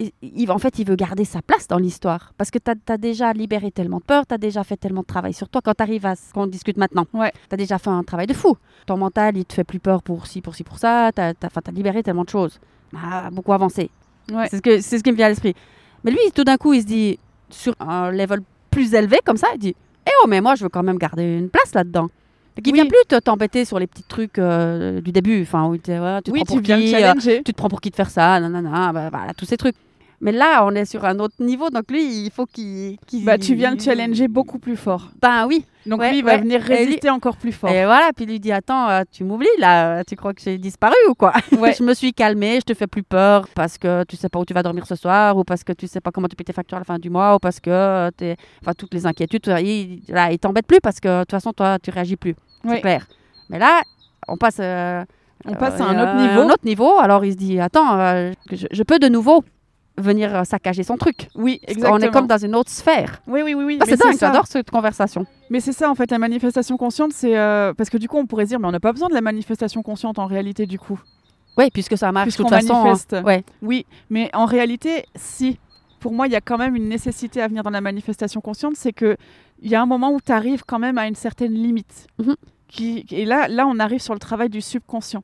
Il, 0.00 0.10
il- 0.22 0.50
en 0.50 0.58
fait, 0.58 0.78
il 0.80 0.86
veut 0.88 0.96
garder 0.96 1.24
sa 1.24 1.40
place 1.40 1.68
dans 1.68 1.78
l'histoire. 1.78 2.32
Parce 2.36 2.50
que 2.50 2.58
tu 2.58 2.70
as, 2.92 2.98
déjà 2.98 3.32
libéré 3.32 3.70
tellement 3.70 3.98
de 3.98 4.02
peur, 4.02 4.26
tu 4.26 4.34
as 4.34 4.38
déjà 4.38 4.64
fait 4.64 4.76
tellement 4.76 5.02
de 5.02 5.06
travail 5.06 5.32
sur 5.32 5.48
toi. 5.48 5.60
Quand 5.64 5.74
tu 5.74 5.82
arrives 5.82 6.04
à 6.04 6.16
ce 6.16 6.32
qu'on 6.32 6.48
discute 6.48 6.76
maintenant, 6.76 7.06
Ouais. 7.14 7.32
tu 7.48 7.54
as 7.54 7.56
déjà 7.56 7.78
fait 7.78 7.90
un 7.90 8.02
travail 8.02 8.26
de 8.26 8.34
fou. 8.34 8.56
Ton 8.86 8.96
mental, 8.96 9.36
il 9.36 9.44
te 9.44 9.54
fait 9.54 9.62
plus 9.64 9.78
peur 9.78 10.02
pour 10.02 10.26
ci, 10.26 10.40
pour 10.40 10.56
ci, 10.56 10.64
pour 10.64 10.78
ça. 10.78 11.10
Tu 11.14 11.20
as, 11.20 11.32
libéré 11.72 12.02
tellement 12.02 12.24
de 12.24 12.28
choses. 12.30 12.58
Ah, 12.96 13.30
beaucoup 13.30 13.52
avancé. 13.52 13.88
Ouais. 14.32 14.48
C'est 14.50 14.56
ce, 14.56 14.62
que- 14.62 14.80
c'est 14.80 14.98
ce 14.98 15.04
qui 15.04 15.12
me 15.12 15.16
vient 15.16 15.26
à 15.26 15.28
l'esprit. 15.28 15.54
Mais 16.02 16.10
lui, 16.10 16.18
tout 16.34 16.42
d'un 16.44 16.56
coup, 16.56 16.72
il 16.74 16.82
se 16.82 16.86
dit, 16.86 17.18
sur 17.50 17.74
un 17.80 18.10
level 18.10 18.40
plus 18.70 18.94
élevé 18.94 19.18
comme 19.24 19.36
ça, 19.36 19.48
il 19.54 19.58
dit 19.58 19.74
Eh 20.06 20.10
oh, 20.22 20.26
mais 20.28 20.40
moi, 20.40 20.54
je 20.54 20.64
veux 20.64 20.68
quand 20.68 20.82
même 20.82 20.98
garder 20.98 21.22
une 21.38 21.48
place 21.50 21.74
là-dedans. 21.74 22.08
Donc, 22.56 22.66
il 22.66 22.72
Oui. 22.72 22.74
vient 22.80 22.86
plus 22.86 22.98
te- 23.08 23.18
t'embêter 23.18 23.64
sur 23.64 23.78
les 23.80 23.86
petits 23.88 24.04
trucs 24.04 24.38
euh, 24.38 25.00
du 25.00 25.10
début. 25.10 25.42
Enfin, 25.42 25.64
où 25.66 25.72
Ouais, 25.72 25.78
tu 25.78 25.82
te 25.90 26.30
oui, 26.30 26.42
prends 26.44 26.54
pour 26.54 26.56
tu 26.56 26.62
qui, 26.62 26.94
euh, 26.94 27.12
tu 27.44 27.44
te 27.44 27.52
prends 27.52 27.68
pour 27.68 27.80
qui 27.80 27.90
de 27.90 27.96
faire 27.96 28.10
ça, 28.10 28.38
nanana, 28.38 28.92
bah, 28.92 29.08
voilà, 29.10 29.34
tous 29.34 29.44
ces 29.44 29.56
trucs. 29.56 29.74
Mais 30.20 30.32
là, 30.32 30.64
on 30.64 30.70
est 30.74 30.84
sur 30.84 31.04
un 31.04 31.18
autre 31.18 31.34
niveau, 31.40 31.68
donc 31.70 31.90
lui, 31.90 32.24
il 32.26 32.30
faut 32.30 32.46
qu'il. 32.46 32.96
Bah, 33.24 33.36
tu 33.38 33.54
viens 33.54 33.72
le 33.74 33.78
challenger 33.78 34.28
beaucoup 34.28 34.58
plus 34.58 34.76
fort. 34.76 35.10
Ben 35.20 35.46
oui. 35.46 35.64
Donc 35.86 36.00
Ouais, 36.00 36.10
lui, 36.12 36.18
il 36.20 36.24
va 36.24 36.32
ouais. 36.32 36.38
venir 36.40 36.60
lui- 36.60 36.74
résister 36.74 37.10
encore 37.10 37.36
plus 37.36 37.52
fort. 37.52 37.68
Et 37.70 37.84
voilà, 37.84 38.10
puis 38.16 38.24
il 38.24 38.30
lui 38.30 38.40
dit 38.40 38.52
Attends, 38.52 38.88
euh, 38.88 39.02
tu 39.12 39.22
m'oublies 39.24 39.46
là, 39.58 40.02
tu 40.04 40.16
crois 40.16 40.32
que 40.32 40.40
j'ai 40.40 40.56
disparu 40.56 40.94
ou 41.10 41.14
quoi? 41.14 41.32
Ouais. 41.58 41.74
Je 41.78 41.82
me 41.82 41.92
suis 41.92 42.14
calmée, 42.14 42.56
je 42.60 42.64
te 42.64 42.74
fais 42.74 42.86
plus 42.86 43.02
peur 43.02 43.46
parce 43.54 43.76
que 43.76 44.04
tu 44.04 44.16
sais 44.16 44.28
pas 44.30 44.38
où 44.38 44.44
tu 44.46 44.54
vas 44.54 44.62
dormir 44.62 44.86
ce 44.86 44.94
soir, 44.94 45.36
ou 45.36 45.44
parce 45.44 45.62
que 45.62 45.72
tu 45.72 45.86
sais 45.86 46.00
pas 46.00 46.10
comment 46.10 46.28
tu 46.28 46.36
payes 46.36 46.44
tes 46.46 46.52
factures 46.54 46.76
à 46.76 46.80
la 46.80 46.84
fin 46.84 46.98
du 46.98 47.10
mois, 47.10 47.34
ou 47.34 47.38
parce 47.38 47.60
que 47.60 47.70
euh. 47.70 48.10
Enfin, 48.62 48.72
toutes 48.78 48.94
les 48.94 49.04
inquiétudes, 49.04 49.46
il, 49.60 50.00
là, 50.08 50.32
il 50.32 50.38
t'embête 50.38 50.66
plus 50.66 50.80
parce 50.80 51.00
que 51.00 51.18
de 51.18 51.22
toute 51.24 51.32
façon, 51.32 51.52
toi, 51.52 51.78
tu 51.82 51.90
réagis 51.90 52.16
plus. 52.16 52.34
C'est 52.66 52.80
clair. 52.80 53.06
Mais 53.50 53.58
là, 53.58 53.82
on 54.26 54.38
passe. 54.38 54.56
euh, 54.60 55.04
On 55.44 55.52
passe 55.54 55.78
euh, 55.80 55.84
à 55.84 55.88
un 55.88 56.00
autre 56.02 56.16
euh, 56.16 56.22
niveau. 56.28 56.40
un 56.40 56.46
autre 56.50 56.64
niveau, 56.64 56.98
alors 56.98 57.22
il 57.26 57.32
se 57.32 57.36
dit 57.36 57.60
Attends, 57.60 57.98
euh, 58.00 58.32
je, 58.50 58.66
je 58.70 58.82
peux 58.82 58.98
de 58.98 59.08
nouveau 59.08 59.44
venir 59.96 60.34
euh, 60.34 60.44
saccager 60.44 60.82
son 60.82 60.96
truc. 60.96 61.28
Oui, 61.34 61.60
exactement. 61.66 61.96
qu'on 61.98 62.02
est 62.02 62.10
comme 62.10 62.26
dans 62.26 62.38
une 62.38 62.54
autre 62.54 62.70
sphère. 62.70 63.22
Oui, 63.26 63.42
oui, 63.44 63.54
oui. 63.54 63.64
oui. 63.64 63.78
Ah, 63.80 63.84
mais 63.86 63.92
c'est 63.96 64.02
dingue, 64.02 64.14
ça. 64.16 64.26
j'adore 64.28 64.46
cette 64.46 64.70
conversation. 64.70 65.26
Mais 65.50 65.60
c'est 65.60 65.72
ça, 65.72 65.90
en 65.90 65.94
fait, 65.94 66.10
la 66.10 66.18
manifestation 66.18 66.76
consciente, 66.76 67.12
c'est... 67.12 67.36
euh, 67.38 67.72
Parce 67.74 67.90
que 67.90 67.98
du 67.98 68.08
coup, 68.08 68.18
on 68.18 68.26
pourrait 68.26 68.44
se 68.44 68.48
dire, 68.50 68.60
mais 68.60 68.66
on 68.68 68.72
n'a 68.72 68.80
pas 68.80 68.92
besoin 68.92 69.08
de 69.08 69.14
la 69.14 69.20
manifestation 69.20 69.82
consciente 69.82 70.18
en 70.18 70.26
réalité, 70.26 70.66
du 70.66 70.78
coup. 70.78 71.00
Oui, 71.56 71.70
puisque 71.72 71.96
ça 71.96 72.10
marche 72.10 72.32
de 72.36 72.36
toute 72.42 72.48
façon. 72.48 72.74
manifeste. 72.82 73.14
hein. 73.14 73.22
Ouais. 73.22 73.44
Oui, 73.62 73.86
mais 74.10 74.30
en 74.34 74.46
réalité, 74.46 75.06
si. 75.14 75.58
Pour 76.00 76.12
moi, 76.12 76.26
il 76.26 76.32
y 76.32 76.36
a 76.36 76.40
quand 76.42 76.58
même 76.58 76.76
une 76.76 76.88
nécessité 76.88 77.40
à 77.40 77.48
venir 77.48 77.62
dans 77.62 77.70
la 77.70 77.80
manifestation 77.80 78.40
consciente, 78.42 78.74
c'est 78.76 78.92
que 78.92 79.16
il 79.62 79.70
y 79.70 79.74
a 79.74 79.80
un 79.80 79.86
moment 79.86 80.10
où 80.12 80.20
tu 80.20 80.32
arrives 80.32 80.62
quand 80.66 80.78
même 80.78 80.98
à 80.98 81.06
une 81.06 81.14
certaine 81.14 81.52
limite. 81.54 82.08
Mhm. 82.18 82.34
qui... 82.68 83.06
Et 83.10 83.24
là, 83.24 83.46
là, 83.48 83.66
on 83.66 83.78
arrive 83.78 84.00
sur 84.02 84.12
le 84.12 84.18
travail 84.18 84.50
du 84.50 84.60
subconscient. 84.60 85.22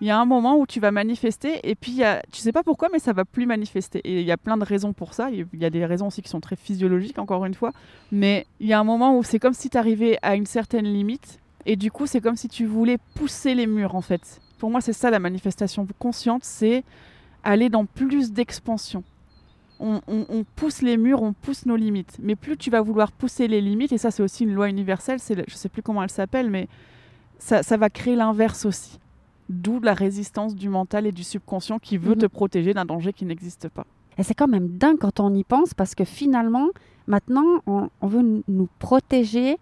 Il 0.00 0.06
y 0.06 0.10
a 0.10 0.18
un 0.18 0.26
moment 0.26 0.58
où 0.58 0.66
tu 0.66 0.78
vas 0.78 0.90
manifester 0.90 1.60
et 1.62 1.74
puis 1.74 2.04
a... 2.04 2.22
tu 2.30 2.40
sais 2.40 2.52
pas 2.52 2.62
pourquoi, 2.62 2.88
mais 2.92 2.98
ça 2.98 3.14
va 3.14 3.24
plus 3.24 3.46
manifester. 3.46 4.00
Et 4.00 4.20
il 4.20 4.26
y 4.26 4.32
a 4.32 4.36
plein 4.36 4.58
de 4.58 4.64
raisons 4.64 4.92
pour 4.92 5.14
ça. 5.14 5.30
Il 5.30 5.46
y 5.54 5.64
a 5.64 5.70
des 5.70 5.86
raisons 5.86 6.08
aussi 6.08 6.20
qui 6.20 6.28
sont 6.28 6.40
très 6.40 6.56
physiologiques, 6.56 7.18
encore 7.18 7.46
une 7.46 7.54
fois. 7.54 7.72
Mais 8.12 8.46
il 8.60 8.66
y 8.66 8.74
a 8.74 8.78
un 8.78 8.84
moment 8.84 9.16
où 9.16 9.22
c'est 9.22 9.38
comme 9.38 9.54
si 9.54 9.70
tu 9.70 9.78
arrivais 9.78 10.18
à 10.20 10.36
une 10.36 10.46
certaine 10.46 10.84
limite 10.84 11.40
et 11.66 11.74
du 11.74 11.90
coup, 11.90 12.06
c'est 12.06 12.20
comme 12.20 12.36
si 12.36 12.48
tu 12.48 12.64
voulais 12.64 12.96
pousser 13.16 13.54
les 13.54 13.66
murs, 13.66 13.96
en 13.96 14.00
fait. 14.00 14.40
Pour 14.58 14.70
moi, 14.70 14.80
c'est 14.80 14.92
ça 14.92 15.10
la 15.10 15.18
manifestation 15.18 15.86
consciente, 15.98 16.44
c'est 16.44 16.84
aller 17.42 17.68
dans 17.68 17.84
plus 17.84 18.32
d'expansion. 18.32 19.02
On, 19.78 20.00
pousse 20.54 20.80
les 20.80 20.96
murs, 20.96 21.22
on 21.22 21.34
pousse 21.34 21.66
nos 21.66 21.76
limites. 21.76 22.16
Mais 22.22 22.34
plus 22.34 22.56
tu 22.56 22.70
vas 22.70 22.80
vouloir 22.80 23.12
pousser 23.12 23.46
les 23.46 23.60
limites, 23.60 23.92
et 23.92 23.98
ça 23.98 24.10
c'est 24.10 24.22
aussi 24.22 24.44
une 24.44 24.54
loi 24.54 24.70
universelle, 24.70 25.18
c'est 25.18 25.44
je 25.46 25.54
sais 25.54 25.68
plus 25.68 25.82
comment 25.82 26.02
elle 26.02 26.10
s'appelle, 26.10 26.48
mais 26.48 26.66
ça, 27.38 27.62
ça 27.62 27.76
va 27.76 27.90
créer 27.90 28.16
l'inverse 28.16 28.64
aussi. 28.64 28.98
D'où 29.48 29.80
la 29.80 29.94
résistance 29.94 30.54
du 30.54 30.68
mental 30.68 31.06
et 31.06 31.12
du 31.12 31.22
subconscient 31.24 31.78
qui 31.78 31.98
veut 31.98 32.14
Mhm. 32.14 32.20
te 32.22 32.26
protéger 32.26 32.74
d'un 32.74 32.84
danger 32.84 33.12
qui 33.12 33.24
n'existe 33.24 33.68
pas. 33.68 33.86
Et 34.18 34.22
c'est 34.22 34.34
quand 34.34 34.48
même 34.48 34.68
dingue 34.78 34.98
quand 34.98 35.20
on 35.20 35.32
y 35.34 35.44
pense 35.44 35.74
parce 35.74 35.94
que 35.94 36.04
finalement, 36.04 36.68
maintenant, 37.06 37.60
on, 37.66 37.88
on 38.00 38.06
veut 38.08 38.42
nous 38.48 38.68
protéger 38.78 39.58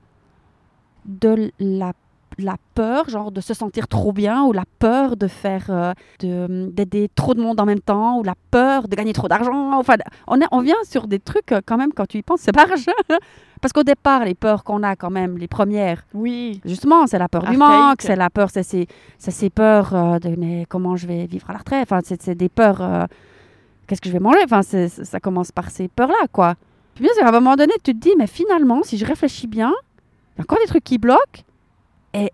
de 1.07 1.51
la, 1.59 1.93
la 2.39 2.57
peur, 2.75 3.09
genre 3.09 3.31
de 3.33 3.41
se 3.41 3.55
sentir 3.55 3.89
trop 3.89 4.13
bien, 4.13 4.43
ou 4.45 4.53
la 4.53 4.65
peur 4.79 5.17
de 5.17 5.27
faire 5.29 5.67
euh, 5.71 5.93
de- 6.21 6.69
d'aider 6.73 7.09
trop 7.15 7.35
de 7.35 7.41
monde 7.41 7.61
en 7.61 7.67
même 7.67 7.81
temps, 7.81 8.19
ou 8.19 8.23
la 8.23 8.35
peur 8.51 8.89
de 8.89 8.97
gagner 8.97 9.13
trop 9.13 9.29
d'argent. 9.29 9.79
Enfin, 9.79 9.95
on, 10.27 10.41
est, 10.41 10.47
on 10.51 10.61
vient 10.61 10.77
sur 10.89 11.07
des 11.07 11.19
trucs 11.19 11.53
euh, 11.53 11.61
quand 11.65 11.77
même 11.77 11.93
quand 11.93 12.07
tu 12.07 12.19
y 12.19 12.23
penses, 12.23 12.41
c'est 12.41 12.55
barge. 12.55 12.87
Parce 13.61 13.73
qu'au 13.73 13.83
départ, 13.83 14.25
les 14.27 14.35
peurs 14.35 14.63
qu'on 14.63 14.83
a 14.83 14.95
quand 14.95 15.09
même, 15.11 15.39
les 15.39 15.49
premières, 15.49 16.05
Oui, 16.13 16.61
Justement, 16.67 17.07
c'est 17.07 17.19
la 17.19 17.29
peur 17.29 17.43
du 17.45 17.57
manque, 17.57 18.03
c'est 18.03 18.17
la 18.17 18.29
peur, 18.29 18.51
c'est 18.53 18.63
ces, 18.63 18.87
c'est 19.19 19.31
ces 19.31 19.49
peurs 19.49 19.95
euh, 19.95 20.19
de 20.19 20.35
mais 20.37 20.67
comment 20.69 20.97
je 20.97 21.07
vais 21.07 21.25
vivre 21.27 21.49
à 21.49 21.53
la 21.55 21.59
retraite? 21.61 21.83
Enfin, 21.83 22.01
c'est 22.05 22.21
c'est 22.21 22.35
des 22.35 22.49
peurs. 22.51 22.83
euh, 22.83 23.07
Qu'est-ce 23.87 24.01
que 24.01 24.09
je 24.09 24.13
vais 24.15 24.21
manger? 24.21 24.39
Enfin, 24.45 24.63
c'est- 24.63 24.89
ça 24.89 25.21
commence 25.21 25.53
par 25.53 25.71
ces 25.71 25.89
peurs-là, 25.89 26.27
quoi. 26.33 26.55
Puis 26.95 27.05
bien 27.05 27.13
sûr, 27.15 27.25
à 27.25 27.29
un 27.29 27.33
moment 27.33 27.55
donné, 27.57 27.73
tu 27.83 27.93
te 27.95 27.99
dis, 27.99 28.13
mais 28.19 28.27
finalement, 28.27 28.83
si 28.83 28.97
je 28.99 29.05
réfléchis 29.05 29.47
bien, 29.47 29.73
il 30.35 30.39
y 30.39 30.41
a 30.41 30.43
encore 30.43 30.59
des 30.59 30.67
trucs 30.67 30.85
qui 30.85 30.97
bloquent. 30.99 31.43
Et 32.15 32.31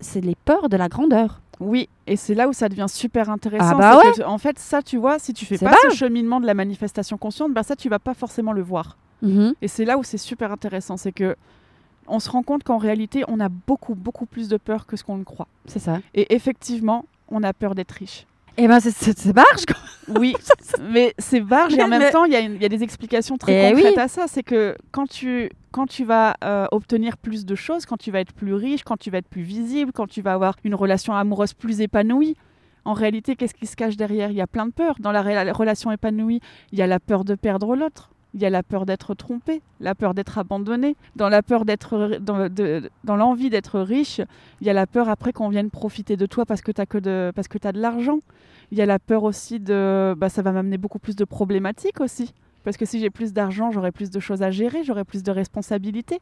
c'est 0.00 0.20
les 0.20 0.34
peurs 0.44 0.68
de 0.68 0.76
la 0.76 0.88
grandeur. 0.88 1.40
oui, 1.60 1.88
et 2.06 2.16
c'est 2.16 2.34
là 2.34 2.48
où 2.48 2.52
ça 2.52 2.68
devient 2.68 2.86
super 2.88 3.30
intéressant. 3.30 3.78
Ah 3.80 3.96
bah 3.96 4.00
que, 4.16 4.22
en 4.22 4.38
fait, 4.38 4.58
ça, 4.58 4.82
tu 4.82 4.96
vois, 4.98 5.18
si 5.18 5.32
tu 5.32 5.44
fais 5.46 5.58
pas 5.58 5.74
ce 5.90 5.96
cheminement 5.96 6.38
de 6.40 6.46
la 6.46 6.54
manifestation 6.54 7.16
consciente, 7.18 7.52
bah 7.52 7.62
ça, 7.62 7.74
tu 7.76 7.88
vas 7.88 7.98
pas 7.98 8.14
forcément 8.14 8.52
le 8.52 8.62
voir. 8.62 8.96
Et 9.62 9.66
c'est 9.68 9.84
là 9.84 9.98
où 9.98 10.04
c'est 10.04 10.18
super 10.18 10.52
intéressant, 10.52 10.96
c'est 10.96 11.10
que 11.12 11.34
on 12.06 12.20
se 12.20 12.30
rend 12.30 12.44
compte 12.44 12.62
qu'en 12.62 12.78
réalité, 12.78 13.24
on 13.26 13.40
a 13.40 13.48
beaucoup, 13.48 13.96
beaucoup 13.96 14.26
plus 14.26 14.48
de 14.48 14.56
peur 14.58 14.86
que 14.86 14.96
ce 14.96 15.02
qu'on 15.02 15.16
ne 15.16 15.24
croit. 15.24 15.48
C'est 15.66 15.80
ça. 15.80 15.98
Et 16.14 16.32
effectivement, 16.36 17.04
on 17.28 17.42
a 17.42 17.52
peur 17.52 17.74
d'être 17.74 17.90
riche. 17.92 18.26
Eh 18.58 18.68
ben, 18.68 18.78
c'est- 18.78 19.32
barge, 19.32 19.66
quoi. 19.66 19.76
Oui, 20.20 20.34
mais 20.92 21.12
c'est 21.18 21.40
barge 21.40 21.74
et 21.74 21.82
en 21.82 21.88
Mais- 21.88 21.98
même 21.98 22.12
temps, 22.12 22.24
il 22.24 22.32
y, 22.32 22.36
a 22.36 22.40
y 22.40 22.68
des 22.68 22.82
explications 22.84 23.36
très 23.36 23.70
Eh 23.70 23.72
concrètes 23.72 23.94
oui. 23.96 24.00
à 24.00 24.06
ça. 24.08 24.26
C'est 24.28 24.44
que 24.44 24.76
quand 24.92 25.08
tu, 25.08 25.50
quand 25.76 25.86
tu 25.86 26.06
vas 26.06 26.36
euh, 26.42 26.64
obtenir 26.72 27.18
plus 27.18 27.44
de 27.44 27.54
choses, 27.54 27.84
quand 27.84 27.98
tu 27.98 28.10
vas 28.10 28.20
être 28.20 28.32
plus 28.32 28.54
riche, 28.54 28.82
quand 28.82 28.96
tu 28.96 29.10
vas 29.10 29.18
être 29.18 29.28
plus 29.28 29.42
visible, 29.42 29.92
quand 29.92 30.06
tu 30.06 30.22
vas 30.22 30.32
avoir 30.32 30.56
une 30.64 30.74
relation 30.74 31.12
amoureuse 31.14 31.52
plus 31.52 31.82
épanouie, 31.82 32.34
En 32.86 32.94
réalité, 32.94 33.36
qu'est-ce 33.36 33.52
qui 33.52 33.66
se 33.66 33.76
cache 33.76 33.98
derrière? 33.98 34.30
Il 34.30 34.36
y 34.36 34.40
a 34.40 34.46
plein 34.46 34.64
de 34.64 34.72
peurs. 34.72 34.94
Dans 35.00 35.12
la, 35.12 35.44
la 35.44 35.52
relation 35.52 35.92
épanouie, 35.92 36.40
il 36.72 36.78
y 36.78 36.82
a 36.82 36.86
la 36.86 36.98
peur 36.98 37.24
de 37.24 37.34
perdre 37.34 37.76
l'autre. 37.76 38.10
Il 38.32 38.40
y 38.40 38.46
a 38.46 38.50
la 38.50 38.62
peur 38.62 38.86
d'être 38.86 39.14
trompé, 39.14 39.60
la 39.80 39.94
peur 39.94 40.14
d'être 40.14 40.38
abandonné, 40.38 40.96
dans 41.14 41.28
la 41.28 41.42
peur 41.42 41.66
d'être 41.66 42.20
dans, 42.20 43.16
l'envie 43.16 43.50
d'être 43.50 43.78
riche, 43.80 44.22
il 44.62 44.66
y 44.66 44.70
a 44.70 44.72
la 44.72 44.86
peur 44.86 45.10
après 45.10 45.32
qu'on 45.32 45.50
vienne 45.50 45.70
profiter 45.70 46.16
de 46.16 46.26
toi 46.26 46.46
parce 46.46 46.62
que 46.62 46.72
tu 46.72 46.80
as 46.80 46.86
que 46.86 46.98
de 46.98 47.32
as 47.36 47.72
de 47.72 47.80
l'argent. 47.80 48.20
Il 48.70 48.78
y 48.78 48.82
a 48.82 48.86
la 48.86 48.98
peur 48.98 49.24
aussi 49.24 49.60
de 49.60 50.14
bah, 50.16 50.30
ça 50.30 50.40
va 50.40 50.52
m'amener 50.52 50.78
beaucoup 50.78 50.98
plus 50.98 51.16
de 51.16 51.24
problématiques 51.24 52.00
aussi 52.00 52.32
parce 52.66 52.76
que 52.76 52.84
si 52.84 52.98
j'ai 52.98 53.10
plus 53.10 53.32
d'argent, 53.32 53.70
j'aurai 53.70 53.92
plus 53.92 54.10
de 54.10 54.18
choses 54.18 54.42
à 54.42 54.50
gérer, 54.50 54.82
j'aurai 54.82 55.04
plus 55.04 55.22
de 55.22 55.30
responsabilités. 55.30 56.18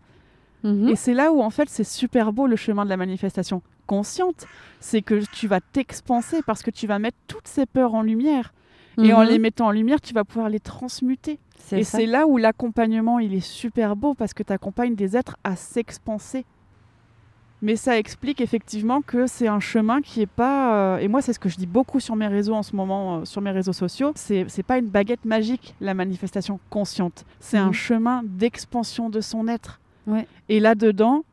Mhm. 0.62 0.90
Et 0.90 0.94
c'est 0.94 1.14
là 1.14 1.32
où 1.32 1.40
en 1.40 1.48
fait 1.48 1.70
c'est 1.70 1.84
super 1.84 2.34
beau 2.34 2.46
le 2.46 2.54
chemin 2.56 2.84
de 2.84 2.90
la 2.90 2.98
manifestation 2.98 3.62
consciente, 3.86 4.46
c'est 4.78 5.00
que 5.00 5.24
tu 5.32 5.48
vas 5.48 5.60
t'expanser 5.60 6.42
parce 6.42 6.62
que 6.62 6.70
tu 6.70 6.86
vas 6.86 6.98
mettre 6.98 7.16
toutes 7.28 7.48
ces 7.48 7.64
peurs 7.64 7.94
en 7.94 8.02
lumière. 8.02 8.52
Et 8.98 9.14
en 9.14 9.22
Mhm. 9.22 9.28
les 9.30 9.38
mettant 9.38 9.66
en 9.68 9.70
lumière, 9.70 10.02
tu 10.02 10.12
vas 10.12 10.24
pouvoir 10.24 10.50
les 10.50 10.60
transmuter. 10.60 11.38
Et 11.72 11.82
c'est 11.82 12.04
là 12.06 12.26
où 12.26 12.36
l'accompagnement, 12.36 13.18
il 13.18 13.32
est 13.34 13.40
super 13.40 13.96
beau 13.96 14.12
parce 14.12 14.34
que 14.34 14.42
tu 14.42 14.52
accompagnes 14.52 14.94
des 14.94 15.16
êtres 15.16 15.38
à 15.44 15.56
s'expanser. 15.56 16.44
Mais 17.64 17.76
ça 17.76 17.98
explique 17.98 18.42
effectivement 18.42 19.00
que 19.00 19.26
c'est 19.26 19.48
un 19.48 19.58
chemin 19.58 20.02
qui 20.02 20.20
est 20.20 20.26
pas. 20.26 20.96
euh, 20.96 20.98
et 20.98 21.08
moi, 21.08 21.22
c'est 21.22 21.32
ce 21.32 21.38
que 21.38 21.48
je 21.48 21.56
dis 21.56 21.66
beaucoup 21.66 21.98
sur 21.98 22.14
mes 22.14 22.26
réseaux 22.26 22.52
en 22.54 22.62
ce 22.62 22.76
moment, 22.76 23.20
euh, 23.20 23.24
sur 23.24 23.40
mes 23.40 23.50
réseaux 23.50 23.72
sociaux. 23.72 24.12
C'est 24.16 24.44
c'est 24.48 24.62
pas 24.62 24.76
une 24.78 24.88
baguette 24.88 25.24
magique, 25.24 25.74
la 25.80 25.94
manifestation 25.94 26.60
consciente. 26.68 27.24
C'est 27.40 27.56
un 27.56 27.68
Mhm. 27.68 27.72
chemin 27.72 28.22
d'expansion 28.22 29.08
de 29.08 29.20
son 29.22 29.48
être. 29.48 29.80
Ouais. 30.06 30.26
Et 30.50 30.60
là-dedans, 30.60 31.24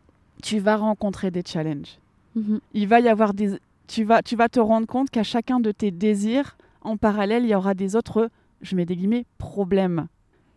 tu 0.42 0.60
vas 0.60 0.78
rencontrer 0.78 1.32
des 1.32 1.44
challenges. 1.46 1.98
Mhm. 2.36 2.62
Il 2.74 2.88
va 2.88 3.02
y 3.02 3.10
avoir 3.10 3.34
des. 3.34 3.60
Tu 3.88 4.06
vas, 4.06 4.22
tu 4.22 4.38
vas 4.38 4.48
te 4.48 4.62
rendre 4.62 4.88
compte 4.88 5.10
qu'à 5.10 5.24
chacun 5.24 5.60
de 5.60 5.72
tes 5.74 5.92
désirs, 5.92 6.56
en 6.82 6.96
parallèle, 6.96 7.44
il 7.44 7.50
y 7.50 7.56
aura 7.56 7.74
des 7.74 7.98
autres, 7.98 8.30
je 8.62 8.78
mets 8.78 8.86
des 8.86 8.96
guillemets, 8.96 9.26
problèmes. 9.38 10.08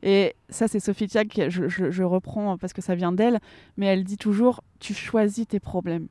Et 0.06 0.34
ça, 0.50 0.68
c'est 0.68 0.80
Sophie 0.80 1.08
Tiag, 1.08 1.46
je, 1.48 1.66
je- 1.66 1.90
je 1.90 2.02
reprends 2.02 2.58
parce 2.58 2.72
que 2.74 2.82
ça 2.82 2.94
vient 2.94 3.10
d'elle, 3.10 3.40
mais 3.78 3.86
elle 3.86 4.04
dit 4.04 4.18
toujours, 4.18 4.62
tu 4.78 4.92
choisis 4.94 5.48
tes 5.48 5.60
problèmes. 5.60 6.08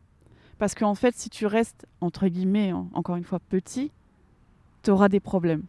Parce 0.57 0.73
qu'en 0.73 0.95
fait, 0.95 1.15
si 1.15 1.29
tu 1.29 1.45
restes, 1.45 1.85
entre 2.01 2.27
guillemets, 2.27 2.73
en- 2.73 2.89
encore 2.93 3.15
une 3.17 3.23
fois, 3.23 3.39
petit, 3.39 3.91
tu 4.81 4.89
auras 4.89 5.09
des 5.09 5.19
problèmes. 5.19 5.63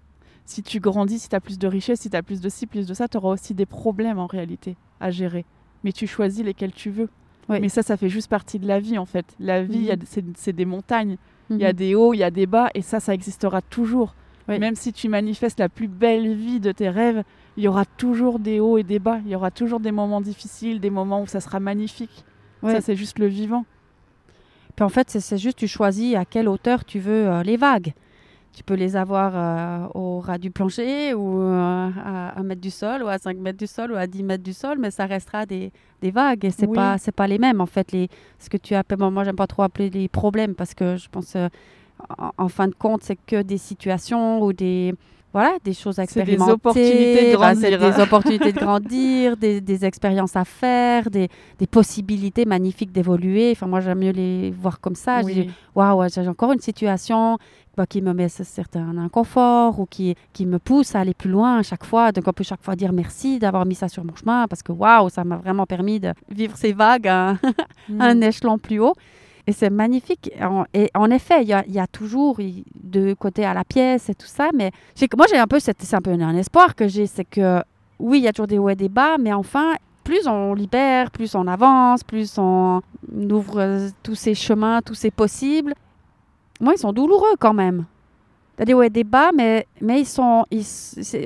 Si 0.47 0.63
tu 0.63 0.81
grandis, 0.81 1.19
si 1.19 1.29
tu 1.29 1.37
as 1.37 1.41
plus 1.41 1.59
de 1.59 1.67
richesse, 1.67 2.01
si 2.01 2.11
tu 2.11 2.17
as 2.17 2.23
plus 2.23 2.41
de 2.41 2.49
ci, 2.49 2.67
plus 2.67 2.87
de 2.87 2.95
ça, 2.95 3.09
tu 3.09 3.17
auras 3.19 3.31
aussi 3.31 3.55
des 3.55 3.67
problèmes 3.67 4.19
en 4.19 4.27
réalité 4.27 4.77
à 5.01 5.11
gérer. 5.11 5.45
Mais 5.85 5.93
tu 5.93 6.07
choisis 6.07 6.43
lesquels 6.45 6.73
tu 6.73 6.91
veux. 6.91 7.09
Mais 7.51 7.69
ça, 7.69 7.83
ça 7.83 7.99
fait 7.99 8.09
juste 8.09 8.29
partie 8.31 8.59
de 8.59 8.67
la 8.67 8.81
vie, 8.81 8.97
en 8.97 9.05
fait. 9.05 9.27
La 9.39 9.63
vie, 9.63 9.91
Mhm. 9.91 10.33
c'est 10.35 10.55
des 10.55 10.65
montagnes. 10.65 11.19
Il 11.51 11.59
y 11.59 11.65
a 11.67 11.73
Mhm. 11.73 11.77
des 11.77 11.95
hauts, 11.95 12.15
il 12.15 12.19
y 12.19 12.23
a 12.23 12.31
des 12.31 12.47
bas, 12.47 12.71
et 12.75 12.81
ça, 12.81 13.01
ça 13.01 13.13
existera 13.13 13.61
toujours. 13.61 14.15
Même 14.49 14.75
si 14.77 14.93
tu 14.95 15.09
manifestes 15.09 15.59
la 15.61 15.69
plus 15.69 15.89
belle 15.89 16.35
vie 16.35 16.59
de 16.61 16.73
tes 16.73 16.89
rêves, 16.91 17.23
il 17.57 17.65
y 17.65 17.69
aura 17.69 17.85
toujours 17.85 18.39
des 18.39 18.61
hauts 18.61 18.79
et 18.79 18.83
des 18.83 18.99
bas. 18.99 19.19
Il 19.25 19.31
y 19.31 19.37
aura 19.37 19.51
toujours 19.51 19.81
des 19.81 19.93
moments 19.93 20.21
difficiles, 20.21 20.81
des 20.81 20.91
moments 20.91 21.23
où 21.23 21.27
ça 21.27 21.41
sera 21.41 21.61
magnifique. 21.61 22.25
Ouais. 22.63 22.73
Ça, 22.73 22.81
c'est 22.81 22.97
juste 22.97 23.19
le 23.19 23.27
vivant. 23.27 23.65
Puis 24.77 24.85
en 24.85 24.89
fait, 24.89 25.11
c'est- 25.11 25.39
juste 25.39 25.59
tu 25.59 25.69
choisis 25.69 26.17
à 26.17 26.25
quelle 26.25 26.49
hauteur 26.49 26.85
tu 26.85 26.99
veux 26.99 27.29
euh, 27.29 27.43
les 27.43 27.57
vagues. 27.57 27.93
Tu 28.53 28.63
peux 28.63 28.75
les 28.75 28.95
avoir 28.97 29.33
euh, 29.35 29.87
au 29.95 30.21
ras 30.21 30.39
du 30.39 30.51
plancher 30.51 31.13
ou 31.13 31.41
euh, 31.43 31.91
à 32.05 32.39
1 32.39 32.43
mètre 32.45 32.61
du 32.61 32.71
sol 32.71 33.03
ou 33.03 33.09
à 33.09 33.19
5 33.19 33.37
mètres 33.39 33.59
du 33.59 33.67
sol 33.67 33.91
ou 33.93 33.97
à 33.97 34.07
10 34.07 34.23
mètres 34.23 34.45
du 34.45 34.53
sol, 34.53 34.79
mais 34.79 34.93
ça 34.93 35.07
restera 35.07 35.45
des, 35.45 35.73
des 36.01 36.13
vagues 36.13 36.45
et 36.45 36.51
c'est 36.51 36.67
Oui. 36.69 36.77
pas 36.77 37.27
les 37.27 37.39
mêmes 37.39 37.61
en 37.61 37.67
fait 37.67 37.91
les 37.91 38.09
ce 38.39 38.49
que 38.49 38.57
tu 38.57 38.75
appelles 38.77 38.99
bon, 38.99 39.11
moi 39.11 39.25
j'aime 39.25 39.35
pas 39.35 39.49
trop 39.49 39.63
appeler 39.65 39.91
les 39.91 40.09
problèmes 40.09 40.55
parce 40.55 40.73
que 40.73 40.97
je 40.97 41.09
pense 41.09 41.35
en, 41.37 42.31
en 42.39 42.49
fin 42.49 42.69
de 42.69 42.75
compte 42.77 43.03
c'est 43.03 43.17
que 43.27 43.43
des 43.43 43.59
situations 43.59 44.41
ou 44.41 44.53
des 44.53 44.95
voilà 45.35 45.53
des 45.65 45.75
choses 45.75 45.99
à 45.99 46.07
C'est 46.07 46.23
des 46.25 46.41
opportunités 46.41 47.33
de 47.33 47.37
Ben, 47.37 47.55
grandir. 47.59 47.79
des 47.79 48.01
opportunités 48.01 48.53
de 48.53 48.59
grandir 48.59 49.37
des, 49.45 49.61
des 49.61 49.85
expériences 49.85 50.37
à 50.37 50.45
faire 50.45 51.11
des, 51.11 51.29
des 51.59 51.67
possibilités 51.67 52.45
magnifiques 52.47 52.93
d'évoluer 52.93 53.51
enfin 53.53 53.67
moi 53.67 53.81
j'aime 53.81 53.99
mieux 53.99 54.13
les 54.13 54.53
voir 54.53 54.81
comme 54.81 54.95
ça 54.95 55.21
Oui. 55.25 55.51
waouh, 55.75 56.09
j'ai 56.09 56.27
encore 56.29 56.53
une 56.53 56.61
situation 56.61 57.37
bah, 57.77 57.87
qui 57.87 58.01
me 58.01 58.13
met 58.15 58.29
ce 58.29 58.45
certain 58.45 58.97
inconfort 58.97 59.81
ou 59.81 59.87
qui, 59.87 60.15
qui 60.33 60.47
me 60.47 60.59
pousse 60.61 60.95
à 60.95 61.01
aller 61.01 61.13
plus 61.15 61.29
loin 61.31 61.59
à 61.59 61.63
chaque 61.65 61.85
fois. 61.85 62.13
Donc, 62.13 62.23
on 62.29 62.33
peut 62.33 62.45
chaque 62.45 62.63
fois 62.63 62.77
dire 62.77 62.93
merci 62.93 63.41
d'avoir 63.41 63.67
mis 63.67 63.75
ça 63.75 63.89
sur 63.89 64.05
mon 64.05 64.15
chemin 64.15 64.47
parce 64.47 64.63
que 64.63 64.71
waouh, 64.71 65.09
ça 65.09 65.25
m'a 65.25 65.39
vraiment 65.39 65.67
permis 65.67 65.99
de 65.99 66.13
vivre 66.31 66.57
ces 66.57 66.73
vagues 66.73 67.09
à 67.09 67.31
un, 67.31 67.39
Mm. 67.89 68.01
un 68.01 68.21
échelon 68.23 68.59
plus 68.59 68.79
haut. 68.79 68.95
Et 69.47 69.53
c'est 69.53 69.71
magnifique. 69.71 70.31
En- 70.41 70.65
Et 70.73 70.91
en 70.95 71.11
effet, 71.11 71.43
il 71.43 71.49
y 71.49 71.79
a, 71.79 71.87
toujours 71.87 72.39
deux 72.83 73.15
côtés 73.15 73.45
à 73.45 73.53
la 73.55 73.65
pièce 73.65 74.09
et 74.09 74.15
tout 74.15 74.27
ça. 74.27 74.49
Mais 74.55 74.71
moi, 75.17 75.27
j'ai 75.29 75.39
un 75.39 75.47
peu, 75.47 75.59
c'est 75.61 75.95
un 75.95 76.01
peu 76.01 76.13
un 76.13 76.37
espoir 76.37 76.75
que 76.75 76.89
j'ai, 76.89 77.07
c'est 77.07 77.25
que 77.27 77.61
oui, 77.99 78.19
il 78.19 78.25
y 78.25 78.29
a 78.29 78.33
toujours 78.33 78.47
des 78.47 78.59
hauts 78.59 78.71
et 78.71 78.75
des 78.75 78.89
bas, 78.89 79.17
mais 79.19 79.33
enfin, 79.33 79.75
plus 80.03 80.27
on 80.27 80.55
libère, 80.55 81.11
plus 81.11 81.35
on 81.35 81.47
avance, 81.47 82.03
plus 82.05 82.39
on 82.39 82.81
ouvre 83.13 83.61
euh, 83.61 83.89
tous 84.03 84.15
ces 84.15 84.35
chemins, 84.35 84.81
tous 84.83 84.95
ces 84.95 85.11
possibles. 85.11 85.75
Moi, 86.61 86.73
ils 86.75 86.79
sont 86.81 86.93
douloureux 86.93 87.37
quand 87.39 87.55
même. 87.55 87.85
Il 88.59 88.69
y 88.69 88.73
a 88.73 88.83
des 88.85 88.91
des 88.91 89.05
bas, 89.05 89.31
mais, 89.35 89.67
mais 89.81 90.01
ils 90.01 90.07
sont, 90.07 90.45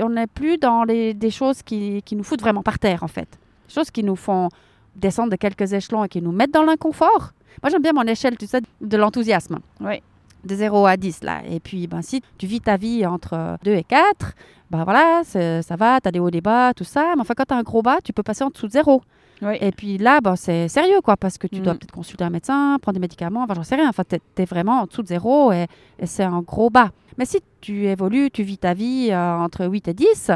on 0.02 0.09
n'est 0.09 0.26
plus 0.26 0.57
dans 0.59 0.85
des 0.87 1.31
choses 1.31 1.62
qui 1.62 2.02
nous 2.12 2.24
foutent 2.24 2.40
vraiment 2.40 2.62
par 2.62 2.78
terre, 2.78 3.02
en 3.02 3.09
fait. 3.09 3.28
Des 3.68 3.74
choses 3.74 3.90
qui 3.90 4.02
nous 4.02 4.16
font 4.16 4.48
descendre 4.96 5.31
de 5.31 5.37
quelques 5.37 5.72
échelons 5.72 6.04
et 6.04 6.09
qui 6.09 6.22
nous 6.22 6.33
mettent 6.33 6.52
dans 6.54 6.64
l'inconfort. 6.64 7.33
Moi, 7.62 7.70
j'aime 7.70 7.82
bien 7.82 7.92
mon 7.92 8.02
échelle, 8.02 8.37
tu 8.37 8.46
sais, 8.46 8.61
de 8.80 8.96
l'enthousiasme. 8.96 9.58
Oui. 9.80 10.02
De 10.44 10.54
0 10.54 10.87
à 10.87 10.96
10, 10.96 11.24
là. 11.24 11.42
Et 11.50 11.58
puis, 11.61 11.87
ben, 11.87 12.00
si 12.02 12.22
tu 12.38 12.46
vis 12.46 12.61
ta 12.61 12.76
vie 12.76 13.04
entre 13.04 13.58
2 13.64 13.72
et 13.74 13.84
4, 13.84 14.34
ben 14.70 14.84
voilà, 14.84 15.22
ça 15.24 15.76
va, 15.76 16.00
tu 16.00 16.08
as 16.08 16.12
des 16.12 16.20
hauts, 16.20 16.30
des 16.30 16.40
bas, 16.40 16.72
tout 16.74 16.84
ça. 16.84 17.12
Mais 17.16 17.22
enfin, 17.22 17.34
quand 17.37 17.46
tu 17.46 17.54
as 17.54 17.56
un 17.56 17.62
gros 17.62 17.82
bas, 17.82 17.98
tu 18.04 18.12
peux 18.12 18.22
passer 18.22 18.44
en 18.44 18.50
dessous 18.50 18.66
de 18.66 18.72
0. 18.72 19.02
Oui. 19.42 19.56
Et 19.61 19.72
puis 19.72 19.98
là, 19.98 20.20
ben, 20.20 20.37
c'est 20.37 20.68
sérieux, 20.68 21.00
quoi, 21.02 21.16
parce 21.16 21.38
que 21.38 21.46
tu 21.46 21.61
dois 21.61 21.74
Mm. 21.74 21.78
peut-être 21.78 21.92
consulter 21.92 22.24
un 22.24 22.30
médecin, 22.30 22.78
prendre 22.80 22.94
des 22.94 23.00
médicaments, 23.00 23.42
enfin, 23.44 23.54
j'en 23.54 23.62
sais 23.64 23.76
rien. 23.76 23.88
Enfin, 23.88 24.02
tu 24.08 24.16
es, 24.42 24.44
vraiment 24.44 24.82
en 24.82 24.87
dessous 24.87 25.02
de 25.02 25.08
0 25.08 25.52
et, 25.52 25.66
et 25.98 26.06
c'est 26.06 26.24
un 26.24 26.40
gros 26.40 26.70
bas. 26.70 26.90
Mais 27.18 27.24
si 27.24 27.38
tu 27.61 27.87
évolues, 27.87 28.30
tu 28.30 28.42
vis 28.44 28.58
ta 28.58 28.74
vie 28.74 29.08
euh, 29.11 29.37
entre 29.38 29.66
8 29.66 29.88
et 29.88 29.94
10, 29.94 30.30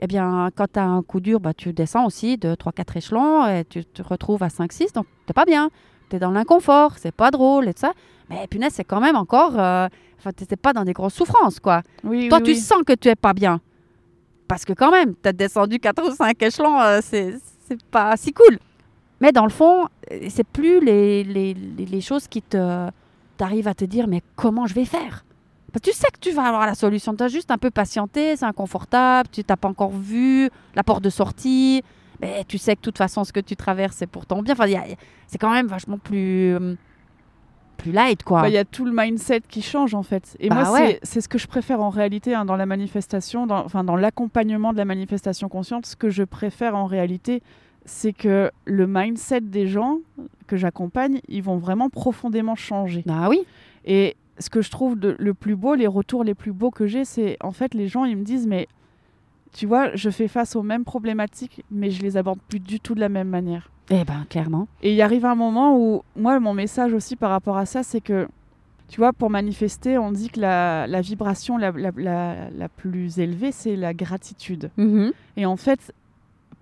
eh 0.00 0.06
bien, 0.06 0.48
quand 0.54 0.66
tu 0.72 0.78
as 0.78 0.84
un 0.84 1.02
coup 1.02 1.20
dur, 1.20 1.40
bah, 1.40 1.54
tu 1.54 1.72
descends 1.72 2.06
aussi 2.06 2.38
de 2.38 2.54
3-4 2.54 2.96
échelons 2.96 3.46
et 3.46 3.64
tu 3.64 3.84
te 3.84 4.02
retrouves 4.02 4.42
à 4.42 4.48
5-6, 4.48 4.94
donc 4.94 5.06
t'es 5.26 5.32
pas 5.32 5.44
bien. 5.44 5.70
Tu 6.10 6.16
es 6.16 6.18
dans 6.18 6.30
l'inconfort, 6.32 6.94
c'est 6.98 7.14
pas 7.14 7.30
drôle 7.30 7.68
et 7.68 7.74
tout 7.74 7.80
ça. 7.80 7.92
Mais 8.28 8.46
punaise, 8.48 8.72
c'est 8.74 8.84
quand 8.84 9.00
même 9.00 9.16
encore. 9.16 9.58
euh, 9.58 9.88
Enfin, 10.18 10.32
t'étais 10.32 10.56
pas 10.56 10.74
dans 10.74 10.84
des 10.84 10.92
grosses 10.92 11.14
souffrances, 11.14 11.58
quoi. 11.60 11.80
Oui, 12.04 12.28
Toi, 12.28 12.38
oui, 12.38 12.44
tu 12.44 12.50
oui. 12.50 12.56
sens 12.58 12.82
que 12.86 12.92
tu 12.92 13.08
es 13.08 13.16
pas 13.16 13.32
bien. 13.32 13.60
Parce 14.48 14.66
que 14.66 14.74
quand 14.74 14.90
même, 14.90 15.14
tu 15.22 15.28
as 15.28 15.32
descendu 15.32 15.78
4 15.78 16.06
ou 16.10 16.14
5 16.14 16.42
échelons, 16.42 16.78
euh, 16.78 16.98
c'est 17.02 17.36
c'est 17.66 17.82
pas 17.84 18.16
si 18.18 18.32
cool. 18.32 18.58
Mais 19.20 19.32
dans 19.32 19.44
le 19.44 19.50
fond, 19.50 19.86
euh, 20.10 20.26
c'est 20.28 20.44
plus 20.46 20.80
les, 20.84 21.24
les, 21.24 21.54
les- 21.54 21.86
les 21.86 22.00
choses 22.00 22.26
qui 22.28 22.42
te 22.42 22.88
t'arrivent 23.38 23.68
à 23.68 23.74
te 23.74 23.84
dire, 23.86 24.08
mais 24.08 24.22
comment 24.36 24.66
je 24.66 24.74
vais 24.74 24.84
faire? 24.84 25.24
Parce 25.72 25.82
que 25.84 25.90
tu 25.90 25.96
sais 25.96 26.08
que 26.12 26.18
tu 26.20 26.32
vas 26.32 26.42
avoir 26.44 26.66
la 26.66 26.74
solution. 26.74 27.14
Tu 27.14 27.22
as 27.22 27.28
juste 27.28 27.50
un 27.50 27.56
peu 27.58 27.70
patienté, 27.70 28.36
c'est 28.36 28.44
inconfortable, 28.44 29.28
tu 29.32 29.42
t'as 29.44 29.56
pas 29.56 29.68
encore 29.68 29.92
vu 29.92 30.50
la 30.74 30.82
porte 30.82 31.02
de 31.02 31.10
sortie. 31.10 31.82
Mais 32.20 32.44
tu 32.46 32.58
sais 32.58 32.74
que 32.76 32.80
de 32.80 32.84
toute 32.84 32.98
façon, 32.98 33.24
ce 33.24 33.32
que 33.32 33.40
tu 33.40 33.56
traverses, 33.56 33.96
c'est 33.96 34.06
pour 34.06 34.26
ton 34.26 34.42
bien. 34.42 34.52
Enfin, 34.54 34.66
c'est 35.26 35.38
quand 35.38 35.50
même 35.52 35.66
vachement 35.66 35.98
plus, 35.98 36.54
euh, 36.54 36.74
plus 37.76 37.92
light, 37.92 38.22
quoi. 38.22 38.42
Bah, 38.42 38.48
Il 38.48 38.52
y 38.54 38.58
a 38.58 38.64
tout 38.64 38.84
le 38.84 38.92
mindset 38.94 39.40
qui 39.48 39.62
change 39.62 39.94
en 39.94 40.02
fait. 40.02 40.36
Et 40.38 40.48
Bah 40.50 40.56
moi, 40.56 40.72
ouais. 40.72 40.86
c'est- 40.86 41.00
c'est 41.02 41.20
ce 41.22 41.28
que 41.28 41.38
je 41.38 41.46
préfère 41.46 41.80
en 41.80 41.88
réalité 41.88 42.34
hein, 42.34 42.44
dans 42.44 42.56
la 42.56 42.66
manifestation, 42.66 43.46
dans, 43.46 43.64
enfin 43.64 43.84
dans 43.84 43.96
l'accompagnement 43.96 44.72
de 44.72 44.78
la 44.78 44.84
manifestation 44.84 45.48
consciente. 45.48 45.86
Ce 45.86 45.96
que 45.96 46.10
je 46.10 46.22
préfère 46.24 46.76
en 46.76 46.84
réalité, 46.84 47.42
c'est 47.86 48.12
que 48.12 48.50
le 48.66 48.86
mindset 48.86 49.40
des 49.40 49.66
gens 49.66 49.98
que 50.46 50.58
j'accompagne, 50.58 51.20
ils 51.28 51.42
vont 51.42 51.56
vraiment 51.56 51.88
profondément 51.88 52.54
changer. 52.54 53.02
Ah 53.08 53.28
oui, 53.30 53.40
Et 53.86 54.14
ce 54.38 54.50
que 54.50 54.60
je 54.60 54.70
trouve 54.70 54.98
de- 54.98 55.16
le 55.18 55.32
plus 55.32 55.56
beau, 55.56 55.74
les 55.74 55.86
retours 55.86 56.22
les 56.22 56.34
plus 56.34 56.52
beaux 56.52 56.70
que 56.70 56.86
j'ai, 56.86 57.06
c'est 57.06 57.38
en 57.40 57.52
fait 57.52 57.72
les 57.72 57.88
gens, 57.88 58.04
ils 58.04 58.16
me 58.16 58.24
disent, 58.24 58.46
mais 58.46 58.68
tu 59.52 59.66
vois, 59.66 59.94
je 59.94 60.10
fais 60.10 60.28
face 60.28 60.56
aux 60.56 60.62
mêmes 60.62 60.84
problématiques, 60.84 61.64
mais 61.70 61.90
je 61.90 62.02
les 62.02 62.16
aborde 62.16 62.38
plus 62.48 62.60
du 62.60 62.80
tout 62.80 62.94
de 62.94 63.00
la 63.00 63.08
même 63.08 63.28
manière. 63.28 63.70
eh 63.90 64.04
ben 64.04 64.24
clairement. 64.28 64.68
Et 64.82 64.94
il 64.94 65.02
arrive 65.02 65.24
un 65.26 65.34
moment 65.34 65.76
où, 65.76 66.02
moi, 66.16 66.38
mon 66.40 66.54
message 66.54 66.92
aussi 66.92 67.16
par 67.16 67.30
rapport 67.30 67.56
à 67.58 67.66
ça, 67.66 67.82
c'est 67.82 68.00
que, 68.00 68.28
tu 68.88 68.98
vois, 69.00 69.12
pour 69.12 69.30
manifester, 69.30 69.98
on 69.98 70.12
dit 70.12 70.28
que 70.30 70.40
la, 70.40 70.86
la 70.86 71.00
vibration 71.00 71.56
la, 71.58 71.70
la- 71.72 71.90
la- 71.96 72.50
la 72.50 72.68
plus 72.68 73.18
élevée, 73.18 73.52
c'est 73.52 73.76
la 73.76 73.92
gratitude. 73.94 74.70
Mhm. 74.76 75.12
Et 75.36 75.46
en 75.46 75.56
fait, 75.56 75.92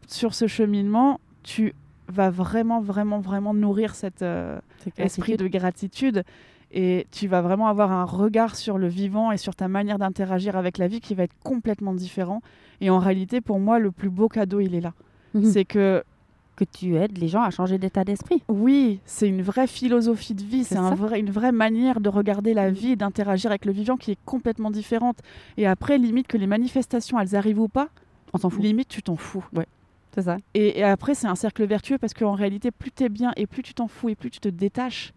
sur 0.06 0.34
ce 0.34 0.46
cheminement, 0.46 1.20
tu 1.42 1.74
vas 2.08 2.30
vraiment, 2.30 2.80
vraiment, 2.80 3.18
vraiment 3.20 3.52
nourrir 3.52 3.94
cet 3.94 4.22
euh, 4.22 4.58
esprit 4.96 5.36
de 5.36 5.46
gratitude. 5.48 6.22
Et 6.72 7.06
tu 7.10 7.28
vas 7.28 7.40
vraiment 7.40 7.68
avoir 7.68 7.90
un 7.92 8.04
regard 8.04 8.54
sur 8.56 8.76
le 8.78 8.88
vivant 8.88 9.32
et 9.32 9.36
sur 9.38 9.54
ta 9.56 9.68
manière 9.68 9.98
d'interagir 9.98 10.56
avec 10.56 10.76
la 10.78 10.86
vie 10.86 11.00
qui 11.00 11.14
va 11.14 11.22
être 11.24 11.34
complètement 11.42 11.94
différent. 11.94 12.42
Et 12.80 12.90
en 12.90 12.98
réalité, 12.98 13.40
pour 13.40 13.58
moi, 13.58 13.78
le 13.78 13.90
plus 13.90 14.10
beau 14.10 14.28
cadeau, 14.28 14.60
il 14.60 14.74
est 14.74 14.80
là. 14.80 14.92
Mhm. 15.34 15.44
C'est 15.44 15.64
que 15.64 16.02
que 16.56 16.64
tu 16.64 16.96
aides 16.96 17.16
les 17.18 17.28
gens 17.28 17.42
à 17.42 17.50
changer 17.50 17.78
d'état 17.78 18.02
d'esprit. 18.02 18.42
Oui, 18.48 18.98
c'est 19.04 19.28
une 19.28 19.42
vraie 19.42 19.68
philosophie 19.68 20.34
de 20.34 20.42
vie, 20.42 20.64
C'est 20.64 20.76
un 20.76 20.92
vrai- 20.92 21.20
une 21.20 21.30
vraie 21.30 21.52
manière 21.52 22.00
de 22.00 22.08
regarder 22.08 22.52
la 22.52 22.68
Mm. 22.70 22.74
vie 22.74 22.90
et 22.90 22.96
d'interagir 22.96 23.50
avec 23.52 23.64
le 23.64 23.70
vivant 23.70 23.96
qui 23.96 24.10
est 24.10 24.18
complètement 24.24 24.72
différente. 24.72 25.18
Et 25.56 25.68
après, 25.68 25.98
limite 25.98 26.26
que 26.26 26.36
les 26.36 26.48
manifestations, 26.48 27.20
elles 27.20 27.36
arrivent 27.36 27.60
ou 27.60 27.68
pas, 27.68 27.90
On 28.34 28.38
s'en 28.38 28.50
fout. 28.50 28.60
limite 28.60 28.88
tu 28.88 29.04
t'en 29.04 29.14
fous. 29.14 29.44
C'est 30.16 30.22
ça. 30.22 30.36
Et, 30.54 30.80
et 30.80 30.82
après, 30.82 31.14
c'est 31.14 31.28
un 31.28 31.36
cercle 31.36 31.64
vertueux 31.64 31.96
parce 31.96 32.12
qu'en 32.12 32.32
réalité, 32.32 32.72
plus 32.72 32.90
t'es 32.90 33.08
bien 33.08 33.30
et 33.36 33.46
plus 33.46 33.62
tu 33.62 33.72
t'en 33.72 33.86
fous 33.86 34.08
et 34.08 34.16
plus 34.16 34.30
tu 34.30 34.40
te 34.40 34.48
détaches 34.48 35.12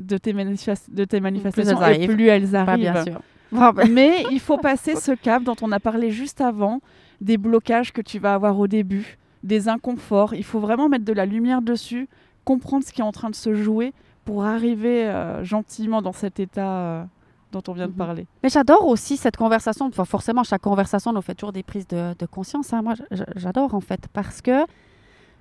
de 0.00 0.16
tes, 0.18 0.32
de 0.32 1.04
tes 1.04 1.20
manifestations 1.20 1.80
et 1.80 1.84
arrivent. 1.84 2.14
plus 2.14 2.26
elles 2.28 2.48
Pas 2.50 2.58
arrivent. 2.60 2.80
bien 2.92 3.04
sûr. 3.04 3.20
Bon, 3.52 3.72
Mais 3.90 4.24
il 4.30 4.40
faut 4.40 4.58
passer 4.58 4.96
ce 4.96 5.12
cap 5.12 5.42
dont 5.42 5.56
on 5.62 5.70
a 5.72 5.80
parlé 5.80 6.10
juste 6.10 6.40
avant, 6.40 6.80
des 7.20 7.36
blocages 7.38 7.92
que 7.92 8.00
tu 8.00 8.18
vas 8.18 8.34
avoir 8.34 8.58
au 8.58 8.66
début, 8.66 9.18
des 9.42 9.68
inconforts. 9.68 10.34
Il 10.34 10.44
faut 10.44 10.60
vraiment 10.60 10.88
mettre 10.88 11.04
de 11.04 11.12
la 11.12 11.26
lumière 11.26 11.60
dessus, 11.62 12.08
comprendre 12.44 12.84
ce 12.84 12.92
qui 12.92 13.00
est 13.00 13.04
en 13.04 13.12
train 13.12 13.30
de 13.30 13.34
se 13.34 13.54
jouer 13.54 13.92
pour 14.24 14.44
arriver 14.44 15.06
euh, 15.06 15.42
gentiment 15.44 16.00
dans 16.02 16.12
cet 16.12 16.40
état 16.40 16.68
euh, 16.70 17.04
dont 17.52 17.62
on 17.68 17.72
vient 17.72 17.86
de 17.86 17.92
Mhm. 17.92 17.96
parler. 17.98 18.26
Mais 18.42 18.48
j'adore 18.48 18.86
aussi 18.86 19.16
cette 19.16 19.36
conversation. 19.36 19.86
Enfin, 19.86 20.04
forcément, 20.04 20.44
chaque 20.44 20.62
conversation 20.62 21.12
nous 21.12 21.20
fait 21.22 21.34
toujours 21.34 21.52
des 21.52 21.62
prises 21.64 21.88
de, 21.88 22.14
de 22.18 22.26
conscience. 22.26 22.72
hein. 22.72 22.82
Moi, 22.82 22.94
j'adore 23.36 23.74
en 23.74 23.80
fait 23.80 24.06
parce 24.12 24.40
que 24.40 24.64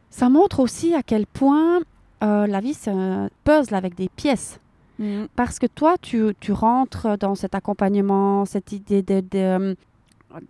ça 0.10 0.30
montre 0.30 0.60
aussi 0.60 0.95
à 0.95 1.03
quel 1.03 1.28
point 1.28 1.80
euh, 2.24 2.47
la 2.47 2.59
vie, 2.59 2.74
c'est 2.74 2.91
un 2.91 3.30
puzzle 3.43 3.76
avec 3.76 3.95
des 3.95 4.09
pièces. 4.09 4.59
Parce 5.38 5.59
que 5.59 5.65
toi, 5.65 5.95
tu, 6.01 6.36
tu 6.41 6.51
rentres 6.51 7.17
dans 7.17 7.34
cet 7.34 7.55
accompagnement, 7.55 8.43
cette 8.43 8.74
idée 8.74 9.01
de, 9.01 9.22
de, 9.32 9.78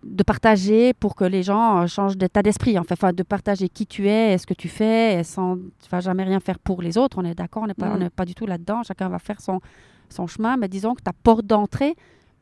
de 0.03 0.23
partager 0.23 0.95
pour 0.95 1.13
que 1.15 1.23
les 1.23 1.43
gens 1.43 1.83
euh, 1.83 1.85
changent 1.85 2.17
d'état 2.17 2.41
d'esprit, 2.41 2.79
en 2.79 2.83
fait, 2.83 2.95
enfin, 2.95 3.13
de 3.13 3.21
partager 3.21 3.69
qui 3.69 3.85
tu 3.85 4.07
es, 4.07 4.33
et 4.33 4.39
ce 4.39 4.47
que 4.47 4.55
tu 4.55 4.67
fais, 4.67 5.19
et 5.19 5.23
sans 5.23 5.57
tu 5.57 5.89
vas 5.91 5.99
jamais 5.99 6.23
rien 6.23 6.39
faire 6.39 6.57
pour 6.57 6.81
les 6.81 6.97
autres. 6.97 7.19
On 7.19 7.25
est 7.25 7.35
d'accord, 7.35 7.61
on 7.61 7.67
n'est 7.67 7.75
pas, 7.75 7.95
n'est 7.95 8.09
pas 8.09 8.25
du 8.25 8.33
tout 8.33 8.47
là-dedans. 8.47 8.81
Chacun 8.81 9.07
va 9.07 9.19
faire 9.19 9.39
son, 9.39 9.61
son 10.09 10.25
chemin, 10.25 10.57
mais 10.57 10.67
disons 10.67 10.95
que 10.95 11.03
ta 11.03 11.13
porte 11.13 11.45
d'entrée 11.45 11.95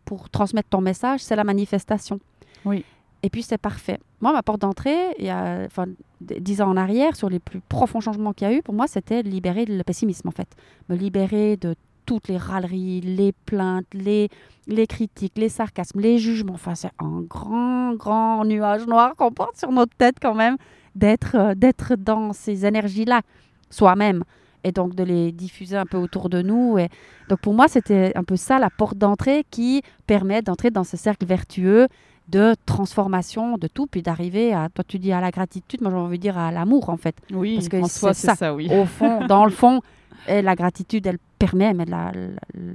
pour 0.06 0.30
transmettre 0.30 0.70
ton 0.70 0.80
message, 0.80 1.20
c'est 1.20 1.36
la 1.36 1.44
manifestation. 1.44 2.22
Oui. 2.64 2.86
Et 3.24 3.30
puis 3.30 3.44
c'est 3.44 3.58
parfait. 3.58 4.00
Moi, 4.22 4.32
ma 4.32 4.44
porte 4.44 4.62
d'entrée, 4.62 5.16
il 5.20 5.26
y 5.26 5.30
a 5.30 5.64
enfin, 5.66 5.86
dix 6.22 6.62
ans 6.62 6.70
en 6.70 6.78
arrière, 6.78 7.16
sur 7.16 7.30
les 7.30 7.40
plus 7.40 7.62
profonds 7.62 8.00
changements 8.00 8.34
qu'il 8.34 8.48
y 8.48 8.52
a 8.52 8.54
eu, 8.54 8.62
pour 8.62 8.74
moi, 8.74 8.88
c'était 8.88 9.22
libérer 9.24 9.66
le 9.66 9.84
pessimisme, 9.84 10.28
en 10.28 10.32
fait. 10.32 10.48
Me 10.90 10.96
libérer 10.96 11.58
de 11.58 11.76
toutes 12.06 12.30
les 12.30 12.38
râleries, 12.38 13.02
les 13.02 13.34
plaintes, 13.46 13.86
les, 13.94 14.30
les 14.66 14.88
critiques, 14.88 15.34
les 15.36 15.50
sarcasmes, 15.50 16.00
les 16.00 16.18
jugements. 16.18 16.54
Enfin, 16.54 16.74
c'est 16.74 16.92
un 17.00 17.22
grand, 17.22 17.94
grand 17.96 18.46
nuage 18.46 18.88
noir 18.88 19.16
qu'on 19.16 19.32
porte 19.32 19.58
sur 19.58 19.72
notre 19.72 19.96
tête 19.96 20.16
quand 20.22 20.34
même, 20.34 20.58
d'être 20.96 21.36
euh, 21.36 21.54
d'être 21.54 21.96
dans 21.96 22.34
ces 22.34 22.66
énergies-là, 22.66 23.22
soi-même, 23.70 24.24
et 24.64 24.72
donc 24.72 24.96
de 24.96 25.04
les 25.04 25.32
diffuser 25.32 25.76
un 25.76 25.86
peu 25.86 25.98
autour 25.98 26.30
de 26.30 26.42
nous. 26.42 26.78
Et 26.78 26.88
donc 27.30 27.40
pour 27.42 27.54
moi, 27.54 27.68
c'était 27.68 28.14
un 28.16 28.24
peu 28.24 28.38
ça 28.38 28.58
la 28.58 28.70
porte 28.70 28.98
d'entrée 28.98 29.46
qui 29.52 29.82
permet 30.08 30.42
d'entrer 30.42 30.72
dans 30.72 30.86
ce 30.86 30.96
cercle 30.98 31.26
vertueux 31.26 31.88
de 32.30 32.56
transformation 32.66 33.58
de 33.58 33.68
tout, 33.68 33.88
puis 33.88 34.02
d'arriver 34.02 34.54
à, 34.54 34.68
toi 34.74 34.84
tu 34.88 35.00
dis 35.00 35.12
à 35.12 35.22
la 35.22 35.32
gratitude, 35.32 35.82
moi 35.82 35.92
j'ai 35.92 35.98
envie 35.98 36.18
de 36.18 36.22
dire 36.22 36.38
à 36.38 36.52
l'amour 36.52 36.90
en 36.90 36.98
fait. 36.98 37.16
Oui, 37.32 37.56
Parce 37.56 37.70
que 37.70 37.78
en 37.78 37.88
soi, 37.88 38.14
c'est 38.14 38.28
ça. 38.28 38.36
ça. 38.36 38.54
oui. 38.54 38.68
Au 38.72 38.86
fond, 38.86 39.26
dans 39.28 39.46
le 39.46 39.52
fond, 39.52 39.82
et 40.28 40.42
la 40.42 40.56
gratitude, 40.56 41.06
elle 41.08 41.20
permet, 41.40 41.74
mais 41.74 41.86
la, 41.86 42.12
la- 42.14 42.28
la- 42.56 42.72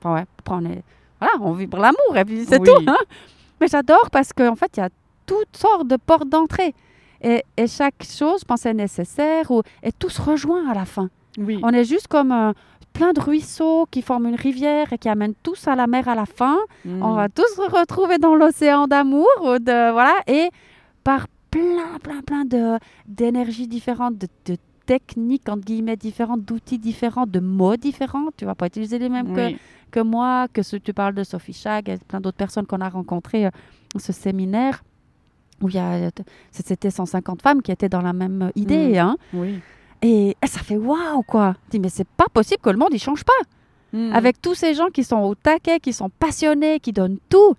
enfin, 0.00 0.14
ouais, 0.14 0.24
on 0.48 0.64
est, 0.64 0.82
voilà, 1.20 1.34
on 1.40 1.52
vibre 1.52 1.78
l'amour 1.78 2.16
et 2.16 2.24
puis 2.24 2.44
c'est 2.46 2.60
Oui. 2.60 2.68
tout. 2.68 2.82
hein. 2.90 2.96
Mais 3.60 3.68
j'adore 3.68 4.10
parce 4.10 4.32
qu'en 4.32 4.54
fait, 4.56 4.70
il 4.76 4.80
y 4.80 4.82
a 4.82 4.88
toutes 5.26 5.56
sortes 5.56 5.86
de 5.88 5.96
portes 5.96 6.28
d'entrée. 6.28 6.74
Et, 7.22 7.42
et 7.56 7.66
chaque 7.66 8.02
chose, 8.04 8.40
je 8.40 8.44
pense, 8.44 8.66
est 8.66 8.74
nécessaire 8.74 9.50
ou, 9.50 9.62
et 9.82 9.90
tout 9.92 10.10
se 10.10 10.20
rejoint 10.20 10.70
à 10.70 10.74
la 10.74 10.84
fin. 10.84 11.08
Oui. 11.38 11.60
On 11.62 11.70
est 11.70 11.84
juste 11.84 12.08
comme 12.08 12.32
euh, 12.32 12.52
plein 12.92 13.12
de 13.12 13.20
ruisseaux 13.20 13.86
qui 13.90 14.02
forment 14.02 14.26
une 14.28 14.36
rivière 14.36 14.92
et 14.92 14.98
qui 14.98 15.08
amènent 15.08 15.34
tous 15.42 15.68
à 15.68 15.74
la 15.76 15.86
mer 15.86 16.08
à 16.08 16.14
la 16.14 16.26
fin. 16.26 16.56
Mm. 16.84 17.02
On 17.02 17.14
va 17.14 17.28
tous 17.28 17.46
se 17.56 17.60
retrouver 17.70 18.18
dans 18.18 18.34
l'océan 18.34 18.86
d'amour, 18.86 19.28
ou 19.42 19.58
de 19.58 19.92
voilà, 19.92 20.14
et 20.26 20.48
par 21.04 21.26
plein, 21.50 21.98
plein, 22.02 22.20
plein 22.22 22.44
de 22.44 22.78
d'énergies 23.06 23.66
différentes, 23.68 24.16
de, 24.18 24.28
de 24.46 24.56
techniques 24.86 25.48
entre 25.48 25.64
guillemets 25.64 25.96
différentes, 25.96 26.42
d'outils 26.44 26.78
différents, 26.78 27.26
de 27.26 27.40
mots 27.40 27.76
différents. 27.76 28.28
Tu 28.36 28.44
vas 28.44 28.54
pas 28.54 28.66
utiliser 28.66 28.98
les 28.98 29.08
mêmes 29.08 29.34
que, 29.34 29.46
Oui. 29.48 29.58
que 29.90 30.00
moi, 30.00 30.46
que 30.52 30.62
ce, 30.62 30.76
tu 30.76 30.92
parles 30.92 31.14
de 31.14 31.24
Sophie 31.24 31.52
Chag 31.52 31.88
et 31.88 31.98
plein 31.98 32.20
d'autres 32.20 32.36
personnes 32.36 32.66
qu'on 32.66 32.80
a 32.80 32.88
rencontrées 32.88 33.46
euh, 33.46 33.50
ce 33.98 34.12
séminaire 34.12 34.82
où 35.62 35.68
il 35.70 35.74
y 35.74 35.78
a 35.78 35.92
euh, 35.94 36.10
c'était 36.50 36.90
150 36.90 37.40
femmes 37.42 37.62
qui 37.62 37.72
étaient 37.72 37.88
dans 37.88 38.02
la 38.02 38.12
même 38.12 38.42
euh, 38.42 38.50
idée, 38.56 38.90
Mhm. 38.92 38.98
hein. 38.98 39.16
Oui. 39.32 39.60
Et, 40.02 40.36
ça 40.46 40.60
fait 40.60 40.76
waouh 40.76 41.22
quoi. 41.22 41.54
Je 41.66 41.70
dis 41.72 41.80
mais 41.80 41.88
c'est 41.88 42.06
pas 42.06 42.26
possible 42.32 42.60
que 42.62 42.70
le 42.70 42.78
monde 42.78 42.90
il 42.92 43.00
change 43.00 43.24
pas 43.24 43.32
Mm. 43.92 44.12
avec 44.12 44.42
tous 44.42 44.54
ces 44.54 44.74
gens 44.74 44.88
qui 44.88 45.04
sont 45.04 45.18
au 45.18 45.34
taquet, 45.34 45.80
qui 45.80 45.92
sont 45.92 46.10
passionnés, 46.10 46.80
qui 46.80 46.92
donnent 46.92 47.18
tout 47.28 47.54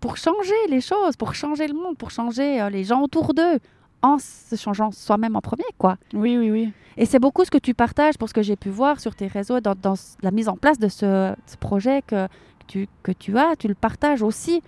pour 0.00 0.16
changer 0.16 0.54
les 0.68 0.80
choses, 0.80 1.16
pour 1.16 1.34
changer 1.34 1.68
le 1.68 1.74
monde, 1.74 1.96
pour 1.96 2.10
changer 2.10 2.60
euh, 2.60 2.70
les 2.70 2.84
gens 2.84 3.02
autour 3.02 3.34
d'eux, 3.34 3.58
en 4.02 4.18
se 4.18 4.56
changeant 4.56 4.90
soi-même 4.90 5.36
en 5.36 5.40
premier, 5.40 5.64
quoi. 5.76 5.96
Oui, 6.14 6.36
oui, 6.38 6.50
oui. 6.50 6.72
Et 6.96 7.04
c'est 7.04 7.18
beaucoup 7.18 7.44
ce 7.44 7.50
que 7.50 7.58
tu 7.58 7.74
partages 7.74 8.16
pour 8.16 8.28
ce 8.28 8.34
que 8.34 8.42
j'ai 8.42 8.56
pu 8.56 8.70
voir 8.70 9.00
sur 9.00 9.14
tes 9.14 9.26
réseaux, 9.26 9.60
dans, 9.60 9.74
dans 9.74 9.94
la 10.22 10.30
mise 10.30 10.48
en 10.48 10.56
place 10.56 10.78
de 10.78 10.88
ce, 10.88 11.34
ce 11.46 11.56
projet 11.56 12.02
que 12.02 12.26
tu, 12.66 12.88
que 13.02 13.12
tu 13.12 13.36
as, 13.38 13.54
tu 13.56 13.68
le 13.68 13.74
partages 13.74 14.22
aussi. 14.22 14.62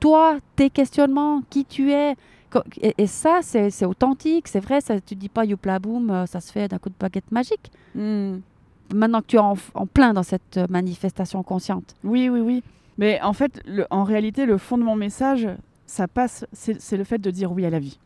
Toi, 0.00 0.38
tes 0.56 0.70
questionnements, 0.70 1.42
qui 1.50 1.64
tu 1.64 1.92
es. 1.92 2.14
Et, 2.80 2.94
et 2.98 3.06
ça, 3.06 3.40
c'est 3.42 3.70
c'est 3.70 3.84
authentique, 3.86 4.48
c'est 4.48 4.60
vrai, 4.60 4.80
ça, 4.80 5.00
tu 5.00 5.14
dis 5.14 5.28
pas 5.28 5.44
youpla 5.44 5.78
boum, 5.78 6.10
euh, 6.10 6.26
ça 6.26 6.40
se 6.40 6.52
fait 6.52 6.68
d'un 6.68 6.78
coup 6.78 6.88
de 6.88 6.94
baguette 6.98 7.30
magique. 7.32 7.70
Mm. 7.94 8.36
Maintenant 8.94 9.20
que 9.22 9.26
tu 9.26 9.36
es 9.36 9.40
en, 9.40 9.54
en 9.74 9.86
plein 9.86 10.12
dans 10.12 10.22
cette 10.22 10.56
euh, 10.58 10.66
manifestation 10.68 11.42
consciente. 11.42 11.94
Oui, 12.04 12.28
oui, 12.28 12.40
oui. 12.40 12.62
Mais 12.98 13.20
en 13.22 13.32
fait, 13.32 13.60
le- 13.66 13.86
en 13.90 14.04
réalité, 14.04 14.46
le 14.46 14.58
fond 14.58 14.78
de 14.78 14.82
mon 14.84 14.94
message, 14.96 15.48
ça 15.86 16.06
passe, 16.06 16.46
c'est 16.52 16.80
c'est 16.80 16.96
le 16.96 17.04
fait 17.04 17.18
de 17.18 17.30
dire 17.30 17.50
oui 17.52 17.64
à 17.64 17.70
la 17.70 17.78
vie. 17.78 17.98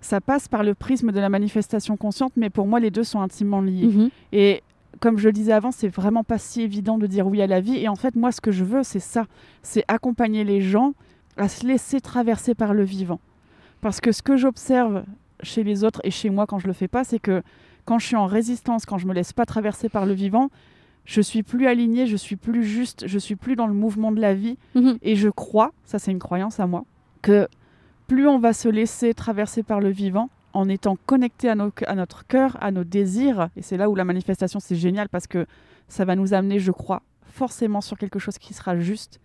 Ça 0.00 0.20
passe 0.20 0.48
par 0.48 0.64
le 0.64 0.74
prisme 0.74 1.12
de 1.12 1.20
la 1.20 1.28
manifestation 1.28 1.96
consciente, 1.96 2.32
mais 2.36 2.50
pour 2.50 2.66
moi, 2.66 2.80
les 2.80 2.90
deux 2.90 3.04
sont 3.04 3.20
intimement 3.20 3.60
liés. 3.60 3.86
Mhm. 3.86 4.10
Et 4.32 4.62
comme 5.00 5.16
je 5.18 5.28
le 5.28 5.32
disais 5.32 5.52
avant, 5.52 5.70
c'est 5.70 5.88
vraiment 5.88 6.24
pas 6.24 6.38
si 6.38 6.62
évident 6.62 6.98
de 6.98 7.06
dire 7.06 7.26
oui 7.28 7.40
à 7.40 7.46
la 7.46 7.60
vie. 7.60 7.76
Et 7.76 7.88
en 7.88 7.94
fait, 7.94 8.16
moi, 8.16 8.32
ce 8.32 8.40
que 8.40 8.50
je 8.50 8.64
veux, 8.64 8.82
c'est 8.82 8.98
ça. 9.00 9.26
C'est 9.62 9.84
accompagner 9.86 10.42
les 10.44 10.60
gens 10.60 10.94
à 11.36 11.48
se 11.48 11.64
laisser 11.66 12.00
traverser 12.00 12.54
par 12.56 12.74
le 12.74 12.82
vivant. 12.82 13.20
Parce 13.82 14.00
que 14.00 14.10
ce 14.12 14.22
que 14.22 14.36
j'observe 14.38 15.04
chez 15.42 15.62
les 15.64 15.84
autres 15.84 16.00
et 16.04 16.10
chez 16.10 16.30
moi 16.30 16.46
quand 16.46 16.58
je 16.58 16.66
le 16.68 16.72
fais 16.72 16.88
pas, 16.88 17.04
c'est 17.04 17.18
que 17.18 17.42
quand 17.84 17.98
je 17.98 18.06
suis 18.06 18.16
en 18.16 18.26
résistance, 18.26 18.86
quand 18.86 18.96
je 18.96 19.06
me 19.06 19.12
laisse 19.12 19.32
pas 19.34 19.44
traverser 19.44 19.88
par 19.90 20.06
le 20.06 20.14
vivant, 20.14 20.48
je 21.04 21.20
suis 21.20 21.42
plus 21.42 21.66
alignée, 21.66 22.06
je 22.06 22.16
suis 22.16 22.36
plus 22.36 22.64
juste, 22.64 23.08
je 23.08 23.18
suis 23.18 23.34
plus 23.36 23.56
dans 23.56 23.66
le 23.66 23.74
mouvement 23.74 24.12
de 24.12 24.20
la 24.20 24.34
vie. 24.34 24.56
Mhm. 24.76 24.98
Et 25.02 25.16
je 25.16 25.28
crois, 25.28 25.72
ça 25.84 25.98
c'est 25.98 26.12
une 26.12 26.20
croyance 26.20 26.60
à 26.60 26.66
moi, 26.66 26.84
que 27.22 27.48
plus 28.06 28.26
on 28.28 28.38
va 28.38 28.52
se 28.52 28.68
laisser 28.68 29.14
traverser 29.14 29.62
par 29.64 29.80
le 29.80 29.88
vivant, 29.90 30.30
en 30.52 30.68
étant 30.68 30.96
connecté 31.06 31.48
à, 31.48 31.54
nos- 31.56 31.72
à 31.86 31.94
notre 31.96 32.24
cœur, 32.26 32.56
à 32.60 32.70
nos 32.70 32.84
désirs, 32.84 33.48
et 33.56 33.62
c'est 33.62 33.76
là 33.78 33.90
où 33.90 33.94
la 33.96 34.04
manifestation 34.04 34.60
c'est 34.60 34.76
génial 34.76 35.08
parce 35.08 35.26
que 35.26 35.46
ça 35.88 36.04
va 36.04 36.14
nous 36.14 36.34
amener, 36.34 36.60
je 36.60 36.70
crois, 36.70 37.02
forcément 37.24 37.80
sur 37.80 37.98
quelque 37.98 38.18
chose 38.20 38.38
qui 38.38 38.54
sera 38.54 38.78
juste. 38.78 39.18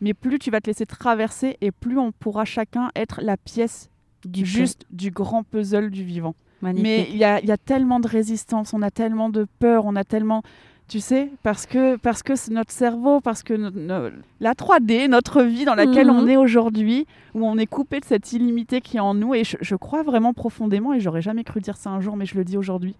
Mais 0.00 0.12
plus 0.14 0.38
tu 0.38 0.50
vas 0.52 0.60
te 0.60 0.68
laisser 0.68 0.86
traverser 0.86 1.56
et 1.62 1.72
plus 1.72 1.98
on 1.98 2.12
pourra 2.12 2.44
chacun 2.44 2.90
être 2.94 3.20
la 3.22 3.36
pièce 3.36 3.88
Du 4.26 4.44
juste 4.44 4.84
du 4.90 5.10
grand 5.10 5.42
puzzle 5.42 5.90
du 5.90 6.02
vivant. 6.04 6.34
Magnifique. 6.62 6.82
Mais 6.84 7.08
il 7.10 7.16
y 7.18 7.24
a, 7.24 7.40
il 7.40 7.46
y 7.46 7.52
a 7.52 7.56
tellement 7.58 8.00
de 8.00 8.08
résistance, 8.08 8.72
on 8.74 8.82
a 8.82 8.90
tellement 8.90 9.28
de 9.28 9.46
peur, 9.58 9.84
on 9.86 9.94
a 9.96 10.04
tellement... 10.04 10.42
Tu 10.88 11.00
sais, 11.00 11.30
parce 11.42 11.66
que 11.66 11.96
parce 11.96 12.22
que 12.22 12.36
c'est 12.36 12.52
notre 12.52 12.70
cerveau, 12.70 13.20
parce 13.20 13.42
que 13.42 13.54
no- 13.54 13.70
no- 13.70 14.08
la 14.38 14.52
3D, 14.54 15.08
notre 15.08 15.42
vie 15.42 15.64
dans 15.64 15.74
laquelle 15.74 16.06
Mhm. 16.06 16.16
on 16.16 16.26
est 16.28 16.36
aujourd'hui, 16.36 17.06
où 17.34 17.44
on 17.44 17.58
est 17.58 17.66
coupé 17.66 17.98
de 17.98 18.04
cette 18.04 18.32
illimité 18.32 18.80
qui 18.80 18.98
est 18.98 19.00
en 19.00 19.12
nous, 19.12 19.34
et 19.34 19.42
je, 19.42 19.56
je 19.60 19.74
crois 19.74 20.04
vraiment 20.04 20.32
profondément, 20.32 20.94
et 20.94 21.00
j'aurais 21.00 21.22
jamais 21.22 21.42
cru 21.42 21.60
dire 21.60 21.76
ça 21.76 21.90
un 21.90 22.00
jour, 22.00 22.16
mais 22.16 22.24
je 22.24 22.36
le 22.36 22.44
dis 22.44 22.56
aujourd'hui, 22.56 22.94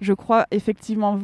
je 0.00 0.12
crois 0.12 0.46
effectivement 0.52 1.18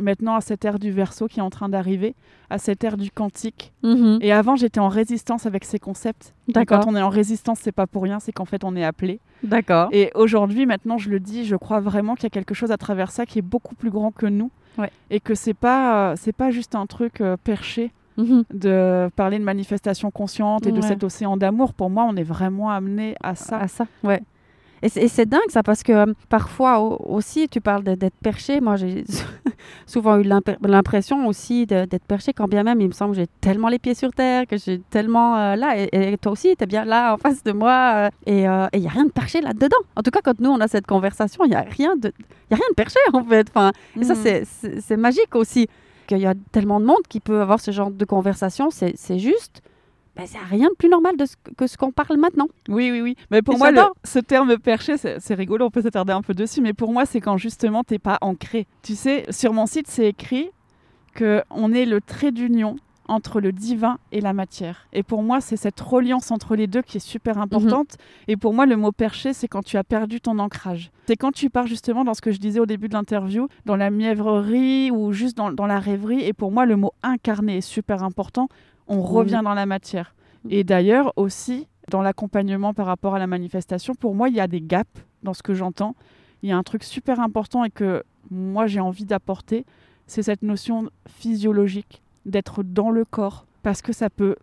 maintenant 0.00 0.34
à 0.34 0.40
cette 0.40 0.64
ère 0.64 0.78
du 0.78 0.90
verso 0.90 1.26
qui 1.26 1.40
est 1.40 1.42
en 1.42 1.50
train 1.50 1.68
d'arriver, 1.68 2.14
à 2.50 2.58
cette 2.58 2.82
ère 2.84 2.96
du 2.96 3.10
quantique. 3.10 3.72
Mhm. 3.82 4.18
Et 4.20 4.32
avant, 4.32 4.56
j'étais 4.56 4.80
en 4.80 4.88
résistance 4.88 5.46
avec 5.46 5.64
ces 5.64 5.78
concepts. 5.78 6.34
D'accord. 6.48 6.80
Quand 6.80 6.90
on 6.90 6.96
est 6.96 7.02
en 7.02 7.08
résistance, 7.08 7.58
c'est 7.60 7.72
pas 7.72 7.86
pour 7.86 8.02
rien, 8.02 8.20
c'est 8.20 8.32
qu'en 8.32 8.44
fait, 8.44 8.64
on 8.64 8.74
est 8.76 8.84
appelé. 8.84 9.20
D'accord. 9.42 9.88
Et 9.92 10.10
aujourd'hui, 10.14 10.66
maintenant, 10.66 10.98
je 10.98 11.10
le 11.10 11.20
dis, 11.20 11.44
je 11.44 11.56
crois 11.56 11.80
vraiment 11.80 12.14
qu'il 12.14 12.24
y 12.24 12.26
a 12.26 12.30
quelque 12.30 12.54
chose 12.54 12.70
à 12.70 12.76
travers 12.76 13.10
ça 13.10 13.26
qui 13.26 13.38
est 13.38 13.42
beaucoup 13.42 13.74
plus 13.74 13.90
grand 13.90 14.10
que 14.12 14.26
nous. 14.26 14.50
Ouais. 14.78 14.90
Et 15.10 15.20
que 15.20 15.34
c'est 15.34 15.54
pas, 15.54 16.12
euh, 16.12 16.14
c'est 16.16 16.32
pas 16.32 16.50
juste 16.50 16.74
un 16.74 16.86
truc 16.86 17.20
euh, 17.20 17.36
perché 17.42 17.92
Mhm. 18.16 18.42
de 18.52 19.08
parler 19.14 19.38
de 19.38 19.44
manifestation 19.44 20.10
consciente 20.10 20.66
et 20.66 20.72
de 20.72 20.80
cet 20.80 21.04
océan 21.04 21.36
d'amour. 21.36 21.72
Pour 21.72 21.88
moi, 21.88 22.04
on 22.08 22.16
est 22.16 22.24
vraiment 22.24 22.68
amené 22.68 23.14
à 23.22 23.36
ça. 23.36 23.58
À 23.58 23.68
ça, 23.68 23.86
ouais. 24.02 24.20
Et 24.82 24.88
c'est 25.08 25.26
dingue 25.26 25.40
ça, 25.48 25.62
parce 25.62 25.82
que 25.82 25.92
euh, 25.92 26.06
parfois 26.28 26.78
au- 26.80 26.96
aussi, 27.16 27.48
tu 27.48 27.60
parles 27.60 27.82
d'être 27.82 28.14
perché. 28.22 28.60
Moi, 28.60 28.76
j'ai 28.76 29.04
souvent 29.86 30.16
eu 30.18 30.22
l'imp- 30.22 30.56
l'impression 30.62 31.26
aussi 31.26 31.66
d'être 31.66 32.04
perché, 32.06 32.32
quand 32.32 32.46
bien 32.48 32.62
même 32.62 32.80
il 32.80 32.88
me 32.88 32.92
semble 32.92 33.12
que 33.14 33.20
j'ai 33.20 33.26
tellement 33.40 33.68
les 33.68 33.78
pieds 33.78 33.94
sur 33.94 34.10
terre, 34.12 34.46
que 34.46 34.56
j'ai 34.56 34.80
tellement 34.90 35.36
euh, 35.36 35.56
là. 35.56 35.76
Et, 35.78 35.88
et 36.12 36.18
toi 36.18 36.32
aussi, 36.32 36.54
tu 36.56 36.64
es 36.64 36.66
bien 36.66 36.84
là 36.84 37.14
en 37.14 37.16
face 37.16 37.42
de 37.42 37.52
moi. 37.52 37.92
euh, 37.96 38.08
et 38.26 38.48
euh, 38.48 38.66
il 38.72 38.80
n'y 38.80 38.86
a 38.86 38.90
rien 38.90 39.04
de 39.04 39.10
perché 39.10 39.40
là-dedans. 39.40 39.76
En 39.96 40.02
tout 40.02 40.10
cas, 40.10 40.20
quand 40.22 40.38
nous, 40.40 40.50
on 40.50 40.60
a 40.60 40.68
cette 40.68 40.86
conversation, 40.86 41.44
il 41.44 41.48
n'y 41.50 41.56
a, 41.56 41.62
rien 41.62 41.96
de- 41.96 42.12
y 42.50 42.54
a 42.54 42.56
rien 42.56 42.68
de 42.70 42.74
perché 42.74 42.98
en 43.12 43.24
fait. 43.24 43.48
Enfin, 43.50 43.72
et 44.00 44.04
ça, 44.04 44.14
Mhm. 44.14 44.44
c'est- 44.80 44.96
magique 44.96 45.34
aussi. 45.34 45.66
Qu'il 46.06 46.18
y 46.18 46.26
a 46.26 46.32
tellement 46.52 46.80
de 46.80 46.86
monde 46.86 47.02
qui 47.08 47.20
peut 47.20 47.40
avoir 47.42 47.60
ce 47.60 47.70
genre 47.70 47.90
de 47.90 48.04
conversation. 48.06 48.70
C'est 48.70 49.18
juste. 49.18 49.60
Ben, 50.18 50.26
c'est 50.26 50.38
rien 50.38 50.68
de 50.68 50.74
plus 50.74 50.88
normal 50.88 51.16
de 51.16 51.24
ce 51.26 51.36
que- 51.56 51.66
ce 51.68 51.76
qu'on 51.76 51.92
parle 51.92 52.16
maintenant. 52.18 52.48
Oui, 52.68 52.90
oui, 52.90 53.00
oui. 53.00 53.16
Mais 53.30 53.40
pour 53.40 53.54
Et 53.54 53.58
moi, 53.58 53.70
le- 53.70 53.80
ce 54.04 54.18
terme 54.18 54.58
perché, 54.58 54.96
c'est 54.96 55.34
rigolo, 55.34 55.66
on 55.66 55.70
peut 55.70 55.82
s'attarder 55.82 56.12
un 56.12 56.22
peu 56.22 56.34
dessus, 56.34 56.60
mais 56.60 56.72
pour 56.74 56.92
moi, 56.92 57.06
c'est 57.06 57.20
quand 57.20 57.36
justement, 57.36 57.84
t'es 57.84 58.00
pas 58.00 58.18
ancré. 58.20 58.66
Tu 58.82 58.96
sais, 58.96 59.24
sur 59.30 59.52
mon 59.52 59.66
site, 59.66 59.86
c'est 59.86 60.08
écrit 60.08 60.50
que 61.14 61.42
on 61.50 61.72
est 61.72 61.84
le 61.86 62.00
trait 62.00 62.32
d'union 62.32 62.76
entre 63.10 63.40
le 63.40 63.52
divin 63.52 63.98
et 64.12 64.20
la 64.20 64.34
matière. 64.34 64.86
Et 64.92 65.02
pour 65.02 65.22
moi, 65.22 65.40
c'est 65.40 65.56
cette 65.56 65.80
reliance 65.80 66.30
entre 66.30 66.56
les 66.56 66.66
deux 66.66 66.82
qui 66.82 66.98
est 66.98 67.00
super 67.00 67.38
importante. 67.38 67.96
Et 68.26 68.36
pour 68.36 68.52
moi, 68.52 68.66
le 68.66 68.76
mot 68.76 68.92
perché, 68.92 69.32
c'est 69.32 69.48
quand 69.48 69.62
tu 69.64 69.78
as 69.78 69.84
perdu 69.84 70.20
ton 70.20 70.38
ancrage. 70.38 70.90
C'est 71.06 71.16
quand 71.16 71.32
tu 71.32 71.48
pars 71.48 71.66
justement 71.66 72.04
dans 72.04 72.12
ce 72.12 72.20
que 72.20 72.32
je 72.32 72.38
disais 72.38 72.60
au 72.60 72.66
début 72.66 72.88
de 72.88 72.92
l'interview, 72.92 73.48
dans 73.64 73.76
la 73.76 73.90
mièvrerie 73.90 74.90
ou 74.90 75.12
juste 75.12 75.38
dans, 75.38 75.50
dans 75.50 75.66
la 75.66 75.78
rêverie. 75.80 76.20
Et 76.22 76.34
pour 76.34 76.52
moi, 76.52 76.66
le 76.66 76.76
mot 76.76 76.92
incarné 77.02 77.56
est 77.58 77.60
super 77.62 78.02
important. 78.02 78.48
On 78.88 79.02
revient 79.02 79.40
dans 79.44 79.54
la 79.54 79.66
matière. 79.66 80.14
Et 80.50 80.64
d'ailleurs 80.64 81.12
aussi, 81.16 81.68
dans 81.90 82.02
l'accompagnement 82.02 82.74
par 82.74 82.86
rapport 82.86 83.14
à 83.14 83.18
la 83.18 83.26
manifestation, 83.26 83.94
pour 83.94 84.14
moi, 84.14 84.28
il 84.28 84.34
y 84.34 84.40
a 84.40 84.48
des 84.48 84.60
gaps 84.60 84.88
dans 85.22 85.34
ce 85.34 85.42
que 85.42 85.54
j'entends. 85.54 85.94
Il 86.42 86.48
y 86.48 86.52
a 86.52 86.56
un 86.56 86.62
truc 86.62 86.84
super 86.84 87.20
important 87.20 87.64
et 87.64 87.70
que 87.70 88.02
moi, 88.30 88.66
j'ai 88.66 88.80
envie 88.80 89.04
d'apporter, 89.04 89.64
c'est 90.06 90.22
cette 90.22 90.42
notion 90.42 90.90
physiologique, 91.08 92.02
d'être 92.26 92.62
dans 92.62 92.90
le 92.90 93.04
corps. 93.04 93.46
Parce 93.62 93.82
que 93.82 93.92
ça 93.92 94.08
peut, 94.10 94.36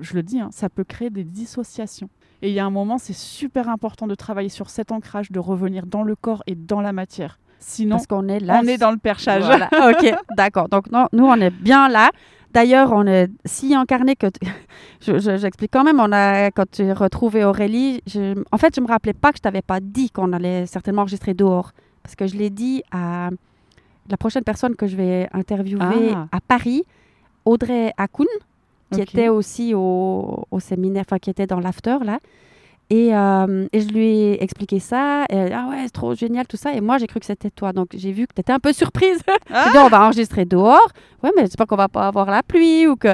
je 0.00 0.14
le 0.14 0.22
dis, 0.22 0.40
hein, 0.40 0.48
ça 0.52 0.68
peut 0.68 0.84
créer 0.84 1.10
des 1.10 1.24
dissociations. 1.24 2.08
Et 2.42 2.48
il 2.48 2.54
y 2.54 2.60
a 2.60 2.66
un 2.66 2.70
moment, 2.70 2.98
c'est 2.98 3.14
super 3.14 3.68
important 3.68 4.06
de 4.06 4.14
travailler 4.14 4.48
sur 4.48 4.68
cet 4.68 4.92
ancrage, 4.92 5.30
de 5.30 5.38
revenir 5.38 5.86
dans 5.86 6.02
le 6.02 6.16
corps 6.16 6.42
et 6.46 6.54
dans 6.54 6.80
la 6.80 6.92
matière. 6.92 7.38
Sinon, 7.58 7.96
Parce 7.96 8.06
qu'on 8.06 8.28
est 8.28 8.40
là. 8.40 8.60
on 8.62 8.66
est 8.66 8.76
dans 8.76 8.90
le 8.90 8.98
perchage. 8.98 9.44
Voilà. 9.44 9.68
ok, 9.90 10.14
d'accord. 10.36 10.68
Donc, 10.68 10.90
non, 10.90 11.08
nous, 11.12 11.24
on 11.24 11.34
est 11.36 11.50
bien 11.50 11.88
là. 11.88 12.10
D'ailleurs, 12.52 12.92
on 12.92 13.06
est 13.06 13.28
si 13.44 13.74
incarné 13.74 14.16
que. 14.16 14.26
t- 14.28 14.40
je- 15.00 15.18
je- 15.18 15.36
J'explique 15.36 15.70
quand 15.72 15.84
même. 15.84 16.00
On 16.00 16.10
a, 16.12 16.50
quand 16.50 16.66
j'ai 16.76 16.92
retrouvé 16.92 17.44
Aurélie, 17.44 18.02
je- 18.06 18.42
en 18.52 18.58
fait, 18.58 18.74
je 18.74 18.80
me 18.80 18.86
rappelais 18.86 19.12
pas 19.12 19.30
que 19.32 19.38
je 19.38 19.42
t'avais 19.42 19.62
pas 19.62 19.80
dit 19.80 20.10
qu'on 20.10 20.32
allait 20.32 20.66
certainement 20.66 21.02
enregistrer 21.02 21.34
dehors. 21.34 21.72
Parce 22.02 22.14
que 22.16 22.26
je 22.26 22.36
l'ai 22.36 22.50
dit 22.50 22.82
à 22.92 23.30
la 24.08 24.16
prochaine 24.16 24.44
personne 24.44 24.76
que 24.76 24.86
je 24.86 24.96
vais 24.96 25.28
interviewer 25.32 26.12
Ah. 26.14 26.28
à 26.32 26.40
Paris, 26.40 26.84
Audrey 27.44 27.92
Hakoun, 27.96 28.26
qui 28.92 29.00
était 29.02 29.28
aussi 29.28 29.74
au, 29.74 30.44
au 30.50 30.60
séminaire, 30.60 31.04
enfin, 31.06 31.18
qui 31.18 31.30
était 31.30 31.46
dans 31.48 31.58
l'after, 31.60 31.98
là. 32.04 32.20
Et, 32.88 33.14
euh, 33.14 33.66
et 33.72 33.80
je 33.80 33.88
lui 33.88 34.06
ai 34.06 34.42
expliqué 34.42 34.78
ça. 34.78 35.24
Et 35.28 35.36
elle, 35.36 35.52
ah 35.52 35.66
ouais, 35.68 35.82
c'est 35.84 35.90
trop 35.90 36.14
génial, 36.14 36.46
tout 36.46 36.56
ça. 36.56 36.72
Et 36.72 36.80
moi, 36.80 36.98
j'ai 36.98 37.06
cru 37.06 37.18
que 37.18 37.26
c'était 37.26 37.50
toi. 37.50 37.72
Donc, 37.72 37.88
j'ai 37.94 38.12
vu 38.12 38.26
que 38.26 38.34
tu 38.34 38.40
étais 38.40 38.52
un 38.52 38.60
peu 38.60 38.72
surprise. 38.72 39.18
Ah. 39.52 39.68
Dit, 39.72 39.78
on 39.78 39.88
va 39.88 40.04
enregistrer 40.04 40.44
dehors. 40.44 40.88
Ouais, 41.22 41.30
mais 41.36 41.44
pas 41.56 41.66
qu'on 41.66 41.76
va 41.76 41.88
pas 41.88 42.06
avoir 42.06 42.30
la 42.30 42.42
pluie 42.42 42.86
ou 42.86 42.96
que. 42.96 43.08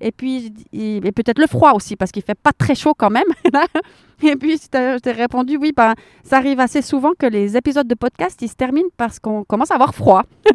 Et 0.00 0.12
puis, 0.12 0.52
et 0.72 1.00
peut-être 1.12 1.38
le 1.40 1.46
froid 1.46 1.72
aussi, 1.72 1.96
parce 1.96 2.12
qu'il 2.12 2.22
fait 2.22 2.38
pas 2.40 2.52
très 2.56 2.74
chaud 2.74 2.94
quand 2.96 3.10
même. 3.10 3.24
et 4.22 4.36
puis, 4.36 4.56
je 4.58 4.98
t'ai 4.98 5.12
répondu, 5.12 5.56
oui, 5.56 5.72
ben, 5.76 5.94
ça 6.22 6.36
arrive 6.38 6.60
assez 6.60 6.82
souvent 6.82 7.12
que 7.18 7.26
les 7.26 7.56
épisodes 7.56 7.86
de 7.86 7.94
podcast, 7.94 8.40
ils 8.42 8.48
se 8.48 8.54
terminent 8.54 8.88
parce 8.96 9.18
qu'on 9.18 9.44
commence 9.44 9.70
à 9.70 9.74
avoir 9.74 9.94
froid. 9.94 10.22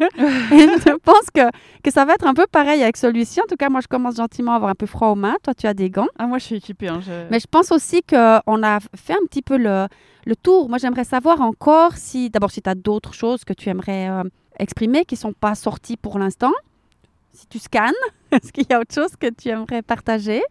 je 0.58 0.96
pense 1.02 1.30
que, 1.34 1.42
que 1.82 1.90
ça 1.90 2.04
va 2.04 2.14
être 2.14 2.26
un 2.26 2.34
peu 2.34 2.46
pareil 2.50 2.82
avec 2.82 2.96
celui-ci. 2.96 3.40
En 3.40 3.46
tout 3.46 3.56
cas, 3.56 3.68
moi, 3.68 3.80
je 3.82 3.86
commence 3.88 4.16
gentiment 4.16 4.52
à 4.52 4.56
avoir 4.56 4.70
un 4.70 4.74
peu 4.74 4.86
froid 4.86 5.08
aux 5.08 5.14
mains. 5.14 5.36
Toi, 5.42 5.54
tu 5.54 5.66
as 5.66 5.74
des 5.74 5.90
gants. 5.90 6.08
Ah, 6.18 6.26
moi, 6.26 6.38
je 6.38 6.44
suis 6.44 6.56
équipée. 6.56 6.88
hein, 6.88 7.00
je- 7.04 7.28
Mais 7.30 7.38
je 7.40 7.46
pense 7.50 7.70
aussi 7.70 8.02
qu'on 8.02 8.62
a 8.62 8.78
fait 8.96 9.12
un 9.14 9.26
petit 9.28 9.42
peu 9.42 9.56
le, 9.58 9.86
le 10.26 10.36
tour. 10.36 10.68
Moi, 10.68 10.78
j'aimerais 10.78 11.04
savoir 11.04 11.40
encore 11.42 11.92
si, 11.96 12.30
d'abord, 12.30 12.50
si 12.50 12.62
tu 12.62 12.70
as 12.70 12.74
d'autres 12.74 13.12
choses 13.14 13.44
que 13.44 13.52
tu 13.52 13.68
aimerais 13.68 14.08
euh, 14.08 14.22
exprimer 14.58 15.04
qui 15.04 15.14
ne 15.16 15.18
sont 15.20 15.32
pas 15.32 15.54
sorties 15.54 15.96
pour 15.98 16.18
l'instant. 16.18 16.52
Si 17.34 17.46
tu 17.48 17.58
scannes, 17.58 17.92
est-ce 18.30 18.52
qu'il 18.52 18.66
y 18.68 18.72
a 18.72 18.80
autre 18.80 18.94
chose 18.94 19.16
que 19.16 19.28
tu 19.28 19.48
aimerais 19.48 19.82
partager? 19.82 20.42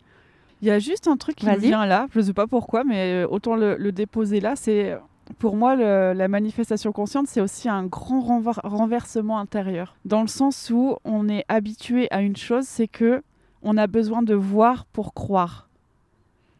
Il 0.61 0.67
y 0.67 0.71
a 0.71 0.79
juste 0.79 1.07
un 1.07 1.17
truc 1.17 1.35
qui 1.35 1.45
me 1.45 1.51
vient 1.67 1.85
là, 1.85 2.07
je 2.13 2.19
ne 2.19 2.23
sais 2.25 2.33
pas 2.33 2.47
pourquoi, 2.47 2.83
mais 2.83 3.23
euh, 3.23 3.27
autant 3.27 3.55
le, 3.55 3.75
le 3.75 3.91
déposer 3.91 4.39
là. 4.39 4.55
C'est 4.55 4.97
pour 5.39 5.55
moi 5.57 5.75
le- 5.75 6.13
la 6.13 6.27
manifestation 6.27 6.91
consciente, 6.91 7.27
c'est 7.27 7.41
aussi 7.41 7.67
un 7.67 7.85
grand 7.85 8.21
renver- 8.21 8.59
renversement 8.63 9.39
intérieur, 9.39 9.95
dans 10.05 10.21
le 10.21 10.27
sens 10.27 10.69
où 10.73 10.95
on 11.03 11.27
est 11.27 11.43
habitué 11.49 12.07
à 12.11 12.21
une 12.21 12.35
chose, 12.37 12.65
c'est 12.65 12.87
que 12.87 13.23
on 13.61 13.75
a 13.77 13.87
besoin 13.87 14.21
de 14.21 14.33
voir 14.35 14.85
pour 14.85 15.13
croire. 15.13 15.69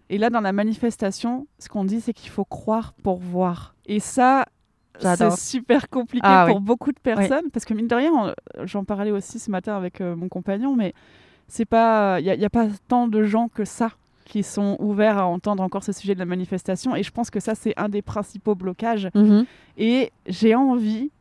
Et 0.10 0.18
là, 0.18 0.30
dans 0.30 0.42
la 0.42 0.52
manifestation, 0.54 1.48
ce 1.60 1.70
qu'on 1.70 1.86
dit, 1.86 2.00
c'est 2.02 2.14
qu'il 2.14 2.30
faut 2.30 2.46
croire 2.46 2.94
pour 3.04 3.18
voir. 3.18 3.74
Et 3.86 4.00
ça, 4.00 4.46
c'est 5.00 5.38
super 5.38 5.90
compliqué 5.90 6.26
Ah 6.28 6.46
pour 6.48 6.58
oui. 6.58 6.64
beaucoup 6.64 6.92
de 6.92 7.00
personnes, 7.00 7.50
parce 7.52 7.66
que 7.66 7.74
mine 7.74 7.88
de 7.88 7.96
rien, 7.96 8.12
on- 8.14 8.66
j'en 8.66 8.84
parlais 8.84 9.12
aussi 9.12 9.40
ce 9.40 9.50
matin 9.52 9.76
avec 9.76 10.02
euh, 10.02 10.16
mon 10.16 10.30
compagnon, 10.30 10.76
mais 10.76 10.94
c'est 11.48 11.66
pas, 11.66 12.20
il 12.20 12.26
n'y 12.38 12.46
a, 12.46 12.50
pas 12.50 12.68
tant 12.88 13.08
de 13.08 13.24
gens 13.24 13.48
que 13.48 13.66
ça 13.66 13.92
qui 14.26 14.42
sont 14.44 14.78
ouverts 14.80 15.18
à 15.18 15.26
entendre 15.26 15.62
encore 15.62 15.84
ce 15.84 15.92
sujet 15.92 16.14
de 16.14 16.20
la 16.20 16.26
manifestation. 16.26 16.96
Et 16.96 17.04
je 17.04 17.12
pense 17.12 17.30
que 17.30 17.40
ça, 17.40 17.56
c'est 17.56 17.74
un 17.78 17.90
des 17.90 18.02
principaux 18.02 18.56
blocages. 18.56 19.10
Et 19.78 20.12
j'ai 20.28 20.56
envie 20.56 21.12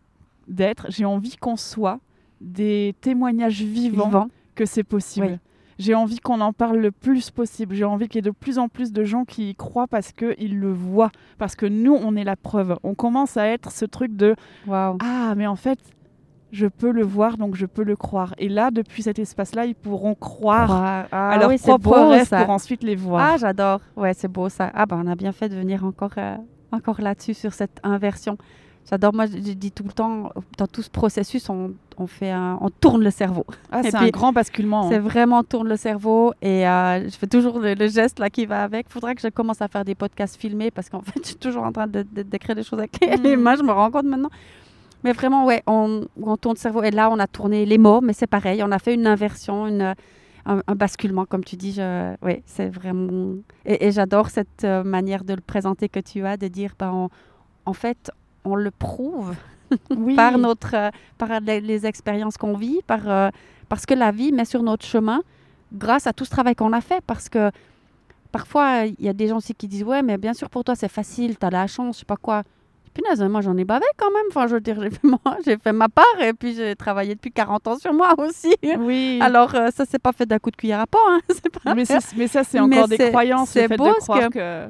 d'être, 0.48 0.86
j'ai 0.88 1.04
envie 1.04 1.36
qu'on 1.36 1.56
soit 1.56 1.98
des 2.40 2.94
témoignages 3.00 3.62
vivants 3.62 4.06
Vivant. 4.06 4.28
que 4.54 4.66
c'est 4.66 4.82
possible. 4.84 5.26
Oui. 5.26 5.38
J'ai 5.78 5.94
envie 5.94 6.18
qu'on 6.18 6.40
en 6.40 6.52
parle 6.52 6.78
le 6.78 6.90
plus 6.90 7.30
possible. 7.30 7.74
J'ai 7.74 7.84
envie 7.84 8.08
qu'il 8.08 8.16
y 8.16 8.18
ait 8.20 8.30
de 8.30 8.30
plus 8.30 8.58
en 8.58 8.68
plus 8.68 8.92
de 8.92 9.04
gens 9.04 9.24
qui 9.24 9.50
y 9.50 9.54
croient 9.54 9.86
parce 9.86 10.12
qu'ils 10.12 10.58
le 10.58 10.72
voient. 10.72 11.10
Parce 11.38 11.56
que 11.56 11.66
nous, 11.66 11.94
on 11.94 12.16
est 12.16 12.24
la 12.24 12.36
preuve. 12.36 12.76
On 12.82 12.94
commence 12.94 13.36
à 13.36 13.46
être 13.46 13.70
ce 13.72 13.84
truc 13.84 14.16
de. 14.16 14.34
Ah, 14.68 15.34
mais 15.36 15.46
en 15.46 15.56
fait, 15.56 15.78
je 16.52 16.66
peux 16.66 16.90
le 16.90 17.02
voir, 17.02 17.38
donc 17.38 17.56
je 17.56 17.66
peux 17.66 17.82
le 17.82 17.96
croire. 17.96 18.34
Et 18.38 18.48
là, 18.48 18.70
depuis 18.70 19.02
cet 19.02 19.18
espace-là, 19.18 19.64
ils 19.64 19.74
pourront 19.74 20.14
croire 20.14 20.70
Ah, 20.70 21.06
ah 21.10 21.30
à 21.30 21.38
leurs 21.38 21.48
oui, 21.48 21.58
propres 21.58 21.98
rêves 21.98 22.28
pour 22.28 22.50
ensuite 22.50 22.82
les 22.82 22.94
voir. 22.94 23.32
Ah, 23.32 23.36
j'adore. 23.38 23.80
Ouais, 23.96 24.12
c'est 24.14 24.28
beau 24.28 24.48
ça. 24.48 24.70
Ah, 24.74 24.86
ben, 24.86 25.00
on 25.02 25.10
a 25.10 25.14
bien 25.14 25.32
fait 25.32 25.48
de 25.48 25.56
venir 25.56 25.84
encore, 25.84 26.12
euh, 26.18 26.36
encore 26.70 27.00
là-dessus, 27.00 27.34
sur 27.34 27.54
cette 27.54 27.80
inversion. 27.82 28.36
J'adore. 28.90 29.14
Moi, 29.14 29.26
je 29.26 29.36
dis 29.52 29.70
tout 29.72 29.84
le 29.84 29.92
temps, 29.92 30.30
dans 30.58 30.66
tout 30.66 30.82
ce 30.82 30.90
processus, 30.90 31.48
on, 31.48 31.72
on 31.98 32.06
fait 32.06 32.30
un- 32.30 32.58
on 32.60 32.68
tourne 32.68 33.02
le 33.02 33.10
cerveau. 33.10 33.46
Ah, 33.70 33.82
c'est 33.82 33.94
un 33.94 34.08
grand 34.08 34.32
basculement. 34.32 34.88
C'est 34.90 34.96
hein. 34.96 35.00
vraiment 35.00 35.42
tourne 35.44 35.68
le 35.68 35.76
cerveau 35.76 36.32
et 36.42 36.66
euh, 36.68 37.04
je 37.08 37.16
fais 37.16 37.26
toujours 37.28 37.58
le, 37.60 37.74
le 37.74 37.88
geste 37.88 38.18
là 38.18 38.28
qui 38.28 38.44
va 38.44 38.62
avec. 38.64 38.88
Faudrait 38.90 39.14
que 39.14 39.22
je 39.22 39.28
commence 39.28 39.62
à 39.62 39.68
faire 39.68 39.84
des 39.84 39.94
podcasts 39.94 40.36
filmés 40.36 40.70
parce 40.70 40.90
qu'en 40.90 41.00
fait, 41.02 41.20
je 41.22 41.28
suis 41.28 41.36
toujours 41.36 41.62
en 41.64 41.72
train 41.72 41.86
de, 41.86 42.04
de- 42.12 42.22
d'écrire 42.22 42.54
des 42.56 42.62
choses 42.64 42.80
avec 42.80 42.98
les, 43.00 43.16
les 43.16 43.36
Mhm. 43.36 43.42
mains. 43.42 43.56
Je 43.56 43.62
me 43.62 43.72
rends 43.72 43.90
compte 43.90 44.04
maintenant. 44.06 44.30
Mais 45.04 45.12
vraiment, 45.12 45.46
ouais, 45.46 45.62
on, 45.66 46.02
on 46.22 46.36
tourne 46.36 46.54
le 46.54 46.60
cerveau 46.60 46.82
et 46.82 46.90
là, 46.92 47.08
on 47.10 47.18
a 47.18 47.26
tourné 47.26 47.66
les 47.66 47.78
mots, 47.78 48.00
mais 48.00 48.12
c'est 48.12 48.26
pareil. 48.28 48.62
On 48.62 48.70
a 48.70 48.78
fait 48.78 48.94
une 48.94 49.06
inversion, 49.08 49.66
une, 49.66 49.94
un, 50.46 50.60
un 50.66 50.74
basculement, 50.74 51.24
comme 51.24 51.42
tu 51.44 51.56
dis. 51.56 51.72
Je, 51.72 52.14
ouais, 52.24 52.42
c'est 52.46 52.68
vraiment. 52.68 53.34
Et, 53.64 53.86
et 53.86 53.90
j'adore 53.92 54.30
cette 54.30 54.64
euh, 54.64 54.84
manière 54.84 55.24
de 55.24 55.34
le 55.34 55.40
présenter 55.40 55.88
que 55.88 55.98
tu 56.00 56.24
as, 56.26 56.36
de 56.36 56.46
dire, 56.48 56.74
ben, 56.78 56.90
on- 56.92 57.08
en 57.64 57.72
fait, 57.72 58.10
on 58.44 58.54
le 58.56 58.70
prouve 58.70 59.34
Oui. 59.96 60.14
par 60.16 60.36
notre 60.38 60.74
euh, 60.74 60.90
par 61.18 61.40
les, 61.40 61.60
les 61.60 61.86
expériences 61.86 62.36
qu'on 62.36 62.54
vit, 62.56 62.80
par 62.86 63.08
euh, 63.08 63.30
parce 63.68 63.86
que 63.86 63.94
la 63.94 64.10
vie 64.10 64.32
met 64.32 64.44
sur 64.44 64.62
notre 64.62 64.84
chemin 64.84 65.22
grâce 65.72 66.06
à 66.06 66.12
tout 66.12 66.24
ce 66.26 66.30
travail 66.30 66.54
qu'on 66.54 66.72
a 66.74 66.80
fait 66.82 67.02
parce 67.06 67.28
que 67.28 67.50
parfois 68.30 68.84
il 68.86 69.02
y 69.04 69.08
a 69.08 69.12
des 69.12 69.28
gens 69.28 69.38
aussi 69.38 69.54
qui 69.54 69.68
disent 69.68 69.84
ouais 69.84 70.02
mais 70.02 70.18
bien 70.18 70.34
sûr 70.34 70.50
pour 70.50 70.64
toi 70.64 70.74
c'est 70.74 70.88
facile, 70.90 71.38
tu 71.38 71.46
as 71.46 71.50
la 71.50 71.66
chance, 71.66 71.96
je 71.96 72.00
sais 72.00 72.04
pas 72.06 72.16
quoi. 72.16 72.42
Punaise, 72.94 73.22
moi 73.22 73.40
j'en 73.40 73.56
ai 73.56 73.64
bavé 73.64 73.86
quand 73.96 74.10
même. 74.10 74.26
Enfin, 74.28 74.46
je 74.46 74.52
veux 74.56 74.60
dire, 74.60 74.78
j'ai 74.82 74.90
fait, 74.90 75.00
moi, 75.06 75.18
j'ai 75.46 75.56
fait 75.56 75.72
ma 75.72 75.88
part 75.88 76.04
et 76.20 76.34
puis 76.34 76.52
j'ai 76.54 76.76
travaillé 76.76 77.14
depuis 77.14 77.32
40 77.32 77.66
ans 77.68 77.78
sur 77.78 77.94
moi 77.94 78.12
aussi. 78.18 78.54
Oui. 78.80 79.18
Alors 79.22 79.54
euh, 79.54 79.68
ça 79.74 79.84
c'est 79.88 79.98
pas 79.98 80.12
fait 80.12 80.26
d'un 80.26 80.38
coup 80.38 80.50
de 80.50 80.56
cuillère 80.56 80.80
à 80.80 80.86
pot, 80.86 80.98
hein. 81.08 81.20
pas. 81.64 81.74
mais, 81.74 81.86
ça, 81.86 82.00
c'est 82.02 82.60
Mais 82.60 82.76
encore 82.76 82.88
des 82.88 82.98
croyances. 82.98 83.48
c'est 83.48 83.62
le 83.62 83.68
fait 83.68 83.76
beau 83.78 83.88
de 83.88 83.92
croire 83.94 84.28
que- 84.28 84.66
que... 84.66 84.68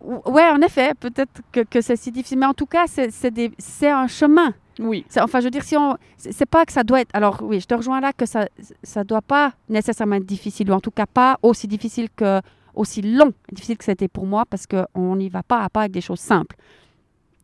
Ouais, 0.00 0.48
en 0.48 0.60
effet, 0.62 0.92
peut-être 0.98 1.40
que, 1.52 1.60
que 1.60 1.80
c'est 1.80 1.96
si 1.96 2.12
difficile, 2.12 2.38
mais 2.38 2.46
en 2.46 2.54
tout 2.54 2.66
cas 2.66 2.86
c'est, 2.86 3.88
un 3.88 4.06
chemin. 4.06 4.54
Oui. 4.78 5.04
C'est- 5.08 5.20
enfin, 5.20 5.40
je 5.40 5.44
veux 5.44 5.50
dire, 5.50 5.64
si 5.64 5.76
on, 5.76 5.96
c'est 6.16 6.46
pas 6.46 6.64
que 6.64 6.72
ça 6.72 6.84
doit 6.84 7.00
être. 7.00 7.10
Alors 7.12 7.40
oui, 7.42 7.60
je 7.60 7.66
te 7.66 7.74
rejoins 7.74 8.00
là 8.00 8.12
que 8.12 8.26
ça, 8.26 8.46
ça 8.82 9.02
doit 9.04 9.22
pas 9.22 9.52
nécessairement 9.68 10.16
être 10.16 10.26
difficile, 10.26 10.70
ou 10.70 10.74
en 10.74 10.80
tout 10.80 10.90
cas 10.92 11.06
pas 11.06 11.38
aussi 11.42 11.66
difficile 11.66 12.08
que 12.14 12.40
aussi 12.74 13.02
long, 13.02 13.32
difficile 13.50 13.76
que 13.76 13.84
c'était 13.84 14.08
pour 14.08 14.26
moi, 14.26 14.44
parce 14.48 14.66
que 14.66 14.86
on 14.94 15.16
n'y 15.16 15.28
va 15.28 15.42
pas 15.42 15.62
à 15.62 15.68
pas 15.68 15.80
avec 15.80 15.92
des 15.92 16.00
choses 16.00 16.20
simples. 16.20 16.54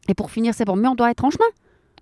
Et 0.09 0.14
pour 0.14 0.30
finir, 0.30 0.55
c'est 0.55 0.64
bon, 0.64 0.76
mais 0.76 0.86
on 0.86 0.94
doit 0.94 1.11
être 1.11 1.24
en 1.24 1.30
chemin. 1.30 1.48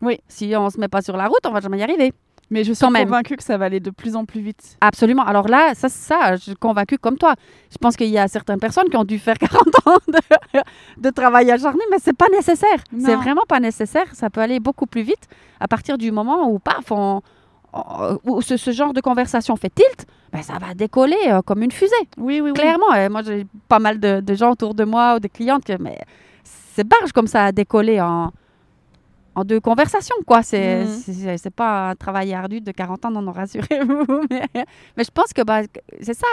Oui. 0.02 0.18
Si 0.28 0.52
on 0.56 0.68
se 0.68 0.78
met 0.78 0.88
pas 0.88 1.00
sur 1.02 1.16
la 1.16 1.28
route, 1.28 1.46
on 1.46 1.52
va 1.52 1.60
jamais 1.60 1.78
y 1.78 1.82
arriver. 1.82 2.12
Mais 2.52 2.62
je 2.64 2.72
suis 2.74 2.80
Quand 2.84 2.90
même. 2.90 3.08
convaincue 3.08 3.36
que 3.36 3.42
ça 3.42 3.56
va 3.56 3.64
aller 3.64 3.80
de 3.80 3.90
plus 3.90 4.14
en 4.14 4.24
plus 4.26 4.40
vite. 4.42 4.76
Absolument. 4.80 5.24
Alors 5.24 5.48
là, 5.48 5.74
ça, 5.74 5.88
ça, 5.88 6.36
je 6.36 6.42
suis 6.42 6.54
convaincue 6.54 6.98
comme 6.98 7.16
toi. 7.16 7.34
Je 7.70 7.78
pense 7.78 7.96
qu'il 7.96 8.08
y 8.10 8.18
a 8.18 8.28
certaines 8.28 8.60
personnes 8.60 8.88
qui 8.90 8.96
ont 8.96 9.04
dû 9.04 9.18
faire 9.18 9.38
40 9.38 9.62
ans 9.86 9.96
de, 10.06 10.60
de 10.98 11.10
travail 11.10 11.50
acharné, 11.50 11.82
mais 11.90 11.96
c'est 11.98 12.16
pas 12.16 12.28
nécessaire. 12.30 12.78
C'est 13.00 13.16
vraiment 13.16 13.42
pas 13.48 13.58
nécessaire. 13.58 14.04
Ça 14.12 14.28
peut 14.30 14.40
aller 14.42 14.60
beaucoup 14.60 14.86
plus 14.86 15.02
vite 15.02 15.26
à 15.60 15.66
partir 15.66 15.96
du 15.98 16.12
moment 16.12 16.48
où, 16.48 16.58
paf, 16.58 16.90
on- 16.92 17.22
on- 17.72 18.18
où 18.24 18.42
ce, 18.42 18.58
ce 18.58 18.70
genre 18.70 18.92
de 18.92 19.00
conversation 19.00 19.56
fait 19.56 19.70
tilt, 19.74 20.06
ben, 20.30 20.42
ça 20.42 20.54
va 20.60 20.74
décoller 20.74 21.16
euh, 21.28 21.40
comme 21.40 21.62
une 21.62 21.72
fusée. 21.72 21.94
Oui, 22.18 22.40
oui, 22.42 22.50
oui. 22.50 22.52
Clairement. 22.52 22.92
Et 22.94 23.08
moi, 23.08 23.22
j'ai 23.22 23.46
pas 23.66 23.78
mal 23.78 23.98
de, 23.98 24.20
de 24.20 24.34
gens 24.34 24.50
autour 24.50 24.74
de 24.74 24.84
moi 24.84 25.16
ou 25.16 25.20
des 25.20 25.30
clientes 25.30 25.64
que, 25.64 25.76
mais 25.80 25.98
c'est 26.44 26.86
barge 26.86 27.12
comme 27.12 27.26
ça 27.26 27.46
à 27.46 27.52
décoller 27.52 27.98
en, 28.00 28.30
en 29.34 29.44
deux 29.44 29.60
conversations, 29.60 30.16
quoi. 30.26 30.42
C'est 30.42 30.84
c'est 31.36 31.50
pas 31.54 31.90
un 31.90 31.94
travail 31.94 32.34
ardu 32.34 32.60
de 32.60 32.70
40 32.72 33.04
ans, 33.06 33.10
non, 33.10 33.22
non, 33.22 33.32
rassurez-vous. 33.32 34.06
Mais, 34.30 34.42
mais 34.96 35.04
je 35.04 35.10
pense 35.10 35.32
que 35.32 35.42
bah, 35.42 35.60
c'est 36.00 36.14
ça. 36.14 36.26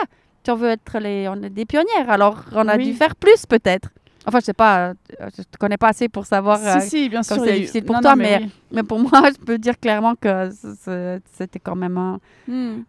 Si 0.44 0.50
on 0.50 0.56
veut 0.56 0.68
être 0.70 0.98
les, 0.98 1.28
on 1.28 1.42
est 1.42 1.50
des 1.50 1.66
pionnières, 1.66 2.08
alors 2.10 2.44
on 2.52 2.66
a 2.68 2.76
Oui. 2.76 2.86
dû 2.86 2.94
faire 2.94 3.14
plus, 3.16 3.44
peut-être. 3.46 3.90
Enfin, 4.26 4.40
je 4.40 4.44
sais 4.46 4.52
pas, 4.52 4.88
euh, 4.90 4.94
je 5.36 5.42
te 5.42 5.56
connais 5.58 5.78
pas 5.78 5.88
assez 5.88 6.08
pour 6.10 6.26
savoir. 6.26 6.58
euh, 6.62 6.80
Si, 6.80 6.88
si, 6.90 7.08
bien 7.08 7.22
sûr. 7.22 7.36
c'est 7.42 7.56
eu- 7.56 7.60
difficile 7.60 7.84
pour 7.84 7.94
Non, 7.96 8.00
toi, 8.02 8.16
non, 8.16 8.22
mais- 8.22 8.38
oui. 8.42 8.50
mais 8.72 8.82
pour 8.82 8.98
moi, 9.00 9.22
je 9.34 9.44
peux 9.44 9.56
dire 9.58 9.78
clairement 9.78 10.14
que 10.14 10.50
c'était 11.36 11.58
quand 11.58 11.76
même 11.76 11.96
un, 11.96 12.18
Hmm. 12.46 12.82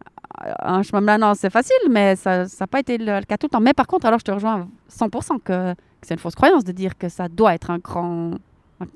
un 0.62 0.82
chemin 0.84 1.02
maintenant, 1.02 1.34
c'est 1.36 1.50
facile, 1.50 1.76
mais 1.90 2.16
ça 2.16 2.46
n'a 2.60 2.68
pas 2.68 2.80
été 2.80 2.98
le, 2.98 3.20
le 3.20 3.26
cas 3.26 3.38
tout 3.38 3.48
le 3.48 3.52
temps. 3.52 3.60
Mais 3.62 3.74
par 3.74 3.88
contre, 3.88 4.06
alors 4.08 4.20
je 4.20 4.26
te 4.26 4.32
rejoins 4.32 4.68
100% 4.90 5.40
que, 5.44 5.74
que 5.74 5.78
c'est 6.04 6.14
une 6.16 6.20
fausse 6.20 6.36
croyance 6.36 6.64
de 6.64 6.72
dire 6.72 6.98
que 6.98 7.10
ça 7.10 7.28
doit 7.30 7.54
être 7.54 7.70
un 7.70 7.78
grand 7.80 8.32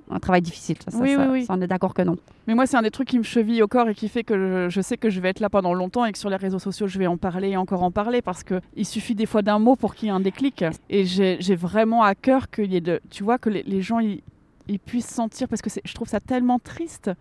un, 0.09 0.19
travail 0.19 0.41
difficile. 0.41 0.77
Ça, 0.83 0.91
ça- 0.91 0.97
Oui, 0.99 1.13
ça- 1.15 1.21
oui, 1.25 1.27
oui. 1.31 1.45
ça, 1.45 1.53
on 1.57 1.61
est 1.61 1.67
d'accord 1.67 1.93
que 1.93 2.01
non. 2.01 2.17
Mais 2.47 2.55
moi, 2.55 2.65
c'est 2.65 2.77
un 2.77 2.81
des 2.81 2.91
trucs 2.91 3.07
qui 3.07 3.17
me 3.17 3.23
cheville 3.23 3.61
au 3.63 3.67
corps 3.67 3.89
et 3.89 3.95
qui 3.95 4.07
fait 4.09 4.23
que 4.23 4.35
je, 4.35 4.69
je 4.69 4.81
sais 4.81 4.97
que 4.97 5.09
je 5.09 5.19
vais 5.19 5.29
être 5.29 5.39
là 5.39 5.49
pendant 5.49 5.73
longtemps 5.73 6.05
et 6.05 6.11
que 6.11 6.17
sur 6.17 6.29
les 6.29 6.35
réseaux 6.35 6.59
sociaux, 6.59 6.87
je 6.87 6.99
vais 6.99 7.07
en 7.07 7.17
parler 7.17 7.49
et 7.49 7.57
encore 7.57 7.83
en 7.83 7.91
parler 7.91 8.21
parce 8.21 8.43
que 8.43 8.61
il 8.75 8.85
suffit 8.85 9.15
des 9.15 9.25
fois 9.25 9.41
d'un 9.41 9.59
mot 9.59 9.75
pour 9.75 9.95
qu'il 9.95 10.07
y 10.07 10.09
ait 10.09 10.13
un 10.13 10.19
déclic. 10.19 10.63
Et 10.89 11.05
j'ai 11.05 11.55
vraiment 11.55 12.03
à 12.03 12.15
cœur 12.15 12.49
qu'il 12.49 12.71
y 12.71 12.77
ait 12.77 12.81
de, 12.81 13.01
tu 13.09 13.23
vois, 13.23 13.37
que 13.37 13.49
les, 13.49 13.63
les 13.63 13.81
gens 13.81 13.99
ils, 13.99 14.21
ils 14.67 14.79
puissent 14.79 15.07
sentir 15.09 15.47
parce 15.47 15.61
que 15.61 15.69
je 15.83 15.93
trouve 15.93 16.07
ça 16.07 16.19
tellement 16.19 16.59
triste. 16.59 17.11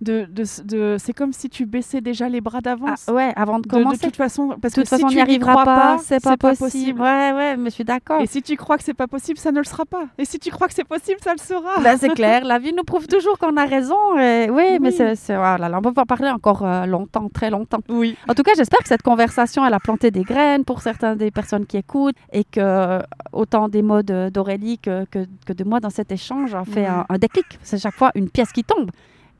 De, 0.00 0.26
de, 0.30 0.44
de- 0.64 0.96
c'est 0.96 1.12
comme 1.12 1.32
si 1.32 1.50
tu 1.50 1.66
baissais 1.66 2.00
déjà 2.00 2.28
les 2.28 2.40
bras 2.40 2.58
Ah, 2.58 2.62
d'avance. 2.62 3.06
ouais, 3.12 3.32
avant 3.34 3.58
de 3.58 3.64
de, 3.64 3.68
de 3.68 3.82
commencer. 3.82 3.98
toute 3.98 4.14
façon, 4.14 4.56
parce 4.62 4.72
de 4.74 4.82
toute 4.82 4.84
que 4.84 4.88
si 4.96 5.02
façon, 5.02 5.06
on 5.06 5.08
tu 5.08 5.16
n'y 5.16 5.20
arrivera 5.22 5.52
crois 5.54 5.64
pas, 5.64 5.98
c'est 5.98 6.22
pas, 6.22 6.36
possible. 6.36 7.00
Ouais, 7.00 7.32
ouais, 7.34 7.56
mais 7.56 7.70
je 7.70 7.74
suis 7.74 7.84
d'accord. 7.84 8.20
Et 8.20 8.26
si 8.26 8.40
tu 8.40 8.54
crois 8.56 8.78
que 8.78 8.84
c'est 8.84 8.94
pas 8.94 9.08
possible, 9.08 9.38
ça 9.40 9.50
ne 9.50 9.58
le 9.58 9.64
sera 9.64 9.84
pas. 9.84 10.04
Et 10.16 10.24
si 10.24 10.38
tu 10.38 10.50
crois 10.50 10.68
que 10.68 10.74
c'est 10.74 10.86
possible, 10.86 11.18
ça 11.20 11.32
le 11.32 11.38
sera. 11.40 11.80
Là, 11.82 11.96
c'est 11.98 12.10
clair, 12.10 12.44
la 12.44 12.60
vie 12.60 12.72
nous 12.72 12.84
prouve 12.84 13.08
toujours 13.08 13.38
qu'on 13.38 13.56
a 13.56 13.64
raison. 13.64 13.96
et 14.20 14.48
oui, 14.50 14.78
mais 14.80 14.90
Oui. 14.90 14.94
c'est, 14.96 15.16
c'est- 15.16 15.34
voilà, 15.36 15.68
là, 15.68 15.78
on 15.78 15.82
peut 15.92 16.00
en 16.00 16.06
parler 16.06 16.28
encore 16.30 16.64
euh, 16.64 16.86
longtemps, 16.86 17.28
très 17.28 17.50
longtemps. 17.50 17.80
Oui. 17.88 18.16
En 18.28 18.34
tout 18.34 18.44
cas, 18.44 18.52
j'espère 18.56 18.78
que 18.78 18.88
cette 18.88 19.02
conversation, 19.02 19.66
elle 19.66 19.74
a 19.74 19.80
planté 19.80 20.12
des 20.12 20.22
graines 20.22 20.64
pour 20.64 20.80
certaines 20.80 21.16
des 21.18 21.32
personnes 21.32 21.66
qui 21.66 21.76
écoutent 21.76 22.14
et 22.32 22.44
que 22.44 22.60
euh, 22.60 23.00
autant 23.32 23.68
des 23.68 23.82
mots 23.82 24.02
de- 24.02 24.28
d'Aurélie 24.32 24.78
que, 24.78 25.06
que, 25.06 25.26
que 25.44 25.52
de 25.52 25.64
moi 25.64 25.80
dans 25.80 25.90
cet 25.90 26.12
échange 26.12 26.54
ont 26.54 26.64
fait 26.64 26.86
un, 26.86 27.04
un 27.08 27.18
déclic. 27.18 27.46
C'est 27.62 27.78
chaque 27.78 27.94
fois 27.94 28.12
une 28.14 28.30
pièce 28.30 28.52
qui 28.52 28.62
tombe. 28.62 28.90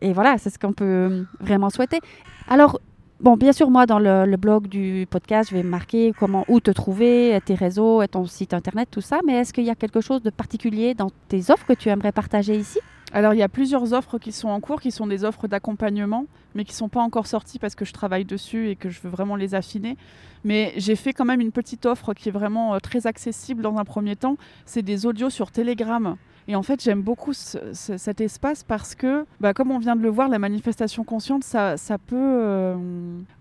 Et 0.01 0.12
voilà, 0.12 0.38
c'est 0.38 0.51
ce 0.51 0.59
qu'on 0.59 0.72
peut 0.72 0.84
euh, 0.84 1.24
vraiment 1.40 1.70
souhaiter. 1.70 2.01
Alors, 2.49 2.80
bon, 3.20 3.36
bien 3.36 3.53
sûr, 3.53 3.70
moi, 3.70 3.86
dans 3.86 3.99
le, 3.99 4.26
le 4.26 4.36
blog 4.36 4.68
du 4.68 5.07
podcast, 5.11 5.51
je 5.51 5.57
vais 5.57 5.62
marquer 5.62 6.12
comment, 6.18 6.44
où 6.49 6.61
te 6.61 6.70
trouver, 6.70 7.38
tes 7.44 7.55
réseaux, 7.55 8.03
et 8.03 8.09
ton 8.09 8.26
site 8.26 8.55
internet, 8.55 8.88
tout 8.90 9.01
ça. 9.01 9.20
Mais 9.26 9.34
est-ce 9.34 9.53
qu'il 9.53 9.64
y 9.64 9.70
a 9.70 9.74
quelque 9.74 10.01
chose 10.01 10.22
de 10.22 10.30
particulier 10.30 10.94
dans 10.94 11.11
tes 11.28 11.51
offres 11.51 11.66
que 11.66 11.72
tu 11.72 11.88
aimerais 11.88 12.12
partager 12.12 12.57
ici? 12.57 12.78
Alors, 13.12 13.32
il 13.32 13.38
y 13.38 13.42
a 13.42 13.49
plusieurs 13.49 13.94
offres 13.94 14.18
qui 14.18 14.32
sont 14.32 14.49
en 14.49 14.61
cours, 14.61 14.80
qui 14.80 14.90
sont 14.90 15.07
des 15.07 15.24
offres 15.24 15.49
d'accompagnement, 15.49 16.26
mais 16.55 16.64
qui 16.64 16.72
ne 16.72 16.76
sont 16.76 16.88
pas 16.90 17.01
encore 17.01 17.26
sorties 17.26 17.59
parce 17.59 17.74
que 17.74 17.86
je 17.86 17.92
travaille 17.92 18.26
dessus 18.26 18.68
et 18.68 18.76
que 18.76 18.90
je 18.90 19.01
veux 19.01 19.09
vraiment 19.09 19.34
les 19.34 19.55
affiner. 19.55 19.96
Mais 20.44 20.74
j'ai 20.76 20.94
fait 20.94 21.14
quand 21.14 21.24
même 21.24 21.40
une 21.40 21.53
petite 21.53 21.86
offre 21.86 22.12
qui 22.12 22.28
est 22.28 22.32
vraiment 22.32 22.74
euh, 22.74 22.78
très 22.80 23.07
accessible 23.07 23.62
dans 23.62 23.78
un 23.78 23.84
premier 23.84 24.14
temps. 24.14 24.36
C'est 24.66 24.82
des 24.82 25.07
audios 25.07 25.30
sur 25.30 25.51
Telegram. 25.51 26.16
Et 26.51 26.57
en 26.57 26.62
fait, 26.62 26.82
j'aime 26.82 27.03
beaucoup 27.03 27.34
ce- 27.34 27.59
ce- 27.74 27.99
cet 27.99 28.22
espace 28.22 28.64
parce 28.64 28.94
que, 28.94 29.26
bah, 29.38 29.53
comme 29.53 29.70
on 29.70 29.78
vient 29.78 29.94
de 29.96 30.03
le 30.03 30.09
voir, 30.09 30.28
la 30.30 30.38
manifestation 30.38 31.05
consciente, 31.05 31.44
ça, 31.44 31.76
ça 31.76 31.99
peut, 31.99 32.16
euh, 32.16 32.74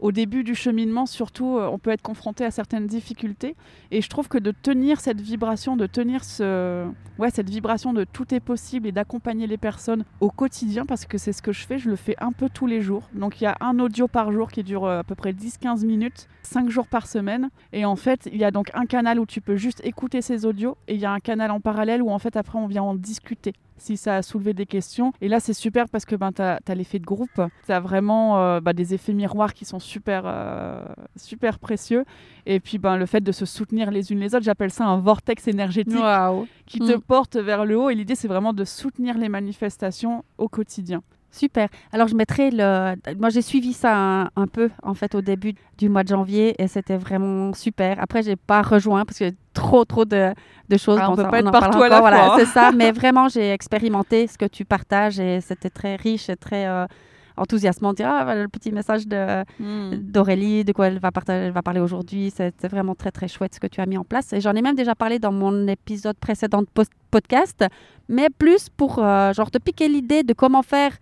au 0.02 0.12
début 0.12 0.44
du 0.44 0.56
cheminement, 0.56 1.06
surtout, 1.06 1.58
euh, 1.58 1.68
on 1.72 1.80
peut 1.80 1.92
être 1.92 2.02
confronté 2.02 2.44
à 2.44 2.52
certaines 2.52 2.86
difficultés. 2.86 3.56
Et 3.92 4.02
je 4.02 4.10
trouve 4.10 4.28
que 4.28 4.38
de 4.38 4.52
tenir 4.52 5.00
cette 5.00 5.22
vibration, 5.22 5.78
de 5.78 5.88
tenir 5.88 6.26
ce, 6.26 6.86
ouais, 7.18 7.30
cette 7.32 7.50
vibration 7.50 7.94
de 7.94 8.04
tout 8.04 8.34
est 8.34 8.42
possible 8.42 8.88
et 8.88 8.92
d'accompagner 8.92 9.48
les 9.48 9.58
personnes 9.58 10.04
au 10.20 10.30
quotidien, 10.30 10.86
parce 10.86 11.06
que 11.06 11.18
c'est 11.18 11.32
ce 11.32 11.42
que 11.42 11.54
je 11.54 11.66
fais, 11.66 11.78
je 11.78 11.90
le 11.90 11.96
fais 11.96 12.16
un 12.20 12.34
peu 12.34 12.50
tous 12.54 12.68
les 12.68 12.82
jours. 12.82 13.04
Donc 13.14 13.40
il 13.40 13.46
y 13.46 13.48
a 13.48 13.56
un 13.62 13.80
audio 13.80 14.10
par 14.10 14.34
jour 14.34 14.52
qui 14.52 14.64
dure 14.64 14.84
euh, 14.86 15.00
à 15.00 15.04
peu 15.06 15.16
près 15.16 15.32
10-15 15.32 15.86
minutes, 15.86 16.28
5 16.44 16.70
jours 16.70 16.88
par 16.88 17.08
semaine. 17.08 17.50
Et 17.72 17.86
en 17.86 17.96
fait, 17.96 18.28
il 18.34 18.38
y 18.38 18.44
a 18.44 18.52
donc 18.52 18.70
un 18.74 18.86
canal 18.86 19.18
où 19.18 19.26
tu 19.26 19.40
peux 19.40 19.56
juste 19.56 19.80
écouter 19.86 20.22
ces 20.22 20.46
audios, 20.46 20.76
et 20.90 20.96
il 20.96 21.00
y 21.00 21.06
a 21.06 21.12
un 21.14 21.20
canal 21.22 21.52
en 21.52 21.62
parallèle 21.62 22.02
où 22.02 22.10
en 22.10 22.20
fait 22.20 22.36
après 22.36 22.60
on 22.60 22.68
vient 22.68 22.84
en 22.84 22.97
discuter 22.98 23.54
si 23.80 23.96
ça 23.96 24.16
a 24.16 24.22
soulevé 24.24 24.54
des 24.54 24.66
questions. 24.66 25.14
Et 25.22 25.28
là, 25.28 25.40
c'est 25.40 25.54
super 25.54 25.88
parce 25.88 26.04
que 26.04 26.16
ben, 26.16 26.32
tu 26.32 26.42
as, 26.42 26.60
l'effet 26.76 26.98
de 26.98 27.06
groupe, 27.06 27.30
tu 27.66 27.72
as 27.72 27.80
vraiment 27.80 28.40
euh, 28.40 28.60
bah, 28.60 28.74
des 28.74 28.96
effets 28.96 29.14
miroirs 29.14 29.54
qui 29.54 29.66
sont 29.66 29.80
super, 29.80 30.24
euh, 30.26 30.84
super 31.16 31.60
précieux. 31.60 32.04
Et 32.48 32.60
puis 32.60 32.80
ben, 32.80 32.98
le 32.98 33.06
fait 33.06 33.22
de 33.22 33.32
se 33.32 33.46
soutenir 33.46 33.92
les 33.92 34.12
unes 34.12 34.20
les 34.20 34.34
autres, 34.34 34.46
j'appelle 34.46 34.72
ça 34.72 34.86
un 34.86 34.98
vortex 34.98 35.48
énergétique 35.48 35.96
qui 36.66 36.80
te 36.80 36.96
Mm. 36.96 37.02
porte 37.02 37.38
vers 37.38 37.66
le 37.66 37.78
haut. 37.78 37.90
Et 37.92 37.96
l'idée, 37.96 38.16
c'est 38.16 38.28
vraiment 38.28 38.54
de 38.54 38.64
soutenir 38.66 39.18
les 39.18 39.30
manifestations 39.30 40.26
au 40.40 40.50
quotidien. 40.50 41.04
Super. 41.38 41.70
Alors, 41.92 42.08
je 42.08 42.16
mettrai 42.16 42.50
le. 42.52 42.96
Moi, 43.20 43.30
j'ai 43.30 43.44
suivi 43.44 43.74
ça 43.74 43.96
un, 43.96 44.30
un 44.36 44.48
peu, 44.48 44.70
en 44.82 44.94
fait, 44.96 45.14
au 45.14 45.22
début 45.22 45.54
du 45.78 45.88
mois 45.88 46.04
de 46.04 46.10
janvier, 46.10 46.56
et 46.62 46.68
c'était 46.68 46.98
vraiment 46.98 47.54
super. 47.54 47.98
Après, 48.00 48.24
j'ai 48.24 48.36
pas 48.36 48.62
rejoint 48.64 49.06
parce 49.06 49.18
qu'il 49.20 49.28
y 49.28 49.30
a 49.30 49.34
trop, 49.54 49.86
trop 49.86 50.06
de, 50.06 50.34
de 50.70 50.78
choses. 50.78 51.00
Ah, 51.02 51.12
on 51.12 51.16
peut 51.16 51.22
ça, 51.24 51.30
pas 51.30 51.40
être 51.40 51.52
partout 51.52 51.82
à 51.82 51.90
la 51.90 51.98
fois, 51.98 52.10
Voilà, 52.10 52.34
hein. 52.34 52.36
c'est 52.40 52.46
ça. 52.46 52.72
Mais 52.72 52.92
vraiment, 52.92 53.28
j'ai 53.28 53.52
expérimenté 53.52 54.26
ce 54.28 54.38
que 54.38 54.46
tu 54.46 54.66
partages, 54.66 55.20
et 55.20 55.40
c'était 55.42 55.70
très 55.70 55.96
riche 55.96 56.28
et 56.30 56.36
très 56.36 56.66
euh, 56.68 56.86
enthousiasmant. 57.38 57.94
Dire, 57.94 58.10
ah, 58.10 58.34
le 58.34 58.48
petit 58.48 58.72
message 58.72 59.08
de, 59.08 59.44
d'Aurélie, 59.96 60.64
de 60.64 60.72
quoi 60.72 60.88
elle 60.88 61.00
va, 61.00 61.12
partager, 61.12 61.46
elle 61.46 61.52
va 61.52 61.62
parler 61.62 61.80
aujourd'hui. 61.82 62.34
C'est 62.36 62.68
vraiment 62.68 62.96
très, 62.96 63.12
très 63.12 63.28
chouette 63.28 63.54
ce 63.54 63.60
que 63.60 63.68
tu 63.68 63.80
as 63.80 63.86
mis 63.86 63.98
en 63.98 64.04
place. 64.04 64.34
Et 64.34 64.42
j'en 64.42 64.54
ai 64.54 64.64
même 64.64 64.76
déjà 64.76 64.96
parlé 64.96 65.20
dans 65.20 65.32
mon 65.32 65.68
épisode 65.68 66.18
précédent 66.18 66.64
de 66.64 66.68
podcast, 67.12 67.64
mais 68.10 68.30
plus 68.30 68.70
pour 68.70 69.00
euh, 69.00 69.34
genre 69.34 69.52
te 69.52 69.60
piquer 69.60 69.88
l'idée 69.88 70.24
de 70.24 70.34
comment 70.34 70.64
faire 70.64 70.98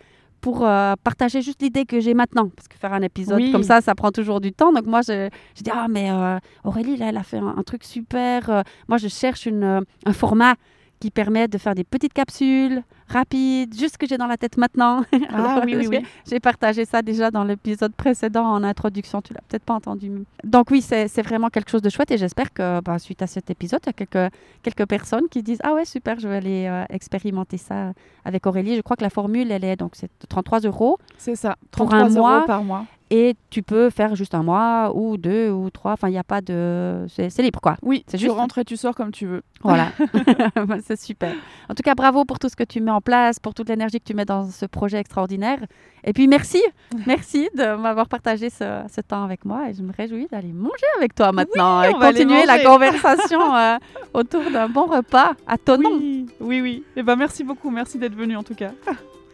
pour 0.46 0.64
euh, 0.64 0.94
partager 1.04 1.42
juste 1.42 1.60
l'idée 1.64 1.86
que 1.86 2.00
j'ai 2.00 2.14
maintenant. 2.14 2.50
Parce 2.56 2.68
que 2.68 2.78
faire 2.78 2.94
un 2.94 3.02
épisode 3.02 3.42
Oui. 3.42 3.52
comme 3.52 3.64
ça, 3.64 3.82
ça 3.82 3.96
prend 3.96 4.12
toujours 4.12 4.40
du 4.40 4.52
temps. 4.54 4.72
Donc 4.72 4.86
moi, 4.86 5.02
je, 5.02 5.28
je 5.58 5.64
dis, 5.64 5.72
ah, 5.74 5.88
mais 5.90 6.12
euh, 6.12 6.38
Aurélie, 6.64 6.98
là, 6.98 7.08
elle 7.10 7.18
a 7.18 7.24
fait 7.24 7.40
un, 7.40 7.56
un 7.58 7.64
truc 7.64 7.84
super. 7.84 8.52
Euh, 8.52 8.62
moi, 8.88 9.00
je 9.00 9.08
cherche 9.08 9.48
une, 9.48 9.82
un 10.06 10.14
format 10.14 10.54
qui 11.00 11.12
permet 11.12 11.48
de 11.48 11.58
faire 11.58 11.76
des 11.76 11.84
petites 11.84 12.14
capsules 12.14 12.84
rapides, 13.08 13.78
juste 13.78 13.94
ce 13.94 13.98
que 13.98 14.08
j'ai 14.08 14.18
dans 14.18 14.28
la 14.28 14.38
tête 14.38 14.58
maintenant. 14.58 15.04
Ah 15.30 15.62
oui, 15.66 15.76
oui, 15.76 15.84
j'ai- 15.84 15.88
oui. 16.00 16.06
j'ai 16.30 16.40
partagé 16.40 16.86
ça 16.86 17.02
déjà 17.02 17.30
dans 17.32 17.44
l'épisode 17.44 17.94
précédent 17.94 18.46
en 18.46 18.64
introduction. 18.64 19.22
Tu 19.22 19.34
l'as 19.34 19.42
peut-être 19.48 19.64
pas 19.64 19.74
entendu. 19.76 20.12
Donc 20.44 20.72
oui, 20.72 20.82
c'est 20.82 21.22
vraiment 21.22 21.50
quelque 21.50 21.70
chose 21.70 21.82
de 21.82 21.90
chouette 21.90 22.12
et 22.12 22.18
j'espère 22.18 22.54
que 22.54 22.80
bah, 22.82 22.98
suite 23.00 23.22
à 23.22 23.28
cet 23.28 23.50
épisode, 23.50 23.80
il 23.84 23.88
y 23.88 23.90
a 23.90 23.94
quelques, 23.94 24.34
quelques 24.64 24.88
personnes 24.88 25.28
qui 25.30 25.44
disent 25.44 25.60
ah 25.64 25.74
ouais 25.74 25.86
super, 25.86 26.20
je 26.20 26.28
vais 26.28 26.38
aller 26.38 26.66
euh, 26.68 26.84
expérimenter 26.90 27.58
ça 27.58 27.92
avec 28.24 28.46
Aurélie. 28.48 28.76
Je 28.76 28.82
crois 28.82 28.96
que 28.98 29.04
la 29.04 29.10
formule 29.10 29.52
elle 29.52 29.64
est 29.64 29.76
donc 29.76 29.92
c'est 29.96 30.10
33 30.30 30.60
euros 30.62 30.98
C'est 31.18 31.36
ça, 31.36 31.56
Pour 31.72 31.88
33 31.90 32.00
un 32.00 32.10
euros 32.10 32.20
mois, 32.20 32.46
par 32.46 32.64
mois. 32.64 32.86
Et 33.12 33.36
tu 33.50 33.62
peux 33.64 33.90
faire 33.90 34.16
juste 34.16 34.34
un 34.36 34.44
mois 34.44 34.92
ou 34.96 35.18
deux 35.18 35.50
ou 35.52 35.70
trois. 35.70 35.94
Enfin 35.94 36.08
il 36.10 36.12
n'y 36.12 36.18
a 36.18 36.24
pas 36.24 36.42
de 36.42 37.06
c'est 37.08 37.38
libre 37.40 37.60
quoi. 37.62 37.78
Oui, 37.82 38.04
C'est 38.08 38.18
tu 38.18 38.24
juste- 38.26 38.36
rentres 38.36 38.58
et 38.58 38.66
tu 38.66 38.78
sors 38.78 38.96
comme 38.96 39.12
tu 39.12 39.26
veux. 39.26 39.44
Voilà, 39.64 39.90
c'est 40.86 41.00
super. 41.00 41.34
En 41.70 41.74
tout 41.76 41.84
cas, 41.84 41.96
bravo 41.96 42.24
pour 42.26 42.40
tout 42.40 42.50
ce 42.50 42.56
que 42.56 42.64
tu 42.64 42.82
mets 42.82 42.92
en 42.92 43.02
place, 43.02 43.40
pour 43.40 43.54
toute 43.54 43.70
l'énergie 43.70 44.00
que 44.00 44.06
tu 44.06 44.14
mets 44.14 44.26
dans 44.26 44.50
ce 44.50 44.66
projet 44.66 44.98
extraordinaire. 45.00 45.60
Et 46.04 46.14
puis 46.14 46.28
merci, 46.28 46.62
merci 47.08 47.50
de 47.56 47.76
m'avoir 47.76 48.08
partagé 48.08 48.50
ce, 48.50 48.84
ce 48.94 49.02
temps 49.02 49.24
avec 49.24 49.46
moi. 49.46 49.70
Et 49.70 49.74
je 49.74 49.82
me 49.82 49.92
réjouis 49.92 50.28
d'aller 50.32 50.54
manger 50.54 50.86
avec 50.98 51.16
toi 51.16 51.32
maintenant 51.32 51.82
et 51.84 51.94
continuer 51.94 52.46
la 52.46 52.60
conversation 52.64 53.56
euh, 53.56 53.78
autour 54.14 54.50
d'un 54.52 54.70
bon 54.70 54.86
repas 54.86 55.34
à 55.48 55.58
ton 55.58 55.78
nom, 55.78 55.98
Oui, 55.98 56.26
oui, 56.40 56.62
oui. 56.62 56.84
Eh 56.96 57.04
ben, 57.04 57.16
merci 57.16 57.44
beaucoup, 57.44 57.70
merci 57.72 57.98
d'être 57.98 58.16
venu 58.16 58.36
en 58.36 58.44
tout 58.44 58.56
cas. 58.56 58.72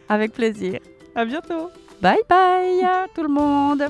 avec 0.10 0.32
plaisir. 0.34 0.80
À 1.16 1.26
bientôt. 1.26 1.70
Bye 2.02 2.24
bye 2.28 3.08
tout 3.14 3.22
le 3.22 3.30
monde. 3.30 3.84